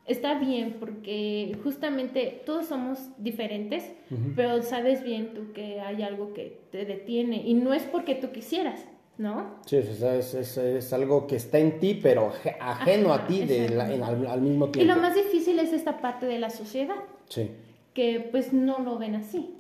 Está 0.05 0.37
bien 0.37 0.77
porque 0.79 1.57
justamente 1.63 2.43
todos 2.45 2.67
somos 2.67 2.99
diferentes, 3.17 3.91
Ujú. 4.11 4.33
pero 4.35 4.61
sabes 4.61 5.03
bien 5.03 5.33
tú 5.33 5.51
que 5.53 5.79
hay 5.81 6.03
algo 6.03 6.33
que 6.33 6.59
te 6.71 6.85
detiene 6.85 7.41
y 7.43 7.55
no 7.55 7.73
es 7.73 7.81
porque 7.81 8.13
tú 8.13 8.31
quisieras, 8.31 8.85
¿no? 9.17 9.55
Sí, 9.65 9.81
sea, 9.81 10.13
es, 10.15 10.35
es- 10.35 10.57
es 10.59 10.93
algo 10.93 11.25
que 11.25 11.37
está 11.37 11.57
en 11.57 11.79
ti, 11.79 11.99
pero 11.99 12.27
aje- 12.27 12.55
ajeno 12.59 13.11
Ajá, 13.11 13.23
a 13.23 13.27
ti 13.27 13.43
de 13.45 13.69
la- 13.69 13.91
en- 13.91 14.03
al, 14.03 14.27
al 14.27 14.41
mismo 14.41 14.67
Y 14.67 14.71
tiempo. 14.73 14.93
lo 14.93 15.01
más 15.01 15.15
difícil 15.15 15.57
es 15.57 15.73
esta 15.73 15.97
parte 15.99 16.27
de 16.27 16.37
la 16.37 16.51
sociedad. 16.51 16.97
Sí, 17.27 17.49
que 17.95 18.19
pues 18.31 18.53
no 18.53 18.77
lo 18.77 18.99
ven 18.99 19.15
así. 19.15 19.55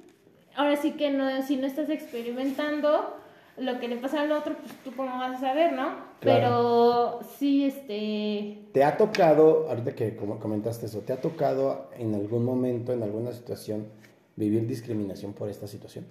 Ahora 0.55 0.75
sí 0.75 0.91
que 0.91 1.11
no, 1.11 1.41
si 1.43 1.57
no 1.57 1.67
estás 1.67 1.89
experimentando 1.89 3.15
lo 3.57 3.79
que 3.79 3.87
le 3.87 3.97
pasa 3.97 4.21
al 4.21 4.31
otro, 4.31 4.55
pues 4.57 4.73
tú 4.83 4.91
cómo 4.95 5.17
vas 5.17 5.37
a 5.37 5.39
saber, 5.39 5.73
¿no? 5.73 5.95
Pero 6.19 7.19
sí, 7.37 7.65
este, 7.65 8.59
¿Te 8.73 8.83
ha 8.83 8.97
tocado, 8.97 9.69
ahorita 9.69 9.95
que 9.95 10.15
como 10.15 10.39
comentaste 10.39 10.87
eso, 10.87 10.99
¿te 11.01 11.13
ha 11.13 11.21
tocado 11.21 11.89
en 11.97 12.15
algún 12.15 12.43
momento, 12.43 12.91
en 12.91 13.03
alguna 13.03 13.31
situación, 13.31 13.87
vivir 14.35 14.67
discriminación 14.67 15.33
por 15.33 15.49
esta 15.49 15.67
situación? 15.67 16.05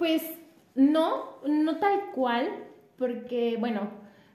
pues 0.00 0.22
no, 0.74 1.26
no 1.46 1.76
tal 1.76 2.12
cual, 2.14 2.48
porque 2.96 3.58
bueno, 3.60 3.90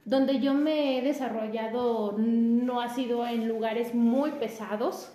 donde 0.06 0.40
yo 0.40 0.54
me 0.54 1.00
he 1.00 1.02
desarrollado 1.02 2.14
no 2.16 2.82
ha 2.82 2.90
sido 2.90 3.26
en 3.26 3.48
lugares 3.48 3.96
muy 3.96 4.30
pesados. 4.34 5.12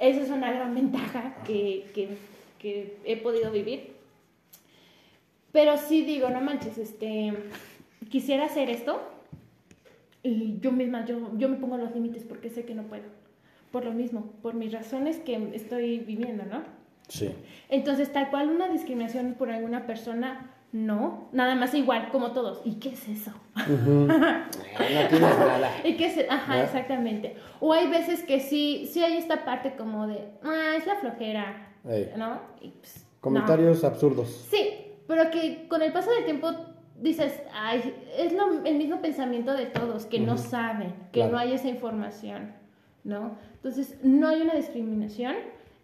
Esa 0.00 0.22
es 0.22 0.30
una 0.30 0.50
gran 0.50 0.74
ventaja 0.74 1.36
que, 1.46 1.86
que, 1.94 2.08
que 2.58 2.96
he 3.04 3.16
podido 3.16 3.52
vivir. 3.52 3.92
Pero 5.52 5.76
sí 5.76 6.02
digo, 6.02 6.30
no 6.30 6.40
manches, 6.40 6.78
este, 6.78 7.34
quisiera 8.08 8.46
hacer 8.46 8.70
esto 8.70 9.00
y 10.22 10.58
yo 10.60 10.72
misma, 10.72 11.04
yo, 11.04 11.36
yo 11.36 11.48
me 11.48 11.56
pongo 11.56 11.76
los 11.76 11.94
límites 11.94 12.24
porque 12.24 12.50
sé 12.50 12.64
que 12.64 12.74
no 12.74 12.84
puedo. 12.84 13.04
Por 13.72 13.84
lo 13.84 13.92
mismo, 13.92 14.32
por 14.42 14.54
mis 14.54 14.72
razones 14.72 15.18
que 15.18 15.50
estoy 15.54 15.98
viviendo, 15.98 16.44
¿no? 16.44 16.62
Sí. 17.08 17.30
Entonces, 17.68 18.12
tal 18.12 18.30
cual 18.30 18.48
una 18.48 18.68
discriminación 18.68 19.34
por 19.34 19.50
alguna 19.50 19.86
persona, 19.86 20.50
no, 20.72 21.28
nada 21.32 21.54
más 21.56 21.74
igual, 21.74 22.10
como 22.10 22.30
todos. 22.32 22.60
¿Y 22.64 22.74
qué 22.74 22.90
es 22.90 23.08
eso? 23.08 23.32
Eh, 23.56 23.68
no 24.06 25.08
tienes 25.08 25.20
nada. 25.38 25.70
¿Y 25.84 25.96
qué 25.96 26.06
es? 26.06 26.30
Ajá, 26.30 26.56
¿No? 26.56 26.62
exactamente. 26.62 27.36
O 27.60 27.72
hay 27.72 27.88
veces 27.88 28.22
que 28.22 28.40
sí, 28.40 28.88
sí 28.92 29.02
hay 29.02 29.16
esta 29.16 29.44
parte 29.44 29.74
como 29.76 30.06
de, 30.06 30.28
ah, 30.44 30.74
es 30.76 30.86
la 30.86 30.96
flojera, 30.96 31.72
Ey. 31.88 32.12
¿no? 32.16 32.40
Y, 32.60 32.68
pues, 32.70 33.04
no. 33.04 33.20
Comentarios 33.20 33.82
absurdos. 33.84 34.46
Sí, 34.50 34.70
pero 35.08 35.30
que 35.30 35.66
con 35.68 35.82
el 35.82 35.92
paso 35.92 36.10
del 36.12 36.24
tiempo 36.24 36.50
dices, 37.00 37.40
ay, 37.52 37.94
es 38.16 38.32
lo- 38.32 38.64
el 38.64 38.76
mismo 38.76 39.00
pensamiento 39.00 39.52
de 39.54 39.66
todos, 39.66 40.06
que 40.06 40.20
no 40.20 40.36
saben, 40.38 40.94
que 41.12 41.20
Claro. 41.20 41.32
no 41.32 41.38
hay 41.38 41.52
esa 41.52 41.68
información, 41.68 42.52
¿no? 43.04 43.36
Entonces, 43.54 43.96
no 44.02 44.28
hay 44.28 44.40
una 44.42 44.54
discriminación. 44.54 45.34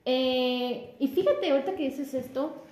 Eh, 0.05 0.95
y 1.01 1.09
fíjate, 1.09 1.51
ahorita 1.51 1.75
que 1.75 1.85
dices 1.85 2.15
esto, 2.15 2.63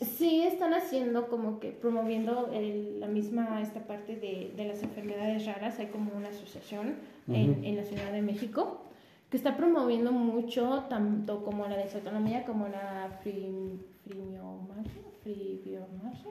sí 0.00 0.42
están 0.42 0.74
haciendo 0.74 1.28
como 1.28 1.58
que 1.60 1.70
promoviendo 1.70 2.50
el- 2.52 3.00
la 3.00 3.06
misma, 3.06 3.60
esta 3.62 3.80
parte 3.86 4.16
de, 4.16 4.52
de 4.56 4.64
las 4.68 4.82
enfermedades 4.82 5.46
raras, 5.46 5.78
hay 5.78 5.86
como 5.86 6.12
una 6.14 6.28
asociación 6.28 6.96
en, 7.28 7.64
en 7.64 7.76
la 7.76 7.84
Ciudad 7.84 8.12
de 8.12 8.22
México 8.22 8.82
que 9.30 9.36
está 9.36 9.56
promoviendo 9.56 10.12
mucho, 10.12 10.84
tanto 10.88 11.42
como 11.44 11.66
la 11.66 11.76
desautonomía 11.76 12.44
como 12.44 12.68
la 12.68 13.08
fri- 13.24 13.78
fibromialgia, 14.04 15.02
fibromialgia, 15.24 16.30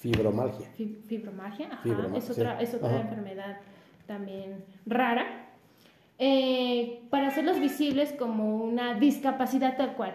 Fibromalgia. 0.00 0.66
fi- 0.76 0.98
fibromialgia, 1.06 1.66
ajá, 1.72 2.16
es 2.16 2.30
otra, 2.30 2.58
sí, 2.58 2.64
es 2.64 2.74
otra 2.74 2.88
ajá. 2.88 3.00
enfermedad 3.02 3.56
también 4.06 4.64
rara, 4.86 5.48
eh, 6.18 7.02
para 7.10 7.28
hacerlos 7.28 7.60
visibles 7.60 8.12
como 8.12 8.56
una 8.64 8.94
discapacidad 8.94 9.76
tal 9.76 9.94
cual, 9.94 10.14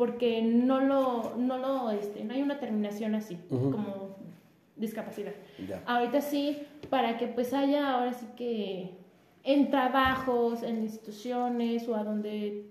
porque 0.00 0.40
no 0.40 0.80
lo, 0.80 1.34
no 1.36 1.58
lo, 1.58 1.90
este, 1.90 2.24
no 2.24 2.32
hay 2.32 2.40
una 2.40 2.58
terminación 2.58 3.14
así, 3.14 3.36
como 3.50 4.16
discapacidad. 4.74 5.34
Ya. 5.68 5.82
Ahorita 5.84 6.22
sí, 6.22 6.56
para 6.88 7.18
que 7.18 7.26
pues 7.26 7.52
haya 7.52 7.92
ahora 7.92 8.14
sí 8.14 8.24
que 8.34 8.92
en 9.44 9.68
trabajos, 9.68 10.62
en 10.62 10.84
instituciones 10.84 11.86
o 11.86 11.96
a 11.96 12.02
donde 12.02 12.64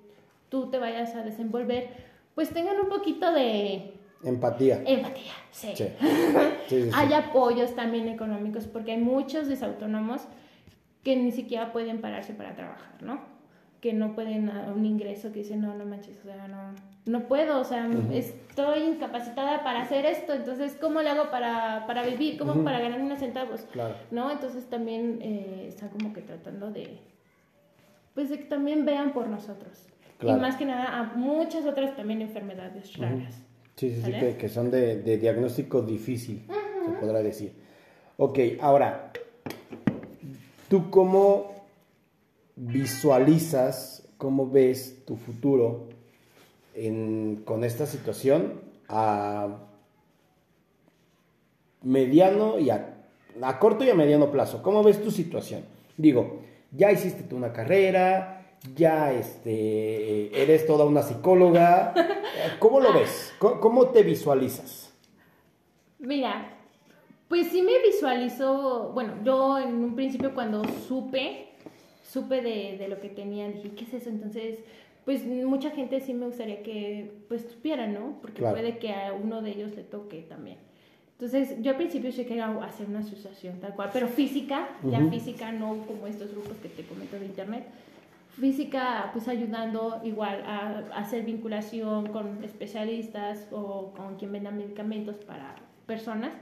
tú 0.50 0.72
te 0.72 0.80
vayas 0.80 1.14
a 1.14 1.22
desenvolver, 1.22 1.90
pues 2.34 2.50
tengan 2.50 2.80
un 2.80 2.90
poquito 2.90 3.32
de, 3.32 3.94
Empatía. 4.24 4.82
Empatía, 4.88 5.34
sí. 5.52 5.74
Sí. 5.76 5.86
Sí, 6.68 6.82
sí, 6.82 6.84
sí. 6.86 6.90
Hay 6.96 7.14
apoyos 7.14 7.76
también 7.76 8.08
económicos 8.08 8.66
porque 8.66 8.94
hay 8.94 8.98
muchos 8.98 9.48
desautónomos 9.48 10.24
que 11.04 11.16
ni 11.16 11.32
siquiera 11.32 11.72
pueden 11.72 12.02
pararse 12.02 12.34
para 12.34 12.56
trabajar, 12.56 13.04
¿no? 13.04 13.22
Que 13.82 13.94
no 13.94 14.16
pueden 14.16 14.50
a 14.50 14.74
un 14.74 14.84
ingreso 14.84 15.32
que 15.32 15.40
dicen, 15.40 15.62
no, 15.62 15.76
no 15.76 15.86
manches, 15.86 16.18
o 16.22 16.24
sea, 16.24 16.48
no, 16.48 16.74
no 17.06 17.28
puedo, 17.28 17.60
o 17.60 17.64
sea, 17.64 17.90
estoy 18.14 18.84
incapacitada 18.84 19.64
para 19.64 19.82
hacer 19.82 20.06
esto, 20.06 20.34
entonces, 20.34 20.78
¿cómo 20.80 21.02
le 21.02 21.10
hago 21.10 21.32
para, 21.32 21.86
para 21.88 22.06
vivir? 22.06 22.38
¿Cómo 22.38 22.64
para 22.64 22.80
ganar 22.80 23.02
unos 23.02 23.20
centavos? 23.20 23.62
Claro. 23.72 23.96
¿No? 24.12 24.30
Entonces 24.32 24.66
también 24.70 25.20
eh, 25.22 25.66
están 25.70 25.90
como 25.90 26.14
que 26.14 26.22
tratando 26.22 26.72
de, 26.72 27.00
pues, 28.14 28.30
de 28.30 28.38
que 28.38 28.46
también 28.46 28.86
vean 28.86 29.14
por 29.14 29.28
nosotros. 29.28 29.88
Claro. 30.18 30.38
Y 30.38 30.42
más 30.42 30.56
que 30.58 30.66
nada 30.66 31.00
a 31.00 31.04
muchas 31.16 31.66
otras 31.66 31.96
también 31.96 32.22
enfermedades 32.22 32.96
raras. 32.98 33.34
Sí, 33.76 33.90
sí, 33.90 33.96
sí, 33.96 34.02
¿Sale? 34.02 34.20
que, 34.20 34.38
que 34.38 34.50
son 34.50 34.70
de, 34.70 35.02
de 35.02 35.18
diagnóstico 35.18 35.82
difícil, 35.82 36.46
se 36.86 36.92
podrá 37.00 37.24
decir. 37.24 37.54
Ok, 38.18 38.38
ahora, 38.60 39.14
¿tú 40.68 40.90
cómo 40.90 41.56
visualizas, 42.58 44.10
cómo 44.18 44.50
ves 44.50 45.06
tu 45.06 45.16
futuro 45.16 45.88
en- 46.74 47.42
con 47.46 47.64
esta 47.64 47.86
situación 47.86 48.62
a 48.88 49.58
mediano 51.82 52.60
y 52.60 52.70
a, 52.70 52.96
a 53.42 53.60
corto 53.60 53.84
y 53.84 53.90
a 53.90 53.96
mediano 53.96 54.32
plazo? 54.32 54.62
¿Cómo 54.62 54.84
ves 54.84 55.02
tu 55.02 55.12
situación? 55.12 55.64
Digo, 55.98 56.42
ya 56.72 56.92
hiciste 56.92 57.24
tú 57.24 57.36
una 57.38 57.54
carrera, 57.54 58.46
ya 58.76 59.12
este, 59.14 60.42
eres 60.42 60.66
toda 60.66 60.86
una 60.86 61.02
psicóloga. 61.04 61.94
¿Cómo 62.60 62.80
lo 62.80 62.94
ves? 62.94 63.34
¿Cómo, 63.40 63.60
cómo 63.60 63.88
te 63.90 64.04
visualizas? 64.04 64.94
Mira, 66.00 66.54
pues 67.28 67.48
sí 67.48 67.62
me 67.62 67.80
visualizo, 67.82 68.92
bueno, 68.94 69.16
yo 69.24 69.60
en 69.60 69.76
un 69.76 69.96
principio 69.96 70.34
cuando 70.34 70.64
supe, 70.88 71.50
supe 72.04 72.42
de, 72.42 72.78
de 72.78 72.88
lo 72.88 73.00
que 73.00 73.10
tenía, 73.10 73.48
dije, 73.50 73.72
¿qué 73.76 73.84
es 73.84 73.94
eso? 73.94 74.10
Entonces, 74.10 74.60
pues 75.10 75.26
mucha 75.26 75.72
gente 75.72 76.00
sí 76.02 76.14
me 76.14 76.28
gustaría 76.28 76.62
que 76.62 77.24
pues 77.28 77.42
supiera, 77.42 77.88
¿no? 77.88 78.20
Porque 78.22 78.42
Claro. 78.42 78.56
puede 78.56 78.78
que 78.78 78.94
a 78.94 79.12
uno 79.12 79.42
de 79.42 79.50
ellos 79.50 79.76
le 79.76 79.82
toque 79.82 80.22
también. 80.22 80.58
Entonces, 81.14 81.56
yo 81.64 81.72
al 81.72 81.78
principio 81.78 82.12
sí 82.12 82.26
quería 82.26 82.46
hacer 82.64 82.88
una 82.88 83.00
asociación 83.00 83.60
tal 83.60 83.74
cual, 83.74 83.90
pero 83.92 84.08
física, 84.08 84.70
ya 84.84 85.04
física, 85.08 85.52
no 85.52 85.80
como 85.88 86.06
estos 86.06 86.30
grupos 86.32 86.58
que 86.58 86.70
te 86.70 86.84
comento 86.84 87.18
de 87.18 87.26
internet. 87.26 87.64
Física, 88.40 89.10
pues 89.12 89.28
ayudando 89.28 90.00
igual 90.04 90.44
a, 90.46 90.84
a 90.94 91.00
hacer 91.00 91.24
vinculación 91.24 92.06
con 92.10 92.44
especialistas 92.44 93.48
o 93.52 93.92
con 93.98 94.16
quien 94.16 94.32
venda 94.32 94.52
medicamentos 94.52 95.16
para 95.16 95.56
personas, 95.88 96.34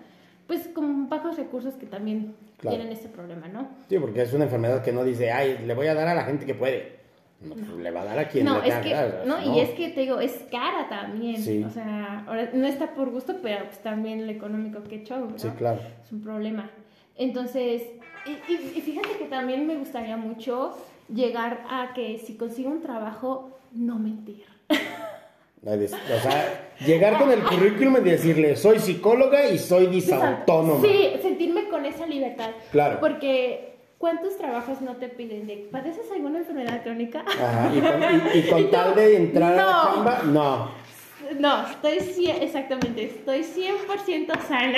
pues 0.45 0.67
con 0.67 1.07
bajos 1.07 1.37
recursos 1.37 1.75
que 1.75 1.85
también 1.85 2.35
Claro. 2.57 2.75
tienen 2.75 2.91
este 2.91 3.07
problema, 3.07 3.47
¿no? 3.47 3.69
Sí, 3.87 3.97
porque 3.97 4.23
es 4.23 4.33
una 4.33 4.43
enfermedad 4.45 4.83
que 4.83 4.91
no 4.91 5.03
dice, 5.05 5.31
ay, 5.31 5.59
le 5.65 5.73
voy 5.73 5.87
a 5.87 5.93
dar 5.93 6.07
a 6.09 6.15
la 6.15 6.23
gente 6.23 6.45
que 6.45 6.53
puede. 6.55 6.96
No, 7.39 7.53
pues, 7.53 7.67
le 7.69 7.91
va 7.91 8.01
a 8.01 8.05
dar 8.05 8.19
a 8.19 8.27
quien 8.27 8.45
no, 8.45 8.59
le 8.61 8.67
es 8.69 8.75
que, 8.75 8.89
dar, 8.93 9.23
no, 9.27 9.53
y 9.55 9.59
es 9.59 9.69
que 9.71 9.89
te 9.89 10.01
digo, 10.01 10.19
es 10.19 10.31
cara 10.51 10.89
también. 10.89 11.37
Sí. 11.41 11.63
O 11.63 11.69
sea, 11.69 12.23
ahora 12.27 12.49
no 12.53 12.65
está 12.65 12.95
por 12.95 13.11
gusto, 13.11 13.35
pero 13.43 13.65
pues 13.65 13.77
también 13.79 14.21
el 14.21 14.29
económico 14.31 14.81
que 14.83 15.03
show, 15.03 15.29
¿no? 15.29 15.37
Sí, 15.37 15.47
claro. 15.57 15.79
Es 16.03 16.11
un 16.11 16.21
problema. 16.23 16.71
Entonces, 17.15 17.83
y, 18.25 18.31
y- 18.51 18.73
y 18.77 18.81
fíjate 18.81 19.09
que 19.19 19.25
también 19.25 19.67
me 19.67 19.75
gustaría 19.75 20.17
mucho 20.17 20.75
llegar 21.13 21.63
a 21.69 21.93
que 21.93 22.17
si 22.17 22.35
consigo 22.37 22.69
un 22.71 22.81
trabajo, 22.81 23.59
no 23.71 23.99
mentir. 23.99 24.45
O 25.65 26.19
sea, 26.21 26.69
llegar 26.85 27.17
con 27.17 27.31
el 27.31 27.41
currículum 27.43 27.97
y 27.97 28.09
decirle, 28.11 28.55
soy 28.55 28.79
psicóloga 28.79 29.47
y 29.49 29.57
soy 29.57 29.87
disautónoma. 29.87 30.81
Sí, 30.81 31.11
sentirme 31.21 31.67
con 31.69 31.85
esa 31.85 32.05
libertad. 32.05 32.51
Claro. 32.71 32.99
Porque, 32.99 33.76
¿cuántos 33.97 34.37
trabajos 34.37 34.81
no 34.81 34.95
te 34.97 35.09
piden 35.09 35.47
de, 35.47 35.67
¿padeces 35.71 36.11
alguna 36.11 36.39
enfermedad 36.39 36.83
crónica? 36.83 37.23
Ajá, 37.27 37.71
y 37.75 37.79
con, 37.79 38.01
y- 38.35 38.39
y 38.39 38.49
con 38.49 38.59
Y 38.61 38.63
tú, 38.65 38.69
tal 38.71 38.95
de 38.95 39.17
entrar 39.17 39.53
a 39.53 39.55
la 39.55 39.71
chamba, 39.93 40.21
no. 40.25 40.71
No, 41.39 41.67
estoy, 41.67 41.97
cien- 41.99 42.41
exactamente, 42.41 43.03
estoy 43.05 43.39
100% 43.43 44.39
sana. 44.47 44.77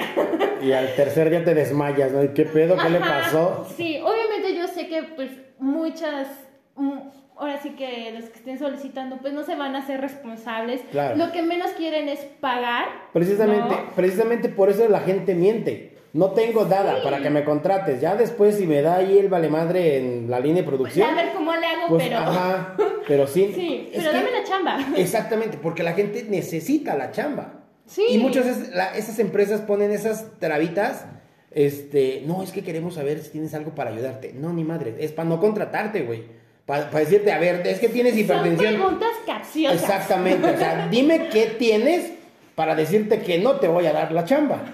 Y 0.61 0.71
al 0.71 0.95
tercer 0.95 1.29
día 1.29 1.43
te 1.43 1.53
desmayas, 1.53 2.11
¿no? 2.11 2.23
¿Y 2.23 2.29
qué 2.29 2.45
pedo? 2.45 2.77
¿Qué 2.77 2.89
le 2.89 2.99
pasó? 2.99 3.67
Sí, 3.75 3.99
obviamente 4.01 4.55
yo 4.57 4.67
sé 4.67 4.87
que 4.87 5.03
pues 5.03 5.29
muchas, 5.59 6.27
mm, 6.75 6.97
ahora 7.37 7.61
sí 7.61 7.71
que 7.71 8.11
los 8.17 8.29
que 8.29 8.37
estén 8.39 8.57
solicitando 8.57 9.17
pues 9.17 9.33
no 9.33 9.43
se 9.43 9.55
van 9.55 9.75
a 9.75 9.79
hacer 9.79 9.99
responsables. 10.01 10.81
Claro. 10.91 11.17
Lo 11.17 11.31
que 11.31 11.41
menos 11.43 11.71
quieren 11.71 12.07
es 12.09 12.19
pagar. 12.39 12.85
Precisamente, 13.13 13.75
¿no? 13.75 13.95
precisamente 13.95 14.49
por 14.49 14.69
eso 14.69 14.87
la 14.87 15.01
gente 15.01 15.35
miente. 15.35 15.88
No 16.13 16.31
tengo 16.31 16.65
nada 16.65 16.95
Sí. 16.95 17.01
para 17.03 17.21
que 17.21 17.29
me 17.29 17.43
contrates. 17.43 18.01
Ya 18.01 18.15
después, 18.15 18.55
si 18.55 18.65
me 18.65 18.81
da 18.81 18.95
ahí 18.97 19.17
el 19.19 19.27
vale 19.29 19.47
madre 19.49 19.97
en 19.97 20.29
la 20.29 20.39
línea 20.39 20.63
de 20.63 20.63
Pues, 20.63 20.75
producción. 20.77 21.09
a 21.09 21.15
ver 21.15 21.33
cómo 21.33 21.55
le 21.55 21.65
hago, 21.67 21.87
pues, 21.89 22.03
pero... 22.03 22.17
ajá, 22.17 22.75
pero 23.07 23.27
sí. 23.27 23.51
Sí, 23.53 23.89
pero 23.95 24.11
que- 24.11 24.17
dame 24.17 24.31
la 24.31 24.43
chamba. 24.43 24.77
Exactamente, 24.97 25.57
porque 25.61 25.83
la 25.83 25.93
gente 25.93 26.25
necesita 26.27 26.95
la 26.95 27.11
chamba. 27.11 27.53
Sí. 27.85 28.03
Y 28.09 28.17
muchas 28.17 28.45
veces 28.45 28.69
la- 28.75 28.95
esas 28.97 29.19
empresas 29.19 29.61
ponen 29.61 29.91
esas 29.91 30.25
trabitas. 30.39 31.05
Este, 31.51 32.23
no, 32.27 32.43
es 32.43 32.51
que 32.51 32.63
queremos 32.63 32.93
saber 32.95 33.19
si 33.23 33.29
tienes 33.31 33.53
algo 33.53 33.71
para 33.75 33.89
ayudarte. 33.91 34.33
No, 34.33 34.53
ni 34.53 34.63
madre, 34.63 34.95
es 34.99 35.11
para 35.11 35.27
no 35.29 35.39
contratarte, 35.39 36.01
güey. 36.03 36.23
Para 36.65 36.85
decirte, 36.91 37.31
a 37.31 37.39
ver, 37.39 37.65
es 37.65 37.79
que 37.79 37.89
tienes 37.89 38.13
Son 38.13 38.19
hipertensión. 38.21 38.75
preguntas 38.75 39.09
capciosas. 39.25 39.81
Exactamente, 39.81 40.47
o 40.47 40.57
sea, 40.57 40.87
dime 40.91 41.29
qué 41.31 41.47
tienes 41.57 42.11
para 42.53 42.75
decirte 42.75 43.21
que 43.21 43.39
no 43.39 43.53
te 43.53 43.67
voy 43.67 43.87
a 43.87 43.93
dar 43.93 44.11
la 44.11 44.25
chamba. 44.25 44.63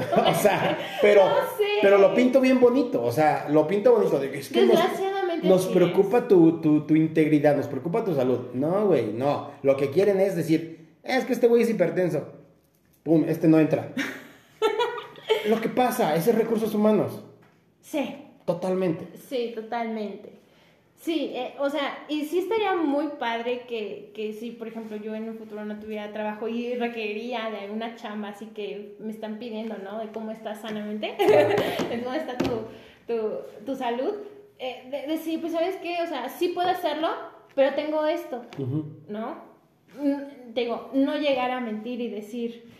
o 0.26 0.34
sea, 0.34 0.78
pero, 1.02 1.24
No 1.28 1.34
sé. 1.56 1.64
pero 1.82 1.98
lo 1.98 2.14
pinto 2.14 2.40
bien 2.40 2.60
bonito, 2.60 3.02
o 3.02 3.12
sea, 3.12 3.46
lo 3.48 3.66
pinto 3.66 3.92
bonito. 3.92 4.22
es 4.22 4.48
que 4.48 4.66
Desgraciadamente 4.66 5.46
nos 5.48 5.66
preocupa 5.66 6.26
tu, 6.28 6.60
tu, 6.60 6.86
tu 6.86 6.94
integridad, 6.94 7.56
nos 7.56 7.66
preocupa 7.66 8.04
tu 8.04 8.14
salud. 8.14 8.48
No, 8.54 8.86
güey, 8.86 9.12
no. 9.12 9.50
Lo 9.62 9.76
que 9.76 9.90
quieren 9.90 10.20
es 10.20 10.36
decir, 10.36 10.88
es 11.02 11.24
que 11.24 11.32
este 11.32 11.46
güey 11.48 11.62
es 11.62 11.70
hipertenso. 11.70 12.26
Pum, 13.02 13.24
este 13.28 13.48
no 13.48 13.58
entra. 13.58 13.92
lo 15.48 15.60
que 15.60 15.68
pasa, 15.68 16.14
es 16.16 16.32
recursos 16.34 16.74
humanos, 16.74 17.22
Sí, 17.80 18.16
totalmente. 18.44 19.06
sí, 19.28 19.52
totalmente. 19.54 20.39
Sí, 21.00 21.32
eh, 21.34 21.54
o 21.58 21.70
sea, 21.70 22.04
y 22.08 22.26
sí 22.26 22.40
estaría 22.40 22.76
muy 22.76 23.08
padre 23.18 23.62
que, 23.66 24.10
que 24.14 24.34
si, 24.34 24.50
por 24.50 24.68
ejemplo, 24.68 24.98
yo 24.98 25.14
en 25.14 25.30
un 25.30 25.38
futuro 25.38 25.64
no 25.64 25.78
tuviera 25.80 26.12
trabajo 26.12 26.46
y 26.46 26.74
requeriría 26.74 27.48
de 27.50 27.70
una 27.70 27.96
chamba, 27.96 28.28
así 28.28 28.46
que 28.48 28.96
me 28.98 29.10
están 29.10 29.38
pidiendo, 29.38 29.78
¿no? 29.78 29.98
De 29.98 30.08
cómo 30.08 30.30
estás 30.30 30.60
sanamente, 30.60 31.16
de 31.18 32.02
cómo 32.04 32.14
está 32.14 32.36
tu, 32.36 32.66
tu, 33.06 33.30
tu 33.64 33.74
salud. 33.74 34.12
Eh, 34.58 34.88
de, 34.90 35.06
decir, 35.10 35.40
pues, 35.40 35.54
¿sabes 35.54 35.76
qué? 35.76 36.02
O 36.02 36.06
sea, 36.06 36.28
sí 36.28 36.48
puedo 36.48 36.68
hacerlo, 36.68 37.08
pero 37.54 37.74
tengo 37.74 38.04
esto. 38.04 38.42
¿no? 39.08 39.36
Mm, 39.98 40.52
Digo, 40.52 40.90
no 40.92 41.16
llegar 41.16 41.50
a 41.50 41.60
mentir 41.60 41.98
y 42.02 42.08
decir, 42.08 42.70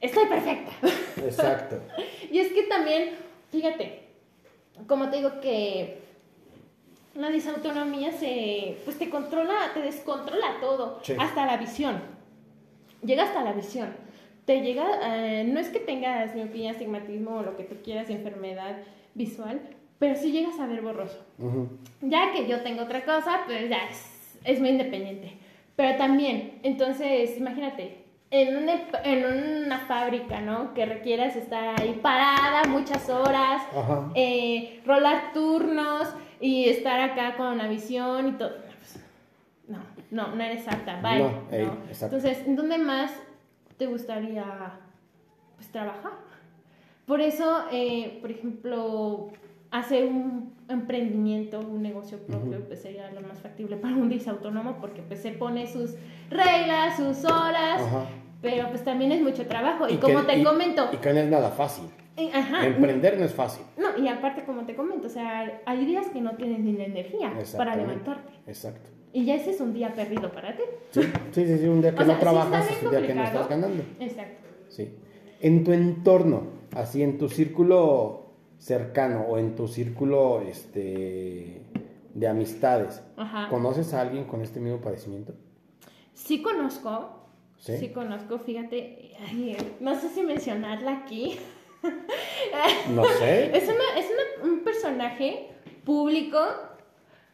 estoy 0.00 0.26
perfecta. 0.26 0.72
Exacto. 1.24 1.80
Y 2.30 2.40
es 2.40 2.52
que 2.52 2.64
también, 2.64 3.10
fíjate, 3.50 4.00
como 4.86 5.08
te 5.08 5.18
digo 5.18 5.40
que 5.40 6.07
la 7.14 7.30
disautonomía 7.30 8.12
se, 8.12 8.78
pues 8.84 8.98
te 8.98 9.10
controla, 9.10 9.54
te 9.74 9.80
descontrola 9.82 10.56
todo, 10.60 11.00
Sí. 11.02 11.14
hasta 11.18 11.46
la 11.46 11.56
visión. 11.56 12.00
Llega 13.02 13.24
hasta 13.24 13.42
la 13.44 13.52
visión. 13.52 13.94
Te 14.44 14.60
llega, 14.62 14.86
eh, 15.02 15.44
no 15.44 15.60
es 15.60 15.68
que 15.68 15.78
tengas 15.80 16.34
miopía, 16.34 16.70
astigmatismo 16.70 17.36
o 17.38 17.42
lo 17.42 17.56
que 17.56 17.64
tú 17.64 17.76
quieras, 17.84 18.08
enfermedad 18.10 18.78
visual, 19.14 19.60
pero 19.98 20.14
sí 20.14 20.32
llegas 20.32 20.58
a 20.60 20.66
ver 20.66 20.80
borroso. 20.80 21.22
Ujú. 21.38 21.68
Ya 22.00 22.32
que 22.32 22.46
yo 22.46 22.62
tengo 22.62 22.82
otra 22.84 23.04
cosa, 23.04 23.40
pues 23.46 23.68
ya 23.68 23.78
es, 23.90 24.38
es 24.44 24.60
muy 24.60 24.70
independiente. 24.70 25.32
Pero 25.76 25.96
también, 25.96 26.58
entonces, 26.62 27.36
imagínate, 27.36 28.04
en 28.30 28.56
una, 28.56 28.74
en 29.04 29.64
una 29.66 29.78
fábrica, 29.80 30.40
¿no? 30.40 30.74
Que 30.74 30.86
requieras 30.86 31.36
estar 31.36 31.80
ahí 31.80 31.98
parada 32.02 32.64
muchas 32.64 33.08
horas, 33.10 33.62
eh, 34.14 34.80
rolar 34.84 35.32
turnos 35.32 36.08
y 36.40 36.68
estar 36.68 37.00
acá 37.00 37.36
con 37.36 37.58
la 37.58 37.68
visión 37.68 38.28
y 38.28 38.32
todo. 38.32 38.50
Pues, 38.78 39.00
No, 39.68 39.78
no, 40.10 40.34
no 40.34 40.42
eres 40.42 40.66
apta, 40.68 41.00
bye. 41.02 41.18
No, 41.18 41.30
¿no? 41.30 41.42
ey, 41.50 41.64
exacto. 41.88 42.16
Entonces, 42.16 42.46
¿en 42.46 42.56
dónde 42.56 42.78
más 42.78 43.12
te 43.76 43.86
gustaría 43.86 44.44
pues, 45.56 45.68
trabajar? 45.70 46.12
Por 47.06 47.20
eso, 47.20 47.64
eh, 47.72 48.18
por 48.20 48.30
ejemplo, 48.30 49.28
hacer 49.70 50.04
un 50.06 50.52
emprendimiento, 50.68 51.60
un 51.60 51.82
negocio 51.82 52.18
propio, 52.18 52.60
pues 52.66 52.82
sería 52.82 53.10
lo 53.12 53.22
más 53.22 53.40
factible 53.40 53.76
para 53.78 53.94
un 53.94 54.08
disautónomo 54.10 54.76
porque 54.80 55.00
pues 55.02 55.20
se 55.22 55.32
pone 55.32 55.66
sus 55.66 55.94
reglas, 56.30 56.96
sus 56.96 57.24
horas, 57.24 57.80
Ajá. 57.82 58.04
pero 58.42 58.68
pues 58.68 58.84
también 58.84 59.12
es 59.12 59.22
mucho 59.22 59.46
trabajo. 59.46 59.86
Y, 59.88 59.94
que- 59.94 60.00
como 60.00 60.22
te 60.22 60.38
y- 60.38 60.44
comento, 60.44 60.88
Y 60.92 60.96
que 60.98 61.12
no 61.14 61.20
es 61.20 61.28
nada 61.30 61.50
fácil. 61.50 61.84
Eh, 62.18 62.30
ajá, 62.34 62.66
Emprender 62.66 63.18
no 63.18 63.24
es 63.24 63.32
fácil. 63.34 63.64
no, 63.76 63.96
y 64.02 64.08
aparte 64.08 64.44
como 64.44 64.64
te 64.66 64.74
comento, 64.74 65.06
o 65.06 65.10
sea, 65.10 65.62
hay 65.64 65.86
días 65.86 66.06
que 66.08 66.20
no 66.20 66.36
tienes 66.36 66.60
ni 66.60 66.72
la 66.72 66.84
energía 66.84 67.32
para 67.56 67.76
levantarte. 67.76 68.32
Exacto. 68.46 68.90
Y 69.12 69.24
ya 69.24 69.36
ese 69.36 69.50
es 69.52 69.60
un 69.60 69.72
día 69.72 69.92
perdido 69.94 70.30
para 70.30 70.54
ti. 70.56 70.62
Sí, 70.90 71.00
sí, 71.32 71.46
sí, 71.46 71.58
sí, 71.58 71.66
un 71.66 71.80
día 71.80 71.94
que 71.94 72.02
O 72.02 72.06
no 72.06 72.06
sea, 72.06 72.14
sí 72.16 72.20
trabajas 72.20 72.62
está 72.64 72.74
es 72.74 72.82
un 72.82 72.90
día 72.90 73.06
que 73.06 73.14
no 73.14 73.24
estás 73.24 73.48
ganando. 73.48 73.82
Exacto. 74.00 74.48
Sí. 74.68 74.94
En 75.40 75.64
tu 75.64 75.72
entorno, 75.72 76.42
así 76.74 77.02
en 77.02 77.16
tu 77.16 77.28
círculo 77.28 78.26
cercano 78.58 79.22
o 79.22 79.38
en 79.38 79.54
tu 79.54 79.66
círculo 79.68 80.42
este, 80.42 81.62
de 82.14 82.28
amistades, 82.28 83.02
Ajá. 83.16 83.48
¿conoces 83.48 83.94
a 83.94 84.00
alguien 84.02 84.24
con 84.24 84.42
este 84.42 84.60
mismo 84.60 84.80
padecimiento? 84.80 85.34
Sí 86.14 86.42
conozco, 86.42 87.14
Sí. 87.56 87.76
sí, 87.78 87.88
conozco, 87.88 88.38
fíjate, 88.38 89.12
ay, 89.28 89.56
no 89.80 89.94
sé 89.98 90.08
si 90.10 90.22
mencionarla 90.22 90.98
aquí. 90.98 91.36
No 92.94 93.04
sé. 93.04 93.50
Es, 93.56 93.64
una, 93.68 93.98
es 93.98 94.06
una- 94.10 94.50
un 94.52 94.60
personaje 94.60 95.48
público, 95.84 96.38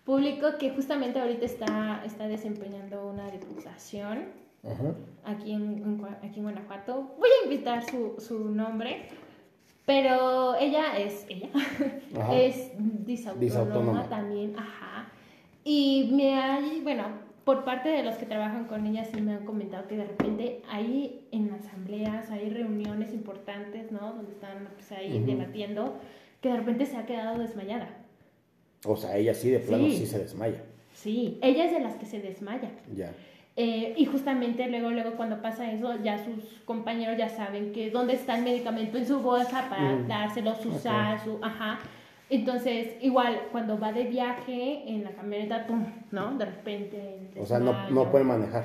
público 0.04 0.58
que 0.58 0.70
justamente 0.70 1.20
ahorita 1.20 1.44
está, 1.46 2.02
está 2.04 2.26
desempeñando 2.28 3.06
una 3.06 3.30
diputación 3.30 4.26
aquí 5.24 5.52
en, 5.52 6.00
aquí 6.22 6.38
en 6.38 6.42
Guanajuato. 6.44 7.14
Voy 7.18 7.28
a 7.42 7.44
invitar 7.44 7.84
su, 7.88 8.14
su 8.18 8.48
nombre, 8.50 9.08
pero 9.86 10.54
ella 10.56 10.98
es, 10.98 11.26
ella, 11.28 11.48
Ajá. 12.18 12.34
es 12.38 12.70
disautónoma, 13.06 13.40
Disautónoma. 13.40 14.08
también, 14.08 14.54
ajá. 14.58 15.08
Y 15.64 16.10
me 16.14 16.38
hay, 16.38 16.80
bueno, 16.82 17.04
por 17.44 17.64
parte 17.64 17.90
de 17.90 18.02
los 18.02 18.14
que 18.16 18.26
trabajan 18.26 18.64
con 18.64 18.86
ella 18.86 19.04
sí 19.04 19.20
me 19.20 19.32
han 19.34 19.44
comentado 19.44 19.86
que 19.86 19.96
de 19.96 20.04
repente 20.04 20.62
hay 20.70 21.26
en 21.30 21.50
asambleas, 21.52 22.30
hay 22.30 22.48
reuniones 22.50 23.12
importantes, 23.12 23.92
¿no? 23.92 24.14
Donde 24.14 24.32
están 24.32 24.68
pues, 24.74 24.90
ahí 24.92 25.18
Ujú. 25.18 25.26
debatiendo, 25.26 25.94
que 26.40 26.48
de 26.48 26.56
repente 26.56 26.86
se 26.86 26.96
ha 26.96 27.04
quedado 27.06 27.38
desmayada. 27.38 27.88
O 28.86 28.96
sea, 28.96 29.16
ella 29.16 29.34
sí 29.34 29.50
de 29.50 29.58
plano 29.60 29.84
Sí. 29.88 29.98
sí 29.98 30.06
se 30.06 30.18
desmaya. 30.20 30.62
Sí, 30.94 31.38
ella 31.42 31.64
es 31.66 31.72
de 31.72 31.80
las 31.80 31.96
que 31.96 32.06
se 32.06 32.20
desmaya. 32.20 32.70
Ya. 32.94 33.12
Eh, 33.56 33.94
y 33.96 34.04
justamente 34.06 34.66
luego, 34.68 34.90
luego 34.90 35.12
cuando 35.12 35.40
pasa 35.40 35.70
eso, 35.70 36.02
ya 36.02 36.18
sus 36.24 36.60
compañeros 36.64 37.16
ya 37.16 37.28
saben 37.28 37.72
que 37.72 37.90
dónde 37.90 38.14
está 38.14 38.36
el 38.38 38.44
medicamento 38.44 38.98
en 38.98 39.06
su 39.06 39.20
bolsa 39.20 39.68
para 39.68 39.92
Mm. 39.96 40.08
dárselo, 40.08 40.54
su 40.56 40.72
sal, 40.78 41.20
su, 41.22 41.38
ajá. 41.42 41.78
Entonces, 42.30 42.96
igual, 43.02 43.48
cuando 43.52 43.78
va 43.78 43.92
de 43.92 44.04
viaje 44.04 44.88
en 44.88 45.04
la 45.04 45.10
camioneta, 45.10 45.66
pum, 45.66 45.84
¿no? 46.10 46.36
De 46.36 46.44
repente. 46.46 47.30
O 47.38 47.44
sea, 47.44 47.58
no, 47.58 47.90
no 47.90 48.10
puede 48.10 48.24
manejar. 48.24 48.64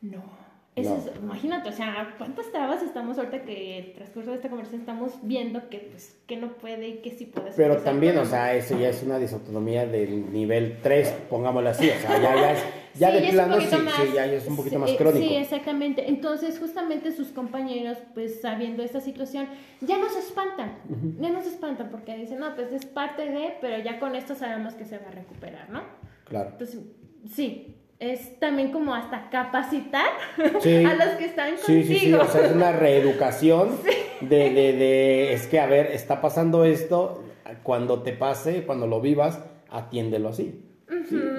No. 0.00 0.39
Eso 0.76 0.96
es- 0.96 1.20
imagínate, 1.20 1.68
o 1.68 1.72
sea, 1.72 2.14
cuántas 2.16 2.50
trabas 2.52 2.80
estamos 2.82 3.18
ahorita 3.18 3.42
que 3.42 3.78
el 3.78 3.92
transcurso 3.92 4.30
de 4.30 4.36
esta 4.36 4.48
conversación 4.48 4.80
estamos 4.82 5.14
viendo 5.22 5.68
que, 5.68 5.78
pues, 5.78 6.16
que 6.28 6.36
no 6.36 6.52
puede 6.54 6.88
y 6.88 6.92
que 6.98 7.10
sí 7.10 7.26
puede. 7.26 7.50
Pero 7.56 7.78
también, 7.78 8.16
o 8.18 8.24
sea, 8.24 8.54
eso 8.54 8.78
ya 8.78 8.88
es 8.88 9.02
una 9.02 9.18
disautonomía 9.18 9.84
del 9.84 10.32
nivel 10.32 10.78
3, 10.80 11.08
pongámoslo 11.28 11.70
así. 11.70 11.90
O 11.90 12.00
sea, 12.00 12.22
ya, 12.22 12.34
ya 12.36 12.52
es, 12.52 12.64
ya 12.94 13.08
Sí, 13.10 13.16
de 13.20 13.26
es 13.28 13.32
plano 13.34 13.60
sí, 13.60 13.66
poquito 13.66 13.82
más- 13.82 13.94
sí, 13.96 14.10
ya 14.14 14.24
es 14.26 14.46
un 14.46 14.56
poquito 14.56 14.76
sí, 14.76 14.80
más 14.80 14.90
crónico. 14.92 15.26
Sí, 15.28 15.34
exactamente. 15.34 16.08
Entonces, 16.08 16.58
justamente 16.60 17.10
sus 17.12 17.28
compañeros, 17.28 17.98
pues 18.14 18.40
sabiendo 18.40 18.84
esta 18.84 19.00
situación, 19.00 19.48
ya 19.80 19.98
no 19.98 20.08
se 20.08 20.20
espantan. 20.20 20.78
Ya 21.20 21.30
no 21.30 21.42
se 21.42 21.48
espantan 21.48 21.90
porque 21.90 22.16
dicen, 22.16 22.38
no, 22.38 22.54
pues 22.54 22.72
es 22.72 22.86
parte 22.86 23.28
de, 23.28 23.54
pero 23.60 23.82
ya 23.82 23.98
con 23.98 24.14
esto 24.14 24.36
sabemos 24.36 24.74
que 24.74 24.84
se 24.84 24.98
va 24.98 25.08
a 25.08 25.10
recuperar, 25.10 25.68
¿no? 25.68 25.82
Claro. 26.26 26.50
Entonces, 26.52 26.80
sí, 27.28 27.74
es 28.00 28.38
también 28.40 28.72
como 28.72 28.94
hasta 28.94 29.28
capacitar 29.30 30.06
Sí. 30.60 30.84
a 30.84 30.94
los 30.94 31.16
que 31.16 31.26
están 31.26 31.50
Sí, 31.58 31.82
contigo. 31.82 31.86
sí, 31.88 31.98
sí, 31.98 32.14
o 32.14 32.24
sea, 32.26 32.46
es 32.46 32.52
una 32.52 32.72
reeducación 32.72 33.76
de, 34.22 34.50
de, 34.50 34.72
de, 34.72 35.32
es 35.34 35.46
que, 35.46 35.60
a 35.60 35.66
ver, 35.66 35.86
está 35.92 36.20
pasando 36.20 36.64
esto, 36.64 37.22
cuando 37.62 38.02
te 38.02 38.12
pase, 38.12 38.64
cuando 38.64 38.86
lo 38.86 39.00
vivas, 39.00 39.40
atiéndelo 39.70 40.30
así. 40.30 40.64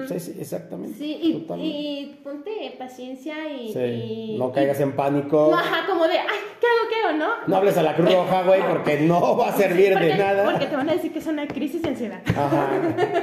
Sí, 0.08 0.18
sí, 0.18 0.36
exactamente. 0.40 0.98
Sí, 0.98 1.18
y, 1.22 2.20
ponte 2.24 2.50
paciencia 2.78 3.34
y... 3.52 3.72
Sí, 3.72 3.78
y- 3.80 4.36
no 4.38 4.50
caigas 4.50 4.80
en 4.80 4.92
pánico. 4.92 5.48
No, 5.50 5.58
ajá, 5.58 5.86
como 5.86 6.04
de, 6.08 6.18
ay, 6.18 6.38
¿qué 6.60 6.66
hago, 6.66 6.88
qué 6.88 7.08
hago, 7.08 7.18
no? 7.18 7.28
No 7.46 7.56
hables 7.56 7.76
a 7.76 7.82
la 7.82 7.94
Cruz 7.94 8.12
Roja, 8.12 8.42
güey, 8.44 8.60
porque 8.68 9.00
no 9.00 9.36
va 9.36 9.48
a 9.50 9.52
servir 9.56 9.92
porque, 9.92 10.06
de 10.08 10.16
nada. 10.16 10.44
Porque 10.50 10.66
te 10.66 10.76
van 10.76 10.88
a 10.88 10.92
decir 10.94 11.12
que 11.12 11.18
es 11.18 11.26
una 11.26 11.46
crisis 11.46 11.82
de 11.82 11.88
ansiedad. 11.90 12.20
Ajá, 12.28 12.70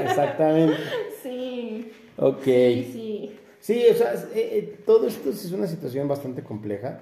exactamente. 0.03 0.75
Sí. 1.23 1.91
Ok. 2.19 2.43
Sí, 2.43 2.89
sí. 2.91 3.39
Sí, 3.59 3.85
o 3.91 3.93
sea, 3.93 4.13
eh, 4.13 4.29
eh, 4.33 4.79
todo 4.85 5.07
esto 5.07 5.29
es 5.29 5.51
una 5.51 5.67
situación 5.67 6.07
bastante 6.07 6.43
compleja 6.43 7.01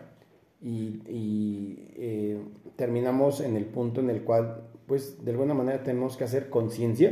y, 0.61 1.01
y, 1.07 1.89
eh, 1.95 2.41
terminamos 2.75 3.41
en 3.41 3.55
el 3.55 3.65
punto 3.65 4.01
en 4.01 4.09
el 4.09 4.23
cual, 4.23 4.63
pues, 4.87 5.23
de 5.23 5.31
alguna 5.31 5.53
manera 5.53 5.83
tenemos 5.83 6.17
que 6.17 6.23
hacer 6.23 6.49
conciencia 6.49 7.11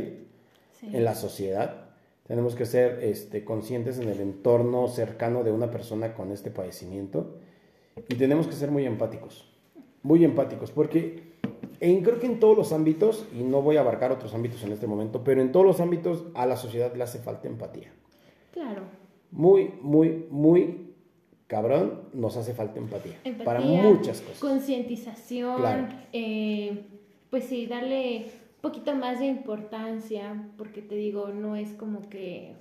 sí. 0.72 0.88
en 0.92 1.04
la 1.04 1.14
sociedad, 1.14 1.90
tenemos 2.26 2.56
que 2.56 2.66
ser 2.66 3.04
este, 3.04 3.44
conscientes 3.44 3.98
en 3.98 4.08
el 4.08 4.20
entorno 4.20 4.88
cercano 4.88 5.44
de 5.44 5.52
una 5.52 5.70
persona 5.70 6.14
con 6.14 6.32
este 6.32 6.50
padecimiento 6.50 7.36
y 8.08 8.16
tenemos 8.16 8.48
que 8.48 8.54
ser 8.54 8.72
muy 8.72 8.84
empáticos, 8.84 9.48
muy 10.02 10.24
empáticos, 10.24 10.72
porque 10.72 11.35
en, 11.80 12.02
creo 12.02 12.18
que 12.18 12.26
en 12.26 12.40
todos 12.40 12.56
los 12.56 12.72
ámbitos, 12.72 13.26
y 13.34 13.42
no 13.42 13.62
voy 13.62 13.76
a 13.76 13.80
abarcar 13.80 14.12
otros 14.12 14.34
ámbitos 14.34 14.62
en 14.62 14.72
este 14.72 14.86
momento, 14.86 15.22
pero 15.24 15.40
en 15.40 15.52
todos 15.52 15.66
los 15.66 15.80
ámbitos 15.80 16.24
a 16.34 16.46
la 16.46 16.56
sociedad 16.56 16.94
le 16.94 17.02
hace 17.02 17.18
falta 17.18 17.48
empatía. 17.48 17.92
Claro. 18.52 18.82
Muy, 19.30 19.72
muy, 19.82 20.26
muy 20.30 20.94
cabrón, 21.46 22.02
nos 22.12 22.36
hace 22.36 22.54
falta 22.54 22.78
empatía. 22.78 23.18
Empatía, 23.24 23.44
para 23.44 23.60
muchas 23.60 24.20
cosas. 24.20 24.38
Concientización. 24.38 25.58
Claro. 25.58 25.88
eh, 26.12 26.84
pues 27.30 27.44
sí, 27.44 27.66
darle 27.66 28.26
un 28.56 28.62
poquito 28.62 28.94
más 28.94 29.18
de 29.18 29.26
importancia, 29.26 30.48
porque 30.56 30.82
te 30.82 30.94
digo, 30.94 31.28
no 31.28 31.56
es 31.56 31.72
como 31.74 32.08
que 32.08 32.54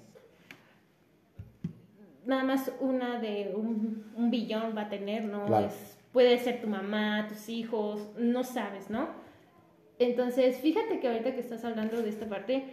nada 2.26 2.44
más 2.44 2.72
una 2.80 3.20
de 3.20 3.54
un, 3.56 4.06
un 4.16 4.32
billón 4.32 4.76
va 4.76 4.84
a 4.84 4.90
tener, 4.90 5.24
¿no? 5.24 5.46
Claro. 5.46 5.68
Es, 5.68 5.95
puede 6.16 6.38
ser 6.40 6.62
tu 6.62 6.68
mamá, 6.68 7.26
tus 7.28 7.50
hijos, 7.50 8.00
no 8.18 8.46
sabes, 8.46 8.90
¿no? 8.90 9.10
Entonces, 10.00 10.60
fíjate 10.62 11.02
que 11.02 11.10
ahorita 11.10 11.34
que 11.34 11.42
estás 11.42 11.66
hablando 11.66 12.02
de 12.02 12.08
esta 12.08 12.26
parte, 12.26 12.64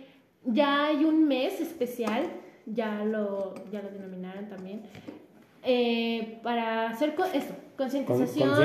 ya 0.45 0.87
hay 0.87 1.05
un 1.05 1.27
mes 1.27 1.61
especial, 1.61 2.23
ya 2.67 3.03
lo, 3.05 3.55
ya 3.73 3.83
lo 3.83 3.91
denominaron 3.91 4.49
también, 4.49 4.83
eh, 5.65 6.39
para 6.45 6.89
hacer 6.91 7.17
co- 7.17 7.25
esto, 7.25 7.53
concientización, 7.77 8.49
Con- 8.51 8.57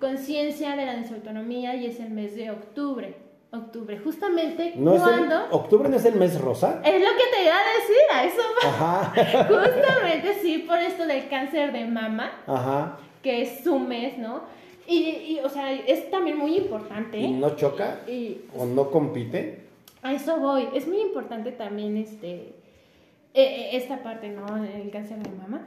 conciencia. 0.00 0.74
de 0.76 0.84
la 0.86 0.96
desautonomía 0.96 1.76
y 1.76 1.86
es 1.86 2.00
el 2.00 2.10
mes 2.10 2.34
de 2.34 2.50
octubre. 2.50 3.14
Octubre, 3.52 3.96
justamente 3.98 4.72
¿No 4.74 4.96
es 4.96 5.02
el- 5.02 5.08
cuando... 5.08 5.44
¿Octubre 5.52 5.88
no 5.88 5.94
es 5.96 6.04
el 6.06 6.16
mes 6.16 6.40
rosa? 6.40 6.80
Es 6.84 7.00
lo 7.00 7.10
que 7.10 7.36
te 7.36 7.44
iba 7.44 7.54
a 7.54 7.78
decir, 7.78 8.04
a 8.12 8.24
eso 8.24 8.42
va. 8.64 8.68
Ajá, 8.68 9.12
Justamente 9.48 10.34
sí, 10.42 10.58
por 10.66 10.78
esto 10.80 11.06
del 11.06 11.28
cáncer 11.28 11.70
de 11.72 11.84
mama, 11.84 12.32
ajá. 12.48 12.98
Que 13.24 13.42
es 13.42 13.64
su 13.64 13.78
mes, 13.80 14.16
¿no? 14.18 14.42
Y, 14.86 14.98
y, 15.08 15.40
o 15.42 15.48
sea, 15.48 15.72
es 15.72 16.10
también 16.10 16.36
muy 16.36 16.56
importante. 16.58 17.18
¿Y 17.18 17.32
no 17.32 17.56
choca? 17.56 18.02
Y 18.06 18.42
¿O 18.56 18.66
no 18.66 18.90
compite? 18.90 19.64
a 20.02 20.12
eso 20.12 20.36
voy. 20.38 20.68
Es 20.74 20.86
muy 20.86 21.00
importante 21.00 21.50
también 21.52 21.96
este, 21.96 22.32
eh, 22.34 22.52
eh, 23.34 23.68
esta 23.72 24.02
parte, 24.02 24.28
¿no? 24.28 24.44
El 24.62 24.90
cáncer 24.90 25.18
de 25.22 25.30
mama. 25.30 25.66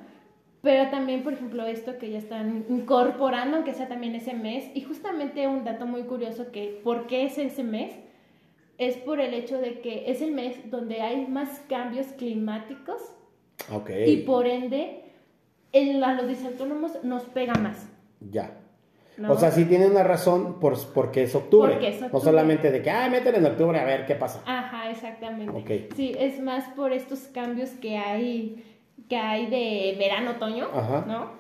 Pero 0.61 0.91
también, 0.91 1.23
por 1.23 1.33
ejemplo, 1.33 1.65
esto 1.65 1.97
que 1.97 2.11
ya 2.11 2.19
están 2.19 2.65
incorporando, 2.69 3.57
aunque 3.57 3.73
sea 3.73 3.87
también 3.87 4.13
ese 4.13 4.33
mes. 4.33 4.65
Y 4.75 4.81
justamente 4.81 5.47
un 5.47 5.63
dato 5.63 5.87
muy 5.87 6.03
curioso 6.03 6.51
que, 6.51 6.79
¿por 6.83 7.07
qué 7.07 7.25
es 7.25 7.39
ese 7.39 7.63
mes? 7.63 7.93
Es 8.77 8.97
por 8.97 9.19
el 9.19 9.33
hecho 9.33 9.57
de 9.57 9.79
que 9.79 10.11
es 10.11 10.21
el 10.21 10.31
mes 10.31 10.69
donde 10.69 11.01
hay 11.01 11.25
más 11.25 11.61
cambios 11.67 12.05
climáticos 12.17 13.01
Ok. 13.73 13.89
y 14.05 14.17
por 14.17 14.45
ende 14.45 15.01
el- 15.73 16.03
a 16.03 16.13
los 16.13 16.27
disautónomos 16.27 17.03
nos 17.03 17.23
pega 17.23 17.53
más. 17.55 17.87
Ya. 18.19 18.51
¿no? 19.17 19.31
O 19.31 19.37
sea, 19.37 19.49
sí 19.49 19.65
tiene 19.65 19.87
una 19.87 20.03
razón 20.03 20.59
por, 20.59 20.77
porque 20.93 21.23
es 21.23 21.33
octubre. 21.33 21.71
Porque 21.73 21.87
es 21.89 21.99
No 22.01 22.05
octubre. 22.07 22.23
solamente 22.25 22.69
de 22.71 22.83
que, 22.83 22.91
ah, 22.91 23.09
mételo 23.09 23.37
en 23.39 23.45
octubre 23.47 23.79
a 23.79 23.83
ver 23.83 24.05
qué 24.05 24.13
pasa. 24.13 24.43
Ajá, 24.45 24.91
exactamente. 24.91 25.51
Ok. 25.57 25.93
Sí, 25.95 26.13
es 26.19 26.39
más 26.39 26.65
por 26.75 26.93
estos 26.93 27.21
cambios 27.33 27.71
que 27.71 27.97
hay, 27.97 28.63
que 29.09 29.17
hay 29.17 29.47
de 29.47 29.95
verano, 29.97 30.31
otoño, 30.31 30.67
Ajá. 30.71 31.03
¿no? 31.07 31.31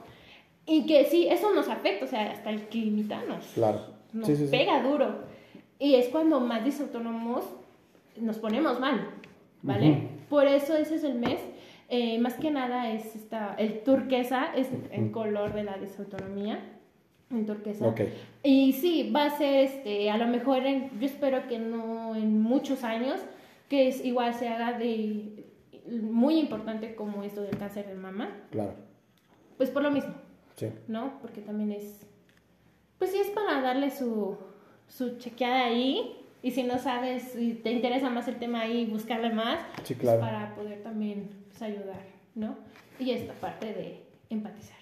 Y 0.65 0.87
que 0.87 1.05
sí, 1.05 1.27
eso 1.29 1.53
nos 1.53 1.69
afecta, 1.69 2.05
o 2.05 2.07
sea, 2.07 2.31
hasta 2.31 2.49
el 2.49 2.61
climita 2.63 3.21
nos, 3.27 3.45
Claro. 3.53 3.81
nos 4.11 4.25
Sí, 4.25 4.35
sí, 4.35 4.45
sí. 4.45 4.51
pega 4.51 4.81
duro. 4.81 5.19
Y 5.77 5.93
es 5.95 6.07
cuando 6.07 6.39
más 6.39 6.65
disautónomos 6.65 7.43
nos 8.19 8.39
ponemos 8.39 8.79
mal, 8.79 9.07
¿vale? 9.61 9.91
Ujú. 9.91 9.99
Por 10.29 10.47
eso 10.47 10.75
ese 10.75 10.95
es 10.95 11.03
el 11.03 11.13
mes. 11.19 11.39
Eh, 11.89 12.19
más 12.19 12.33
que 12.35 12.51
nada 12.51 12.91
es 12.91 13.15
esta, 13.15 13.55
el 13.57 13.81
turquesa, 13.83 14.53
es 14.55 14.67
el 14.91 15.11
color 15.11 15.53
de 15.53 15.63
la 15.63 15.77
desautonomía. 15.77 16.59
El 17.31 17.45
turquesa. 17.45 17.87
Ok. 17.87 18.01
Y 18.43 18.73
sí, 18.73 19.11
va 19.13 19.25
a 19.25 19.29
ser, 19.37 19.65
este, 19.65 20.09
a 20.09 20.17
lo 20.17 20.27
mejor, 20.27 20.65
en- 20.65 20.89
yo 20.99 21.05
espero 21.05 21.47
que 21.47 21.59
no 21.59 22.15
en 22.15 22.41
muchos 22.41 22.83
años, 22.83 23.19
que 23.69 23.87
es, 23.89 24.03
igual 24.03 24.33
se 24.33 24.47
haga 24.47 24.77
de 24.77 25.45
muy 26.01 26.37
importante 26.39 26.95
como 26.95 27.23
esto 27.23 27.41
del 27.41 27.57
cáncer 27.57 27.87
de 27.87 27.95
mama, 27.95 28.29
Claro. 28.51 28.73
pues 29.57 29.69
por 29.69 29.81
lo 29.83 29.91
mismo, 29.91 30.13
Sí. 30.55 30.67
¿no? 30.89 31.19
Porque 31.21 31.39
también 31.41 31.71
es, 31.71 32.05
pues 32.97 33.11
sí 33.11 33.17
es 33.19 33.29
para 33.29 33.61
darle 33.61 33.91
su, 33.91 34.37
su 34.87 35.17
chequeada 35.17 35.65
ahí 35.65 36.13
Y 36.43 36.51
si 36.51 36.61
no 36.63 36.77
sabes, 36.77 37.23
si 37.23 37.55
te 37.55 37.71
interesa 37.71 38.09
más 38.11 38.27
el 38.27 38.35
tema 38.37 38.61
ahí, 38.61 38.85
buscarle 38.85 39.31
más, 39.31 39.59
Sí, 39.83 39.95
pues, 39.95 39.99
claro. 40.01 40.19
para 40.21 40.55
poder 40.55 40.83
también 40.83 41.29
pues, 41.57 41.61
ayudar, 41.71 42.01
¿no? 42.35 42.55
Y 42.99 43.11
esta 43.11 43.33
parte 43.33 43.67
de 43.73 44.03
empatizar. 44.29 44.77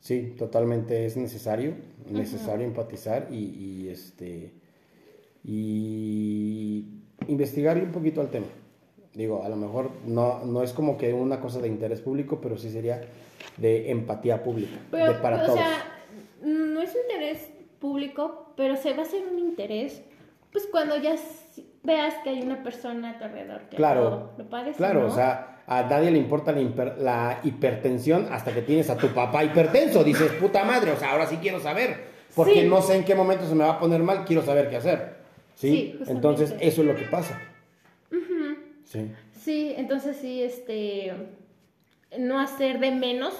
Sí, 0.00 0.34
totalmente 0.38 1.04
es 1.06 1.16
necesario, 1.16 1.74
necesario 2.08 2.64
empatizar 2.64 3.26
y, 3.30 3.36
y, 3.36 3.88
este 3.88 4.52
y 5.42 6.84
investigar 7.28 7.76
un 7.78 7.90
poquito 7.92 8.20
al 8.20 8.30
tema. 8.30 8.46
Digo, 9.14 9.42
a 9.42 9.48
lo 9.48 9.56
mejor 9.56 9.90
no, 10.06 10.44
no 10.44 10.62
es 10.62 10.72
como 10.72 10.96
que 10.96 11.12
una 11.12 11.40
cosa 11.40 11.60
de 11.60 11.68
interés 11.68 12.00
público, 12.00 12.40
pero 12.40 12.56
sí 12.56 12.70
sería 12.70 13.00
de 13.56 13.90
empatía 13.90 14.42
pública, 14.42 14.76
Pero, 14.90 15.12
de 15.14 15.18
para 15.18 15.42
o 15.42 15.46
todos. 15.46 15.58
sea, 15.58 15.84
no 16.42 16.82
es 16.82 16.94
interés 16.94 17.48
público, 17.80 18.52
pero 18.56 18.76
se 18.76 18.92
va 18.92 19.02
a 19.02 19.06
hacer 19.06 19.22
un 19.26 19.38
interés, 19.38 20.02
pues 20.52 20.68
cuando 20.70 20.96
ya 20.98 21.16
veas 21.82 22.14
que 22.22 22.30
hay 22.30 22.42
una 22.42 22.62
persona 22.62 23.10
a 23.12 23.18
tu 23.18 23.24
alrededor 23.24 23.62
que 23.70 23.76
Claro, 23.76 24.10
lo, 24.36 24.44
lo 24.44 24.50
padece, 24.50 24.76
claro, 24.76 25.00
¿no? 25.02 25.06
o 25.06 25.10
sea, 25.10 25.55
a 25.66 25.82
nadie 25.82 26.10
le 26.10 26.18
importa 26.18 26.52
la, 26.52 26.60
hiper- 26.60 26.96
la 26.98 27.40
hipertensión 27.42 28.28
hasta 28.30 28.52
que 28.52 28.62
tienes 28.62 28.88
a 28.90 28.96
tu 28.96 29.08
papá 29.08 29.44
hipertenso. 29.44 30.04
Dices, 30.04 30.30
puta 30.32 30.64
madre, 30.64 30.92
o 30.92 30.96
sea, 30.96 31.12
ahora 31.12 31.26
sí 31.26 31.38
quiero 31.42 31.58
saber, 31.60 32.04
porque 32.34 32.62
Sí. 32.62 32.68
no 32.68 32.82
sé 32.82 32.96
en 32.96 33.04
qué 33.04 33.14
momento 33.14 33.46
se 33.48 33.54
me 33.54 33.64
va 33.64 33.72
a 33.72 33.78
poner 33.80 34.00
mal, 34.02 34.24
quiero 34.24 34.42
saber 34.42 34.68
qué 34.70 34.76
hacer. 34.76 35.16
¿Sí? 35.56 35.98
Entonces, 36.06 36.54
eso 36.60 36.82
es 36.82 36.86
lo 36.88 36.94
que 36.94 37.04
pasa. 37.04 37.40
Sí, 38.84 39.10
Sí, 39.42 39.74
entonces 39.76 40.16
sí, 40.16 40.42
este, 40.42 41.12
no 42.18 42.40
hacer 42.40 42.78
de 42.80 42.90
menos 42.90 43.32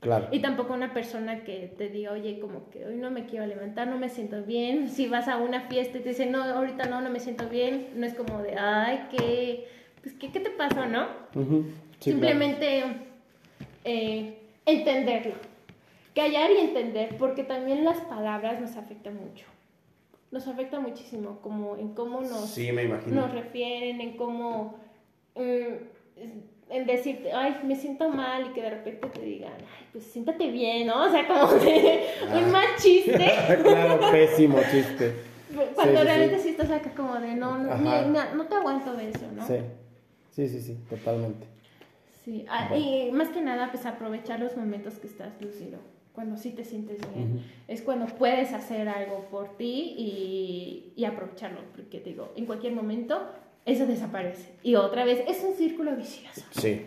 claro. 0.00 0.28
y 0.30 0.40
tampoco 0.40 0.72
una 0.72 0.92
persona 0.94 1.44
que 1.44 1.72
te 1.76 1.88
diga, 1.88 2.12
oye, 2.12 2.38
como 2.40 2.70
que 2.70 2.86
hoy 2.86 2.96
no 2.96 3.10
me 3.10 3.26
quiero 3.26 3.46
levantar, 3.46 3.86
no 3.88 3.98
me 3.98 4.08
siento 4.08 4.42
bien. 4.42 4.88
Si 4.88 5.08
vas 5.08 5.28
a 5.28 5.36
una 5.36 5.62
fiesta 5.68 5.98
y 5.98 6.00
te 6.02 6.08
dicen, 6.10 6.32
no, 6.32 6.42
ahorita 6.42 6.86
no, 6.86 7.00
no 7.02 7.10
me 7.10 7.20
siento 7.20 7.48
bien, 7.48 7.88
no 7.96 8.06
es 8.06 8.14
como 8.14 8.42
de, 8.42 8.54
ay, 8.58 9.08
¿qué, 9.10 9.66
pues, 10.02 10.14
¿qué, 10.16 10.30
qué 10.30 10.40
te 10.40 10.50
pasó, 10.50 10.86
no? 10.86 11.06
Sí, 11.34 12.10
Simplemente 12.10 12.82
eh, 13.84 14.38
entenderlo. 14.66 15.34
Callar 16.14 16.50
y 16.50 16.58
entender, 16.58 17.16
porque 17.16 17.42
también 17.42 17.84
las 17.84 17.98
palabras 18.02 18.60
nos 18.60 18.76
afectan 18.76 19.14
mucho. 19.16 19.46
Nos 20.30 20.46
afecta 20.46 20.78
muchísimo, 20.80 21.38
como 21.42 21.76
en 21.76 21.94
cómo 21.94 22.20
nos, 22.20 22.50
Sí, 22.50 22.70
me 22.72 22.84
imagino. 22.84 23.22
nos 23.22 23.32
refieren, 23.32 24.00
en 24.00 24.16
cómo, 24.16 24.78
mm, 25.34 26.70
en 26.70 26.86
decirte, 26.86 27.32
ay, 27.32 27.58
me 27.64 27.76
siento 27.76 28.08
mal 28.08 28.46
y 28.46 28.52
que 28.54 28.62
de 28.62 28.70
repente 28.70 29.08
te 29.08 29.20
digan, 29.20 29.52
ay, 29.58 29.86
pues 29.92 30.04
siéntate 30.04 30.50
bien, 30.50 30.86
¿no? 30.86 31.04
O 31.04 31.10
sea, 31.10 31.26
como 31.26 31.46
de 31.52 32.04
un 32.44 32.50
mal 32.50 32.66
chiste. 32.78 33.14
claro, 33.62 34.00
pésimo 34.10 34.58
chiste. 34.70 35.14
Cuando 35.74 36.00
Sí, 36.00 36.04
realmente 36.06 36.36
sí. 36.38 36.42
sí. 36.44 36.48
estás 36.50 36.70
acá 36.70 36.90
como 36.96 37.14
de, 37.16 37.34
no, 37.34 37.58
no, 37.58 37.76
na- 37.76 38.32
no 38.34 38.46
te 38.46 38.54
aguanto 38.54 38.94
de 38.94 39.10
eso, 39.10 39.26
¿no? 39.34 39.46
Sí, 39.46 39.56
sí, 40.32 40.48
sí, 40.48 40.60
sí, 40.60 40.78
totalmente. 40.90 41.46
Sí, 42.24 42.44
ah, 42.48 42.76
y 42.76 43.10
más 43.12 43.28
que 43.28 43.40
nada, 43.40 43.70
pues 43.70 43.86
aprovechar 43.86 44.40
los 44.40 44.56
momentos 44.56 44.94
que 44.94 45.06
estás 45.06 45.40
lúcido, 45.40 45.78
cuando 46.12 46.36
sí 46.36 46.50
te 46.50 46.64
sientes 46.64 46.98
bien. 47.14 47.36
Ujú. 47.36 47.40
Es 47.68 47.82
cuando 47.82 48.06
puedes 48.06 48.52
hacer 48.52 48.88
algo 48.88 49.26
por 49.30 49.56
ti 49.56 49.94
y, 49.96 50.92
y 50.96 51.04
aprovecharlo, 51.04 51.60
porque 51.74 52.00
te 52.00 52.10
digo, 52.10 52.32
en 52.36 52.46
cualquier 52.46 52.74
momento 52.74 53.22
eso 53.64 53.86
desaparece. 53.86 54.52
Y 54.62 54.74
otra 54.74 55.04
vez, 55.04 55.22
es 55.28 55.42
un 55.44 55.54
círculo 55.54 55.96
vicioso. 55.96 56.42
Sí. 56.50 56.82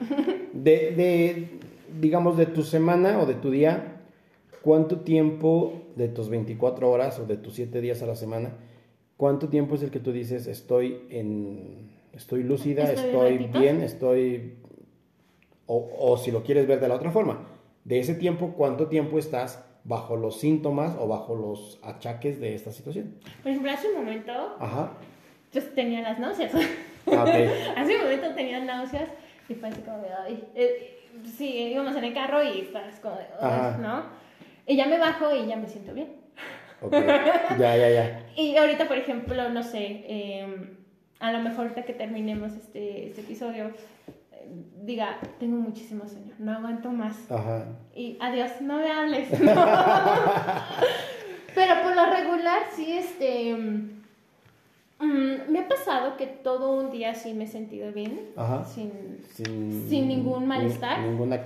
De, 0.53 0.91
de, 0.91 1.59
digamos, 1.99 2.37
de 2.37 2.45
tu 2.45 2.63
semana 2.63 3.19
o 3.19 3.25
de 3.25 3.35
tu 3.35 3.51
día, 3.51 4.01
¿cuánto 4.61 5.01
tiempo 5.01 5.85
de 5.95 6.09
tus 6.09 6.29
24 6.29 6.89
horas 6.89 7.19
o 7.19 7.25
de 7.25 7.37
tus 7.37 7.55
7 7.55 7.81
días 7.81 8.01
a 8.01 8.05
la 8.05 8.15
semana, 8.15 8.53
cuánto 9.17 9.49
tiempo 9.49 9.75
es 9.75 9.83
el 9.83 9.91
que 9.91 9.99
tú 9.99 10.11
dices 10.11 10.47
estoy 10.47 11.01
en, 11.09 11.94
estoy 12.15 12.43
lúcida, 12.43 12.83
Estoy 12.83 13.05
estoy, 13.05 13.37
bien, 13.59 13.81
estoy, 13.81 14.57
o, 15.65 15.89
o 15.99 16.17
si 16.17 16.31
lo 16.31 16.43
quieres 16.43 16.67
ver 16.67 16.79
de 16.79 16.87
la 16.87 16.95
otra 16.95 17.11
forma, 17.11 17.45
de 17.83 17.99
ese 17.99 18.15
tiempo, 18.15 18.53
cuánto 18.55 18.87
tiempo 18.87 19.19
estás 19.19 19.63
bajo 19.83 20.17
los 20.17 20.39
síntomas 20.39 20.95
o 20.99 21.07
bajo 21.07 21.35
los 21.35 21.79
achaques 21.83 22.39
de 22.39 22.55
esta 22.55 22.71
situación? 22.71 23.15
Por 23.41 23.51
ejemplo, 23.51 23.71
hace 23.71 23.89
un 23.89 23.95
momento, 23.95 24.31
Ajá. 24.59 24.93
yo 25.53 25.63
tenía 25.63 26.01
las 26.01 26.19
náuseas. 26.19 26.51
Ah, 27.07 27.23
ok. 27.23 27.29
hace 27.77 27.95
un 27.95 28.01
momento 28.01 28.33
tenía 28.33 28.59
náuseas 28.59 29.09
y 29.47 29.53
fue 29.53 29.69
así 29.69 29.81
como 29.81 29.99
de, 29.99 30.07
ay, 30.25 30.43
eh, 30.55 30.99
sí, 31.37 31.47
íbamos 31.71 31.95
en 31.95 32.03
el 32.03 32.13
carro 32.13 32.43
y 32.43 32.61
estás 32.61 32.99
como 32.99 33.15
de. 33.15 33.25
¿no? 33.79 34.03
Y 34.67 34.75
ya 34.75 34.87
me 34.87 34.97
bajo 34.97 35.33
y 35.35 35.45
ya 35.45 35.55
me 35.55 35.67
siento 35.67 35.93
bien. 35.93 36.15
Ok. 36.81 36.93
Ya, 37.59 37.77
ya, 37.77 37.89
ya. 37.89 38.21
Y 38.35 38.57
ahorita, 38.57 38.87
por 38.87 38.97
ejemplo, 38.97 39.49
no 39.49 39.63
sé, 39.63 40.03
eh, 40.07 40.77
a 41.19 41.31
lo 41.31 41.39
mejor 41.39 41.61
ahorita 41.67 41.83
que 41.85 41.93
terminemos 41.93 42.53
este, 42.53 43.07
este 43.07 43.21
episodio, 43.21 43.65
eh, 44.31 44.47
diga, 44.83 45.17
tengo 45.39 45.57
muchísimo 45.57 46.07
sueño, 46.07 46.33
no 46.39 46.51
aguanto 46.53 46.89
más. 46.91 47.15
Ajá. 47.31 47.65
Y 47.95 48.17
adiós, 48.19 48.51
no 48.61 48.77
me 48.79 48.91
hables. 48.91 49.29
Pero 51.55 51.81
por 51.83 51.95
lo 51.95 52.05
regular, 52.13 52.63
sí, 52.75 52.91
este... 52.97 53.55
mm, 53.55 55.51
me 55.51 55.59
ha 55.59 55.67
pasado 55.67 56.17
que 56.17 56.27
todo 56.27 56.71
un 56.77 56.91
día 56.91 57.15
sí 57.15 57.33
me 57.33 57.45
he 57.45 57.47
sentido 57.47 57.91
bien, 57.93 58.19
Ajá. 58.35 58.65
sin... 58.65 58.91
Sin, 59.33 59.87
Sin 59.89 60.07
ningún 60.09 60.45
malestar. 60.47 60.99
ninguna. 60.99 61.39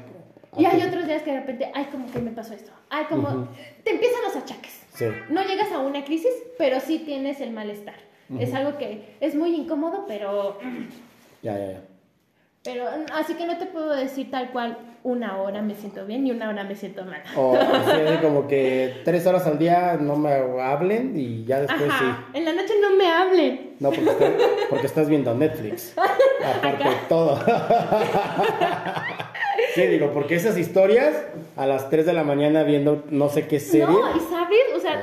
Y 0.58 0.66
hay 0.66 0.82
otros 0.82 1.06
días 1.06 1.22
que 1.22 1.32
de 1.32 1.40
repente, 1.42 1.72
ay, 1.76 1.86
como 1.92 2.12
que 2.12 2.18
me 2.20 2.32
pasó 2.32 2.54
esto. 2.56 2.72
Ay, 2.90 3.06
como... 3.08 3.48
Te 3.84 3.92
empiezan 3.92 4.24
los 4.24 4.36
achaques. 4.36 4.82
Sí. 4.96 5.06
No 5.30 5.44
llegas 5.44 5.72
a 5.72 5.78
una 5.80 6.04
crisis, 6.04 6.34
pero 6.58 6.80
sí 6.80 7.00
tienes 7.00 7.40
el 7.40 7.52
malestar. 7.52 8.09
Es 8.38 8.54
algo 8.54 8.78
que 8.78 9.16
es 9.20 9.34
muy 9.36 9.56
incómodo, 9.56 10.06
pero, 10.08 10.58
Ya, 11.42 11.58
ya, 11.58 11.72
ya. 11.72 11.82
pero 12.64 12.86
así 13.16 13.34
que 13.34 13.48
no 13.48 13.58
te 13.58 13.66
puedo 13.66 13.96
decir 13.96 14.30
tal 14.30 14.52
cual 14.52 14.78
una 15.02 15.38
hora 15.38 15.62
me 15.62 15.74
siento 15.76 16.06
bien 16.06 16.28
y 16.28 16.32
una 16.32 16.50
hora 16.50 16.64
me 16.66 16.76
siento 16.76 17.06
mal. 17.06 17.24
O 17.38 17.56
sea, 17.56 18.20
como 18.22 18.48
que 18.48 19.02
tres 19.06 19.26
horas 19.26 19.48
al 19.48 19.58
día 19.58 19.98
no 20.00 20.16
me 20.18 20.34
hablen 20.62 21.14
y 21.18 21.46
ya 21.46 21.62
después 21.62 21.90
Ajá, 21.90 22.26
sí. 22.34 22.38
en 22.38 22.46
la 22.46 22.54
noche 22.54 22.74
no 22.82 22.96
me 22.98 23.08
hablen. 23.08 23.76
No, 23.80 23.90
porque, 23.92 24.10
estás, 24.10 24.32
porque 24.70 24.86
estás 24.88 25.08
viendo 25.10 25.34
Netflix. 25.34 25.96
Aparte 26.58 26.84
de 26.84 26.96
todo. 27.08 27.40
Sí, 29.76 29.82
digo, 29.86 30.12
porque 30.14 30.36
esas 30.36 30.58
historias 30.58 31.16
a 31.56 31.68
las 31.68 31.90
3 31.90 32.06
de 32.06 32.14
la 32.14 32.24
mañana 32.24 32.64
viendo 32.64 33.04
no 33.12 33.30
sé 33.30 33.48
qué 33.48 33.60
serie, 33.60 33.86
No, 33.86 34.16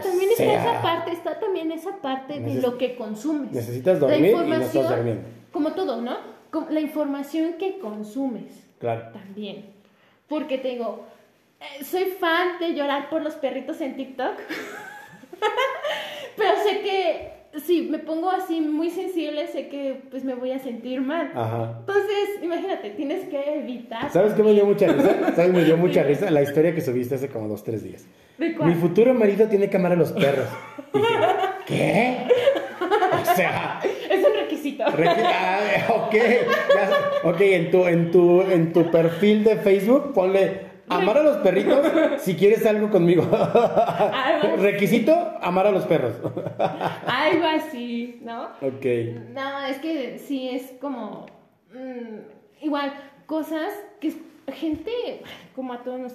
sea, 0.03 0.11
también 0.11 0.31
está 0.31 0.45
sea. 0.45 0.63
esa 0.71 0.83
parte, 0.83 1.13
está 1.13 1.41
también 1.41 1.73
esa 1.73 1.97
parte 1.97 2.41
de 2.41 2.55
Neces- 2.55 2.63
lo 2.63 2.79
que 2.79 2.95
consumes. 2.97 3.53
necesitas 3.53 4.01
dormir 4.01 4.31
y 4.31 4.35
no 4.49 4.55
estás 4.57 4.89
durmiendo. 4.97 5.23
Como 5.53 5.73
todo, 5.73 6.01
¿no? 6.01 6.17
La 6.71 6.81
información 6.81 7.55
que 7.59 7.79
consumes. 7.79 8.65
Claro. 8.79 9.11
También. 9.13 9.67
Porque 10.29 10.59
te 10.59 10.69
digo, 10.69 11.05
eh, 11.61 11.85
soy 11.85 12.05
fan 12.19 12.59
de 12.61 12.75
llorar 12.75 13.11
por 13.11 13.23
los 13.23 13.35
perritos 13.35 13.81
en 13.81 13.97
TikTok. 13.97 14.37
Pero 16.37 16.51
sé 16.63 16.81
que 16.81 17.33
si 17.61 17.83
me 17.83 17.99
pongo 17.99 18.31
así 18.31 18.61
muy 18.61 18.91
sensible, 18.91 19.47
sé 19.49 19.69
que 19.69 20.03
pues 20.11 20.25
me 20.25 20.35
voy 20.35 20.53
a 20.53 20.59
sentir 20.59 21.01
mal. 21.01 21.31
Ajá. 21.35 21.77
Entonces, 21.81 22.43
imagínate, 22.43 22.91
tienes 22.91 23.27
que 23.29 23.59
evitar. 23.61 24.11
¿Sabes 24.13 24.35
qué 24.35 24.43
me 24.43 24.53
dio 24.53 24.67
mucha 24.67 24.87
risa? 24.89 25.33
¿Sabes? 25.37 25.53
Me 25.53 25.65
dio 25.65 25.77
mucha 25.77 26.03
risa 26.03 26.31
la 26.31 26.43
historia 26.43 26.75
que 26.75 26.81
subiste 26.83 27.15
hace 27.15 27.29
como 27.29 27.49
dos, 27.49 27.65
tres 27.65 27.83
días. 27.83 28.05
¿De 28.39 28.55
cuál? 28.55 28.69
Mi 28.69 28.75
futuro 28.75 29.15
marido 29.15 29.49
tiene 29.49 29.69
cámara 29.71 29.95
a 29.95 29.99
los 29.99 30.13
perros. 30.13 30.49
Dije, 30.93 31.07
¿qué? 31.67 32.17
O 32.81 33.35
sea, 33.35 33.81
Es 34.11 34.25
un 34.25 34.35
requisito. 34.35 34.85
Requi- 34.85 35.23
ah, 35.25 35.59
ok, 35.95 36.15
ya- 36.15 37.29
ok, 37.31 37.41
en 37.41 37.71
tu, 37.71 37.87
en, 37.87 38.11
tu, 38.11 38.43
en 38.43 38.73
tu 38.73 38.91
perfil 38.91 39.45
de 39.45 39.57
Facebook 39.57 40.13
ponle 40.13 40.61
amar 40.89 41.19
a 41.19 41.23
los 41.23 41.37
perritos 41.39 41.85
si 42.19 42.35
quieres 42.37 42.65
algo 42.67 42.91
conmigo. 42.91 43.27
Requisito, 44.59 45.13
amar 45.43 45.67
a 45.67 45.71
los 45.71 45.85
perros. 45.85 46.15
Algo 47.07 47.47
así, 47.47 48.21
¿no? 48.23 48.45
ok. 48.61 48.87
No, 49.35 49.65
es 49.67 49.79
que 49.79 50.19
sí 50.19 50.49
es 50.51 50.73
como. 50.81 51.27
mm, 51.75 52.65
igual, 52.65 52.93
cosas 53.27 53.73
que 54.01 54.13
gente, 54.53 55.23
como 55.55 55.73
a 55.73 55.83
todos 55.83 55.99
nos, 56.01 56.13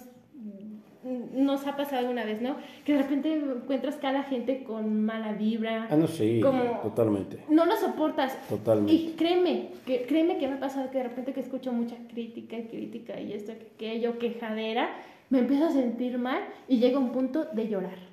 nos 1.03 1.65
ha 1.68 1.76
pasado 1.76 2.10
una 2.10 2.23
vez, 2.26 2.41
¿no? 2.41 2.56
Que 2.86 2.94
de 2.94 3.02
repente 3.02 3.34
encuentras 3.34 3.95
que 3.95 4.07
a 4.07 4.11
la 4.11 4.23
gente 4.23 4.64
con 4.64 5.03
mala 5.03 5.34
vibra. 5.34 5.88
Ah, 5.90 5.95
no, 5.95 6.07
sí, 6.07 6.40
Como- 6.41 6.80
totalmente. 6.82 7.40
No 7.49 7.65
lo 7.65 7.76
soportas. 7.76 8.38
Totalmente. 8.48 8.94
Y 8.94 9.14
créeme, 9.18 9.69
que, 9.86 10.03
créeme 10.03 10.38
que 10.38 10.48
me 10.48 10.56
ha 10.56 10.60
pasado 10.60 10.91
que 10.91 10.99
de 10.99 11.06
repente 11.06 11.34
que 11.34 11.40
escucho 11.40 11.72
mucha 11.73 11.95
crítica 12.10 12.57
y 12.57 12.64
crítica 12.65 13.19
y 13.19 13.34
esto, 13.34 13.53
que 13.78 13.90
aquello, 13.90 14.19
quejadera, 14.19 14.90
me 15.30 15.40
empiezo 15.40 15.65
a 15.68 15.72
sentir 15.72 16.18
mal 16.18 16.41
y 16.68 16.78
llega 16.80 16.99
un 16.99 17.11
punto 17.11 17.45
de 17.45 17.68
llorar. 17.68 18.11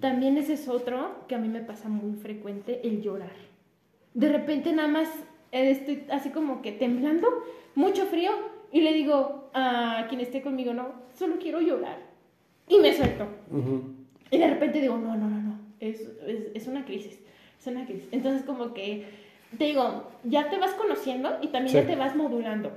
También 0.00 0.36
ese 0.38 0.54
es 0.54 0.68
otro 0.68 1.24
que 1.28 1.36
a 1.36 1.38
mí 1.38 1.46
me 1.48 1.60
pasa 1.60 1.88
muy 1.88 2.16
frecuente, 2.16 2.80
el 2.82 3.00
llorar. 3.00 3.30
De 4.12 4.28
repente 4.28 4.72
nada 4.72 4.88
más 4.88 5.08
estoy 5.52 6.02
así 6.10 6.30
como 6.30 6.62
que 6.62 6.72
temblando, 6.72 7.28
mucho 7.76 8.06
frío, 8.06 8.30
y 8.72 8.80
le 8.80 8.92
digo 8.92 9.50
a 9.54 10.06
quien 10.08 10.20
esté 10.20 10.42
conmigo, 10.42 10.72
no, 10.74 10.88
solo 11.14 11.36
quiero 11.38 11.60
llorar. 11.60 12.11
Y 12.68 12.78
me 12.78 12.92
suelto. 12.92 13.26
Ujú. 13.50 13.94
Y 14.30 14.38
de 14.38 14.46
repente 14.48 14.80
digo, 14.80 14.96
no, 14.96 15.16
no, 15.16 15.28
no, 15.28 15.40
no, 15.40 15.58
es, 15.80 16.00
es, 16.26 16.46
es 16.54 16.66
una 16.66 16.84
crisis. 16.84 17.18
es 17.60 17.66
una 17.66 17.84
crisis. 17.84 18.08
Entonces 18.12 18.42
como 18.44 18.72
que, 18.74 19.06
te 19.58 19.64
digo, 19.64 20.10
ya 20.24 20.48
te 20.50 20.58
vas 20.58 20.72
conociendo 20.72 21.38
y 21.42 21.48
también 21.48 21.74
ya 21.74 21.80
Sí. 21.82 21.86
te 21.88 21.96
vas 21.96 22.16
modulando. 22.16 22.72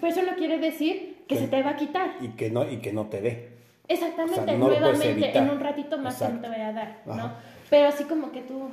Pero 0.00 0.12
eso 0.12 0.22
no 0.22 0.36
quiere 0.36 0.58
decir 0.58 1.18
que 1.28 1.36
Sí. 1.36 1.42
se 1.42 1.48
te 1.48 1.62
va 1.62 1.70
a 1.70 1.76
quitar. 1.76 2.16
Y 2.20 2.28
que 2.30 2.50
no, 2.50 2.68
y 2.70 2.78
que 2.78 2.92
no 2.92 3.06
te 3.06 3.20
dé. 3.20 3.48
Exactamente, 3.88 4.40
O 4.40 4.44
sea, 4.44 4.56
no 4.56 4.68
nuevamente, 4.68 5.36
en 5.38 5.50
un 5.50 5.60
ratito 5.60 5.98
más 5.98 6.20
no 6.20 6.40
te 6.40 6.48
voy 6.48 6.60
a 6.60 6.72
dar, 6.72 7.02
¿no? 7.06 7.12
Ajá. 7.14 7.34
Pero 7.70 7.88
así 7.88 8.04
como 8.04 8.30
que 8.32 8.40
tú 8.42 8.68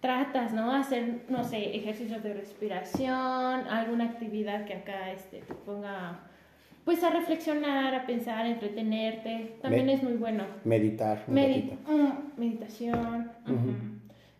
tratas, 0.00 0.52
¿no? 0.52 0.72
Hacer, 0.72 1.22
no 1.28 1.44
sé, 1.44 1.76
ejercicios 1.76 2.22
de 2.22 2.34
respiración, 2.34 3.14
alguna 3.68 4.04
actividad 4.04 4.64
que 4.64 4.74
acá 4.74 5.12
este, 5.12 5.38
te 5.42 5.54
ponga, 5.54 6.20
pues 6.84 7.02
a 7.04 7.10
reflexionar, 7.10 7.94
a 7.94 8.06
pensar, 8.06 8.44
a 8.44 8.48
entretenerte, 8.48 9.56
también 9.62 9.88
es 9.88 10.02
muy 10.02 10.14
bueno. 10.14 10.44
Meditar 10.64 11.22
un 11.28 11.34
Medi- 11.34 11.70
ratito. 11.70 11.92
mm, 11.92 12.40
meditación, 12.40 13.30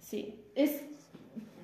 sí, 0.00 0.34
es, 0.54 0.82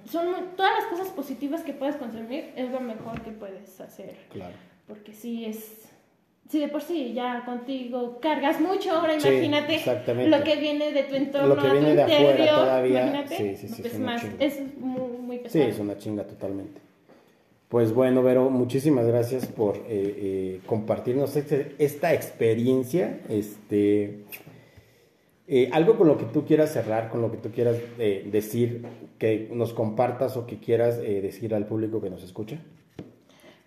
son 0.08 0.26
muy- 0.30 0.40
todas 0.56 0.72
las 0.78 0.86
cosas 0.86 1.08
positivas 1.08 1.62
que 1.62 1.72
puedes 1.72 1.96
consumir 1.96 2.52
es 2.56 2.70
lo 2.70 2.80
mejor 2.80 3.20
que 3.22 3.30
puedes 3.32 3.80
hacer, 3.80 4.16
Claro. 4.32 4.54
porque 4.86 5.12
sí 5.12 5.44
es, 5.44 5.88
sí 6.48 6.60
de 6.60 6.68
por 6.68 6.80
sí 6.82 7.12
ya 7.12 7.44
contigo 7.44 8.18
cargas 8.20 8.60
mucho, 8.60 8.92
ahora 8.92 9.18
Sí, 9.18 9.28
imagínate 9.28 9.74
exactamente. 9.74 10.30
lo 10.36 10.44
que 10.44 10.56
viene 10.56 10.92
de 10.92 11.02
tu 11.02 11.16
entorno, 11.16 11.48
Lo 11.56 11.60
que 11.60 11.66
a 11.68 11.72
viene 11.72 11.90
tu 11.90 11.96
de 11.96 12.02
afuera 12.04 12.30
interior, 12.30 12.54
todavía, 12.54 13.00
imagínate, 13.02 13.36
sí, 13.36 13.56
sí, 13.56 13.68
sí, 13.74 13.82
es 13.84 13.94
es 13.94 13.98
más, 14.00 14.24
es 14.38 14.76
muy, 14.78 15.00
muy 15.18 15.36
Sí, 15.38 15.42
pesado. 15.42 15.64
es 15.64 15.78
una 15.80 15.98
chinga 15.98 16.24
totalmente. 16.24 16.80
Pues 17.68 17.92
bueno, 17.92 18.22
Vero, 18.22 18.48
muchísimas 18.48 19.06
gracias 19.06 19.46
por 19.46 19.76
eh, 19.76 19.82
eh, 19.88 20.60
compartirnos 20.66 21.36
este- 21.36 21.74
esta 21.78 22.14
experiencia. 22.14 23.20
Este, 23.28 24.24
eh, 25.46 25.68
algo 25.72 25.98
con 25.98 26.08
lo 26.08 26.16
que 26.16 26.24
tú 26.24 26.46
quieras 26.46 26.72
cerrar, 26.72 27.10
con 27.10 27.20
lo 27.20 27.30
que 27.30 27.36
tú 27.36 27.50
quieras 27.50 27.76
decir, 27.98 28.86
que 29.18 29.50
nos 29.52 29.74
compartas 29.74 30.36
o 30.38 30.46
que 30.46 30.58
quieras 30.58 30.98
decir 31.00 31.54
al 31.54 31.66
público 31.66 32.00
que 32.00 32.08
nos 32.10 32.22
escucha. 32.22 32.58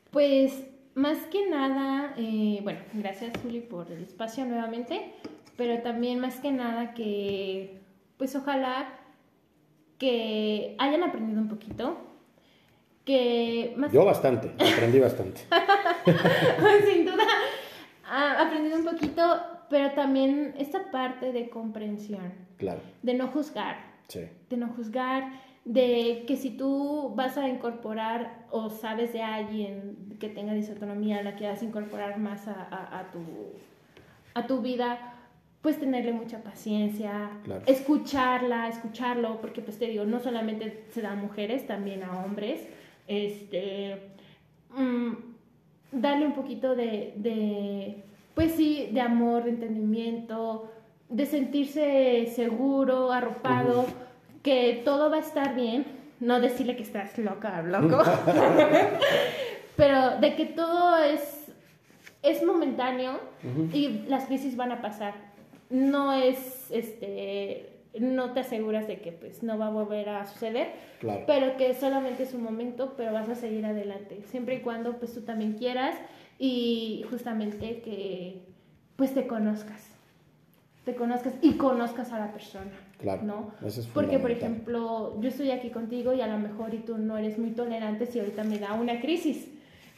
Pues 0.10 0.64
más 0.95 1.18
que 1.32 1.48
nada, 1.49 2.15
bueno, 2.64 2.80
gracias 2.94 3.32
Juli 3.41 3.61
por 3.61 3.91
el 3.91 4.03
espacio 4.03 4.45
nuevamente, 4.45 5.14
pero 5.57 5.82
también 5.82 6.19
más 6.19 6.40
que 6.40 6.52
nada 6.52 6.94
que, 6.94 7.80
pues 8.18 8.36
ojalá 8.36 8.99
que 9.98 10.76
hayan 10.78 11.02
aprendido 11.03 11.41
un 11.41 11.48
poquito, 11.48 11.98
que 13.06 13.73
más 13.78 13.91
Yo 13.91 14.06
bastante, 14.06 14.52
aprendí 14.73 14.99
bastante. 14.99 15.41
sin 16.91 17.06
duda. 17.06 17.23
Ha 18.10 18.41
aprendido 18.45 18.78
un 18.78 18.86
poquito, 18.86 19.23
pero 19.69 19.91
también 19.91 20.53
esta 20.57 20.91
parte 20.91 21.32
de 21.32 21.49
comprensión, 21.49 22.34
Claro, 22.57 22.82
de 23.02 23.14
no 23.14 23.28
juzgar, 23.28 23.78
sí, 24.07 24.22
de 24.49 24.57
no 24.57 24.68
juzgar, 24.69 25.32
de 25.64 26.26
que 26.28 26.36
si 26.36 26.49
tú 26.52 27.14
vas 27.15 27.38
a 27.38 27.48
incorporar 27.48 28.45
o 28.52 28.69
sabes 28.69 29.14
de 29.14 29.22
alguien 29.22 30.18
que 30.19 30.28
tenga 30.28 30.53
disautonomía, 30.53 31.22
la 31.23 31.36
quieras 31.36 31.64
incorporar 31.64 32.18
más 32.19 32.48
a, 32.48 32.53
a- 32.69 32.99
a 32.99 33.11
tu, 33.11 33.19
a 34.34 34.45
tu 34.48 34.61
vida, 34.61 35.15
pues 35.61 35.80
tenerle 35.80 36.11
mucha 36.11 36.40
paciencia, 36.44 37.30
Claro. 37.44 37.61
escucharla, 37.68 38.68
escucharlo, 38.68 39.40
porque 39.40 39.61
pues 39.61 39.78
te 39.80 39.86
digo, 39.88 40.03
no 40.06 40.19
solamente 40.19 40.86
se 40.91 41.02
da 41.02 41.11
a 41.11 41.15
mujeres, 41.15 41.65
también 41.68 42.03
a 42.03 42.23
hombres, 42.26 42.68
este, 43.07 43.98
mm, 44.76 45.11
darle 45.91 46.26
un 46.26 46.34
poquito 46.34 46.76
de, 46.76 47.14
de, 47.18 48.03
pues 48.36 48.53
sí, 48.53 48.90
de 48.91 49.02
amor, 49.02 49.44
de 49.44 49.52
entendimiento, 49.52 50.72
de 51.10 51.26
sentirse 51.26 52.32
seguro, 52.34 53.11
arropado, 53.11 53.86
que 54.44 54.82
todo 54.86 55.10
va 55.10 55.18
a 55.18 55.22
estar 55.22 55.56
bien, 55.56 55.86
no 56.19 56.40
decirle 56.40 56.76
que 56.76 56.84
estás 56.84 57.18
loca 57.18 57.61
loco, 57.61 58.02
pero 59.76 60.18
de 60.19 60.36
que 60.36 60.45
todo 60.45 60.98
es, 60.98 61.52
es 62.23 62.44
momentáneo 62.44 63.19
y 63.73 64.03
las 64.07 64.26
crisis 64.26 64.56
van 64.56 64.72
a 64.72 64.82
pasar. 64.82 65.14
No 65.69 66.14
es, 66.14 66.69
este, 66.72 67.70
no 67.99 68.31
te 68.31 68.39
aseguras 68.39 68.88
de 68.88 68.99
que 69.01 69.11
pues 69.11 69.43
no 69.43 69.57
va 69.57 69.68
a 69.68 69.69
volver 69.69 70.09
a 70.09 70.26
suceder, 70.26 70.72
claro. 70.99 71.23
pero 71.27 71.57
que 71.57 71.73
solamente 71.73 72.23
es 72.23 72.34
un 72.34 72.43
momento, 72.43 72.93
pero 72.95 73.11
vas 73.11 73.30
a 73.30 73.35
seguir 73.35 73.65
adelante, 73.65 74.22
siempre 74.27 74.55
y 74.55 74.59
cuando 74.61 74.97
pues 74.97 75.13
tú 75.13 75.22
también 75.22 75.53
quieras 75.53 75.95
y 76.39 77.05
justamente 77.09 77.81
que 77.81 78.41
pues 78.95 79.13
te 79.13 79.27
conozcas, 79.27 79.89
te 80.85 80.95
conozcas 80.95 81.34
y 81.41 81.53
conozcas 81.53 82.11
a 82.13 82.19
la 82.19 82.31
persona. 82.31 82.72
Claro, 82.97 83.23
¿no? 83.23 83.51
eso 83.65 83.81
es 83.81 83.88
Porque, 83.88 84.19
por 84.19 84.30
ejemplo, 84.30 85.19
yo 85.19 85.30
estoy 85.30 85.49
aquí 85.49 85.72
contigo 85.72 86.13
y 86.13 86.22
a 86.22 86.27
lo 86.27 86.38
mejor 86.38 86.73
y 86.73 86.80
tú 86.80 86.97
no 86.99 87.18
eres 87.18 87.39
muy 87.39 87.49
tolerante 87.49 88.05
si 88.05 88.19
ahorita 88.19 88.43
me 88.43 88.59
da 88.59 88.73
una 88.73 89.01
crisis 89.01 89.49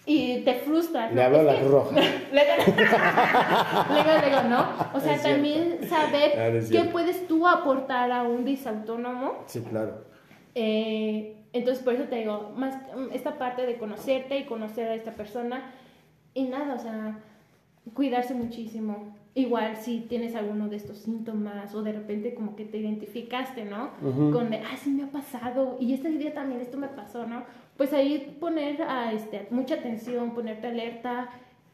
y 0.06 0.40
te 0.42 0.56
frustras. 0.56 1.12
Le 1.12 1.16
¿no? 1.16 1.22
hablo 1.24 1.40
a 1.40 1.44
la 1.44 1.56
que- 1.56 1.68
roja. 1.68 1.92
Luego, 2.32 2.54
luego, 3.90 4.50
¿no? 4.50 4.66
O 4.94 5.00
sea, 5.00 5.16
Es 5.16 5.22
cierto. 5.22 5.30
también 5.30 5.78
saber 5.90 6.32
Ah, 6.38 6.48
es 6.48 6.70
qué 6.70 6.84
puedes 6.86 7.28
tú 7.28 7.48
aportar 7.48 8.12
a 8.12 8.24
un 8.24 8.44
disautónomo 8.46 9.44
Sí, 9.46 9.62
claro. 9.62 10.06
eh, 10.56 11.38
entonces, 11.54 11.84
por 11.84 11.94
eso 11.94 12.06
te 12.06 12.16
digo, 12.18 12.52
más 12.56 12.76
esta 13.14 13.38
parte 13.38 13.66
de 13.68 13.78
conocerte 13.78 14.40
y 14.40 14.46
conocer 14.46 14.88
a 14.90 14.96
esta 14.96 15.12
persona 15.12 15.72
y 16.34 16.46
nada, 16.46 16.74
o 16.74 16.80
sea, 16.80 17.20
cuidarse 17.94 18.34
muchísimo. 18.34 19.16
Igual 19.36 19.78
si 19.78 20.00
tienes 20.02 20.36
alguno 20.36 20.68
de 20.68 20.78
estos 20.78 20.98
síntomas 20.98 21.74
o 21.76 21.82
de 21.84 21.92
repente 21.92 22.34
como 22.36 22.56
que 22.56 22.66
te 22.66 22.78
identificaste, 22.80 23.66
¿no? 23.66 23.90
Ujú. 24.04 24.32
Con 24.32 24.50
de, 24.50 24.58
ah, 24.58 24.76
sí 24.82 24.90
me 24.92 25.04
ha 25.04 25.08
pasado 25.12 25.78
y 25.80 25.94
este 25.94 26.10
día 26.10 26.34
también 26.34 26.60
esto 26.62 26.78
me 26.78 26.88
pasó, 26.88 27.26
¿no? 27.28 27.44
Pues 27.78 27.91
ahí 27.94 28.38
poner 28.40 28.82
a, 28.84 29.12
este, 29.14 29.48
mucha 29.50 29.76
atención, 29.76 30.34
ponerte 30.34 30.68
alerta. 30.68 31.30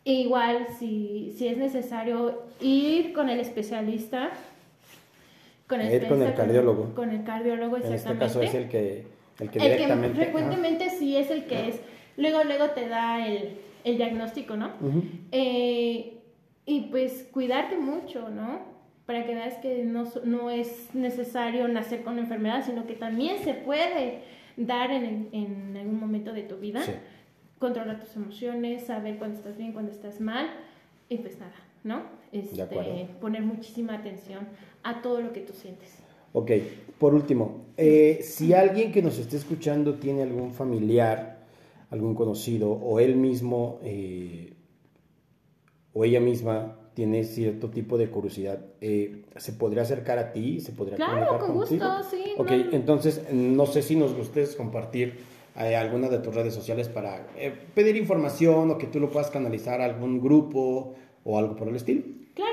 E 0.05 0.13
igual 0.13 0.67
si, 0.79 1.35
si 1.37 1.47
es 1.47 1.57
necesario 1.57 2.43
ir 2.61 3.13
con 3.13 3.29
el 3.29 3.39
especialista. 3.39 4.31
Con 5.67 5.81
Ir 5.81 6.07
con 6.07 6.23
el 6.23 6.33
cardiólogo. 6.33 6.95
Con 6.95 7.09
el 7.11 7.23
cardiólogo, 7.23 7.75
En 7.77 7.83
este 7.83 7.95
exactamente. 7.95 8.25
caso 8.25 8.41
es 8.41 8.55
el 8.55 8.69
que, 8.69 9.03
el 9.39 9.49
que 9.49 9.59
El 9.59 9.63
que 9.65 9.69
directamente. 9.71 10.15
frecuentemente 10.15 10.89
sí 10.89 11.15
es 11.15 11.29
el 11.29 11.45
que 11.45 11.69
es. 11.69 11.79
Luego, 12.17 12.43
luego 12.43 12.69
te 12.71 12.87
da 12.87 13.25
el, 13.27 13.57
el 13.83 13.97
diagnóstico, 13.97 14.55
¿no? 14.55 14.71
Eh, 15.31 16.17
y 16.65 16.81
pues 16.91 17.27
cuidarte 17.31 17.77
mucho, 17.77 18.29
¿no? 18.29 18.61
Para 19.05 19.25
que 19.25 19.35
veas 19.35 19.55
que 19.55 19.83
no, 19.83 20.05
no 20.23 20.49
es 20.49 20.93
necesario 20.93 21.67
nacer 21.67 22.03
con 22.03 22.15
la 22.15 22.21
enfermedad, 22.21 22.63
sino 22.65 22.87
que 22.87 22.93
también 22.93 23.39
se 23.43 23.53
puede 23.53 24.21
dar 24.59 24.91
en, 24.91 25.29
en 25.31 25.77
algún 25.77 25.99
momento 25.99 26.33
de 26.33 26.43
tu 26.43 26.57
vida. 26.57 26.83
Sí. 26.83 26.91
Controlar 27.57 27.99
tus 27.99 28.15
emociones, 28.15 28.85
saber 28.85 29.17
cuándo 29.17 29.37
estás 29.37 29.57
bien, 29.57 29.73
cuándo 29.73 29.91
estás 29.91 30.21
mal. 30.21 30.47
Y 31.09 31.17
pues 31.17 31.39
nada, 31.39 31.55
¿no? 31.83 32.03
Este, 32.31 32.65
poner 33.19 33.41
muchísima 33.41 33.95
atención 33.95 34.47
a 34.83 35.01
todo 35.01 35.21
lo 35.21 35.33
que 35.33 35.41
tú 35.41 35.53
sientes. 35.53 35.97
Ok, 36.33 36.51
por 36.99 37.15
último, 37.15 37.65
eh, 37.75 38.19
si 38.21 38.53
alguien 38.53 38.91
que 38.91 39.01
nos 39.01 39.17
esté 39.17 39.37
escuchando 39.37 39.95
tiene 39.95 40.21
algún 40.21 40.53
familiar, 40.53 41.39
algún 41.89 42.13
conocido, 42.13 42.71
o 42.71 42.99
él 42.99 43.15
mismo 43.15 43.79
eh, 43.83 44.53
o 45.93 46.05
ella 46.05 46.19
misma 46.19 46.78
tiene 46.93 47.23
cierto 47.23 47.69
tipo 47.69 47.97
de 47.97 48.09
curiosidad, 48.09 48.59
eh, 48.81 49.23
¿se 49.37 49.53
podría 49.53 49.83
acercar 49.83 50.17
a 50.17 50.31
ti? 50.33 50.59
¿Se 50.59 50.71
podría 50.71 50.95
Claro, 50.97 51.37
con 51.39 51.53
contigo? 51.57 51.85
gusto, 51.85 52.03
sí, 52.09 52.23
Ok, 52.37 52.49
no. 52.51 52.71
entonces 52.73 53.31
no 53.31 53.65
sé 53.65 53.81
si 53.81 53.95
nos 53.95 54.13
gustes 54.15 54.55
compartir 54.55 55.19
eh, 55.57 55.75
alguna 55.75 56.09
de 56.09 56.19
tus 56.19 56.33
redes 56.35 56.53
sociales 56.53 56.89
para 56.89 57.27
eh, 57.37 57.53
pedir 57.73 57.95
información 57.97 58.71
o 58.71 58.77
que 58.77 58.87
tú 58.87 58.99
lo 58.99 59.09
puedas 59.09 59.29
canalizar 59.31 59.81
a 59.81 59.85
algún 59.85 60.19
grupo 60.21 60.95
o 61.23 61.37
algo 61.39 61.55
por 61.55 61.67
el 61.69 61.75
estilo. 61.75 62.01
Claro, 62.33 62.51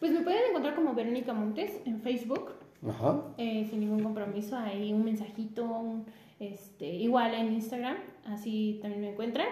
pues 0.00 0.12
me 0.12 0.20
pueden 0.22 0.40
encontrar 0.50 0.74
como 0.74 0.94
Verónica 0.94 1.32
Montes 1.32 1.72
en 1.84 2.00
Facebook. 2.00 2.52
Ajá. 2.88 3.22
eh, 3.38 3.64
sin 3.70 3.78
ningún 3.80 4.02
compromiso, 4.02 4.56
ahí 4.56 4.92
un 4.92 5.04
mensajito, 5.04 5.64
un, 5.64 6.04
este, 6.40 6.86
igual 6.86 7.32
en 7.34 7.52
Instagram, 7.52 7.96
así 8.26 8.80
también 8.82 9.02
me 9.02 9.10
encuentran. 9.10 9.46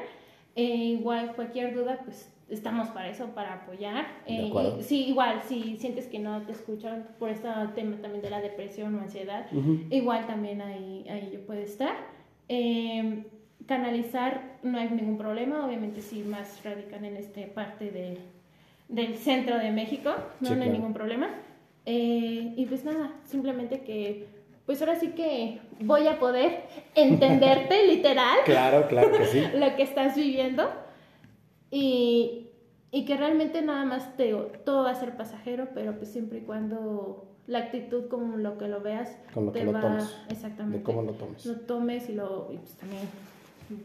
Igual 0.57 1.35
cualquier 1.37 1.75
duda, 1.75 2.01
pues 2.05 2.29
estamos 2.51 2.89
para 2.89 3.09
eso, 3.09 3.29
para 3.29 3.55
apoyar. 3.55 4.07
Eh, 4.27 4.51
y- 4.79 4.83
sí, 4.83 5.07
igual, 5.09 5.43
si 5.49 5.77
sientes 5.79 6.07
que 6.07 6.19
no 6.19 6.43
te 6.43 6.53
escuchan 6.53 7.07
por 7.19 7.31
este 7.31 7.49
tema 7.75 7.97
también 8.03 8.23
de 8.23 8.31
la 8.31 8.41
depresión 8.41 8.95
o 8.97 9.01
ansiedad, 9.01 9.47
Ujú. 9.53 9.81
igual 9.91 10.27
también 10.27 10.61
ahí, 10.61 11.07
ahí 11.09 11.31
yo 11.33 11.41
puedo 11.47 11.61
estar. 11.61 11.95
Eh, 12.49 13.25
canalizar 13.67 14.59
no 14.63 14.79
hay 14.79 14.91
ningún 14.91 15.17
problema, 15.17 15.65
obviamente 15.65 16.01
sí 16.03 16.25
más 16.25 16.61
radican 16.65 17.05
en 17.05 17.17
esta 17.17 17.41
parte 17.55 17.91
de, 17.91 18.19
del 18.89 19.15
centro 19.17 19.59
de 19.59 19.71
México, 19.71 20.11
no, 20.41 20.49
Sí, 20.49 20.55
no 20.55 20.63
hay 20.63 20.69
claro. 20.69 20.73
ningún 20.73 20.93
problema. 20.95 21.29
Eh, 21.87 22.53
y 22.57 22.67
pues 22.67 22.85
nada, 22.85 23.13
simplemente 23.25 23.81
que, 23.83 24.27
pues 24.67 24.81
ahora 24.83 24.97
sí 24.97 25.09
que 25.09 25.61
voy 25.85 26.07
a 26.09 26.19
poder 26.19 26.63
entenderte 26.95 27.87
literal 27.87 28.39
Claro, 28.45 28.87
claro 28.89 29.13
que 29.17 29.25
sí. 29.27 29.43
lo 29.55 29.75
que 29.77 29.83
estás 29.85 30.17
viviendo 30.17 30.69
y, 31.71 32.49
y 32.91 33.05
que 33.05 33.17
realmente 33.17 33.63
nada 33.63 33.85
más 33.85 34.17
te 34.17 34.25
digo, 34.25 34.49
todo 34.65 34.85
va 34.85 34.91
a 34.91 34.95
ser 34.95 35.17
pasajero, 35.17 35.69
pero 35.75 35.97
pues 35.97 36.11
siempre 36.11 36.39
y 36.39 36.43
cuando 36.43 37.27
la 37.47 37.59
actitud 37.61 38.07
como 38.09 38.37
lo 38.37 38.59
que 38.59 38.69
lo 38.69 38.81
veas. 38.81 39.17
Con 39.35 39.47
lo 39.47 39.53
te 39.53 39.61
que 39.61 39.65
lo 39.67 39.73
va- 39.73 39.81
tomes. 39.81 40.17
Exactamente. 40.29 40.79
De 40.79 40.83
cómo 40.85 41.03
lo 41.03 41.13
tomes. 41.13 41.47
Lo 41.47 41.55
tomes 41.61 42.09
y 42.09 42.15
lo 42.15 42.49
y 42.53 42.57
pues 42.59 42.75
también 42.75 43.03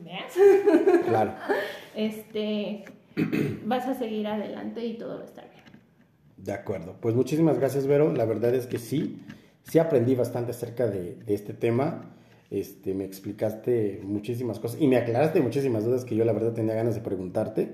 veas. 0.04 1.04
Claro. 1.08 1.34
este, 1.96 2.86
vas 3.66 3.88
a 3.88 3.94
seguir 3.96 4.28
adelante 4.28 4.86
y 4.86 4.98
todo 4.98 5.18
va 5.18 5.22
a 5.22 5.26
estar 5.26 5.50
bien. 5.50 5.64
De 6.38 6.52
acuerdo. 6.54 6.96
Pues 7.00 7.16
muchísimas 7.16 7.58
gracias, 7.58 7.88
Vero. 7.88 8.12
La 8.14 8.26
verdad 8.26 8.54
es 8.54 8.68
que 8.68 8.78
sí, 8.78 9.20
sí 9.64 9.80
aprendí 9.80 10.14
bastante 10.16 10.52
acerca 10.52 10.86
de, 10.88 11.16
de 11.16 11.34
este 11.34 11.54
tema. 11.54 12.15
Este, 12.52 12.94
me 12.94 13.06
explicaste 13.06 14.02
muchísimas 14.04 14.60
cosas 14.60 14.80
y 14.80 14.88
me 14.88 14.98
aclaraste 14.98 15.42
muchísimas 15.42 15.84
dudas 15.84 16.06
que 16.06 16.16
yo 16.16 16.26
la 16.26 16.34
verdad 16.34 16.54
tenía 16.54 16.76
ganas 16.76 16.96
de 16.96 17.02
preguntarte. 17.02 17.74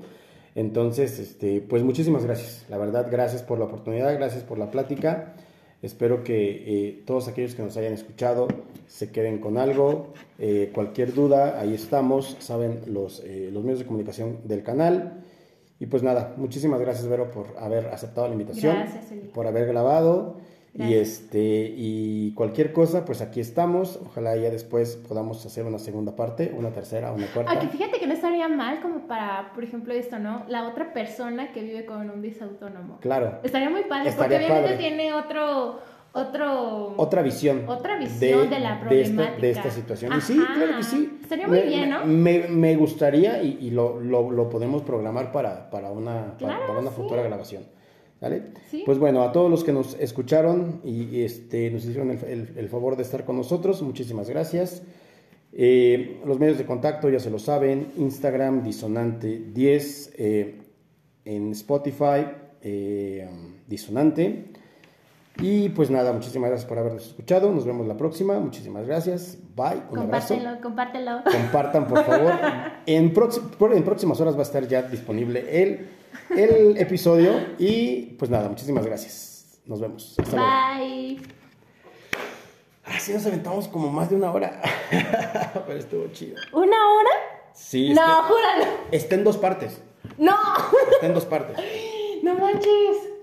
Entonces, 0.56 1.20
este, 1.20 1.62
pues 1.62 1.84
muchísimas 1.84 2.26
gracias. 2.26 2.66
La 2.70 2.78
verdad, 2.78 3.08
gracias 3.10 3.44
por 3.44 3.60
la 3.60 3.66
oportunidad, 3.66 4.14
gracias 4.14 4.44
por 4.44 4.58
la 4.58 4.72
plática. 4.72 5.36
Espero 5.82 6.24
que 6.24 6.64
eh, 6.90 7.04
todos 7.06 7.28
aquellos 7.28 7.56
que 7.56 7.64
nos 7.64 7.76
hayan 7.76 7.94
escuchado 7.94 8.48
se 8.88 9.12
queden 9.12 9.40
con 9.40 9.58
algo. 9.58 10.14
Eh, 10.38 10.70
cualquier 10.74 11.14
duda, 11.14 11.60
ahí 11.60 11.74
estamos. 11.74 12.38
Saben 12.40 12.82
los, 12.88 13.22
eh, 13.26 13.50
los 13.52 13.64
medios 13.64 13.80
de 13.80 13.86
comunicación 13.86 14.40
del 14.44 14.64
canal. 14.64 15.24
Y 15.80 15.88
pues 15.88 16.04
nada, 16.04 16.36
muchísimas 16.38 16.80
gracias, 16.80 17.08
Vero, 17.08 17.32
por 17.32 17.56
haber 17.58 17.88
aceptado 17.88 18.28
la 18.28 18.34
invitación, 18.34 18.76
Gracias, 18.76 19.06
por 19.34 19.48
haber 19.48 19.66
grabado. 19.66 20.38
Y 20.74 20.94
este 20.94 21.74
y 21.76 22.34
cualquier 22.34 22.72
cosa, 22.72 23.04
pues 23.04 23.22
aquí 23.22 23.42
estamos. 23.42 24.00
Ojalá 24.06 24.38
ya 24.38 24.50
después 24.50 24.96
podamos 24.96 25.46
hacer 25.46 25.66
una 25.66 25.80
segunda 25.80 26.16
parte, 26.16 26.54
una 26.58 26.72
tercera, 26.72 27.12
una 27.12 27.28
cuarta. 27.28 27.52
Aquí 27.52 27.68
fíjate 27.68 28.00
que 28.00 28.08
no 28.08 28.14
estaría 28.14 28.48
mal 28.48 28.80
como 28.82 29.06
para, 29.06 29.52
por 29.54 29.66
ejemplo, 29.66 29.94
esto, 29.94 30.18
¿no? 30.18 30.46
La 30.48 30.68
otra 30.70 30.94
persona 30.94 31.52
que 31.52 31.62
vive 31.62 31.86
con 31.86 32.10
un 32.10 32.22
disautónomo. 32.22 33.00
Claro. 33.02 33.40
Estaría 33.44 33.70
muy 33.70 33.84
padre, 33.84 34.10
Estaría 34.10 34.38
porque 34.40 34.46
obviamente 34.54 34.70
padre. 34.76 34.88
tiene 34.88 35.14
otro, 35.14 35.80
otro... 36.14 36.94
Otra 36.98 37.22
visión. 37.22 37.64
Otra 37.68 37.98
visión 37.98 38.50
de 38.50 38.60
la 38.60 38.80
problemática. 38.80 39.42
De 39.42 39.52
esta, 39.52 39.70
situación. 39.72 40.14
Y 40.18 40.22
sí, 40.22 40.36
claro 40.56 40.78
que 40.78 40.84
sí. 40.84 41.20
Estaría 41.22 41.48
muy 41.50 41.60
Me- 41.60 41.66
bien, 41.66 41.90
¿no? 41.90 42.06
Me, 42.06 42.48
me 42.48 42.76
gustaría 42.78 43.44
y, 43.44 43.58
y 43.60 43.72
lo, 43.72 44.00
lo- 44.00 44.32
lo 44.32 44.50
podemos 44.50 44.84
programar 44.84 45.34
para, 45.34 45.70
para 45.70 45.92
una, 45.92 46.28
para- 46.28 46.38
Claro, 46.38 46.68
para 46.68 46.80
una 46.80 46.90
sí. 46.92 46.96
futura 46.96 47.24
grabación. 47.24 47.64
¿Vale? 48.22 48.44
Sí. 48.70 48.84
Pues 48.86 49.00
bueno, 49.00 49.24
a 49.24 49.32
todos 49.32 49.50
los 49.50 49.64
que 49.64 49.74
nos 49.74 49.96
escucharon 50.00 50.80
y, 50.84 51.04
y, 51.06 51.24
este, 51.24 51.72
nos 51.72 51.84
hicieron 51.84 52.12
el, 52.12 52.24
el- 52.24 52.54
el 52.56 52.70
favor 52.70 52.96
de 52.96 53.02
estar 53.04 53.26
con 53.26 53.36
nosotros, 53.36 53.82
muchísimas 53.82 54.30
gracias. 54.30 54.84
Eh, 55.54 56.22
los 56.26 56.40
medios 56.40 56.58
de 56.58 56.66
contacto 56.66 57.10
ya 57.10 57.20
se 57.20 57.30
lo 57.32 57.40
saben, 57.40 57.88
Instagram 57.98 58.64
Disonante 58.64 59.40
10, 59.54 60.14
eh, 60.18 60.62
en 61.26 61.52
Spotify 61.52 62.26
eh, 62.62 63.28
Disonante. 63.68 64.46
Y 65.42 65.70
pues 65.70 65.90
nada, 65.90 66.14
muchísimas 66.14 66.50
gracias 66.52 66.70
por 66.70 66.78
habernos 66.78 67.08
escuchado. 67.08 67.52
Nos 67.52 67.66
vemos 67.66 67.88
la 67.88 67.98
próxima. 67.98 68.40
Muchísimas 68.40 68.86
gracias. 68.86 69.38
Bye. 69.56 69.82
Un 69.90 70.00
abrazo. 70.00 70.36
Compártelo, 70.36 70.62
compártelo. 70.62 71.12
Compartan, 71.24 71.88
por 71.88 72.04
favor. 72.04 72.32
En, 72.86 73.14
en 73.16 73.84
próximas 73.84 74.20
horas 74.22 74.36
va 74.36 74.40
a 74.40 74.44
estar 74.44 74.68
ya 74.68 74.82
disponible 74.84 75.64
el, 75.64 75.88
el 76.36 76.78
episodio. 76.78 77.34
Y 77.58 78.16
pues 78.18 78.30
nada, 78.32 78.50
muchísimas 78.50 78.86
gracias. 78.86 79.60
Nos 79.66 79.80
vemos. 79.80 80.16
Hasta 80.18 80.36
luego. 80.38 80.52
Bye. 80.86 81.22
Ah, 82.86 83.00
sí, 83.00 83.14
nos 83.14 83.26
aventamos 83.26 83.68
como 83.68 83.90
más 83.90 84.10
de 84.10 84.16
una 84.16 84.32
hora. 84.32 84.62
Pero 85.68 85.80
estuvo 85.80 86.08
chido. 86.12 86.36
¿Una 86.52 86.76
hora? 86.94 87.10
Sí, 87.54 87.94
No, 87.94 88.02
está, 88.02 88.24
júralo. 88.24 88.66
está 88.92 89.16
en 89.16 89.24
dos 89.24 89.38
partes. 89.38 89.82
No. 90.18 90.36
Está 90.94 91.06
en 91.08 91.14
dos 91.14 91.26
partes. 91.26 91.58
No 92.24 92.36
manches. 92.36 92.68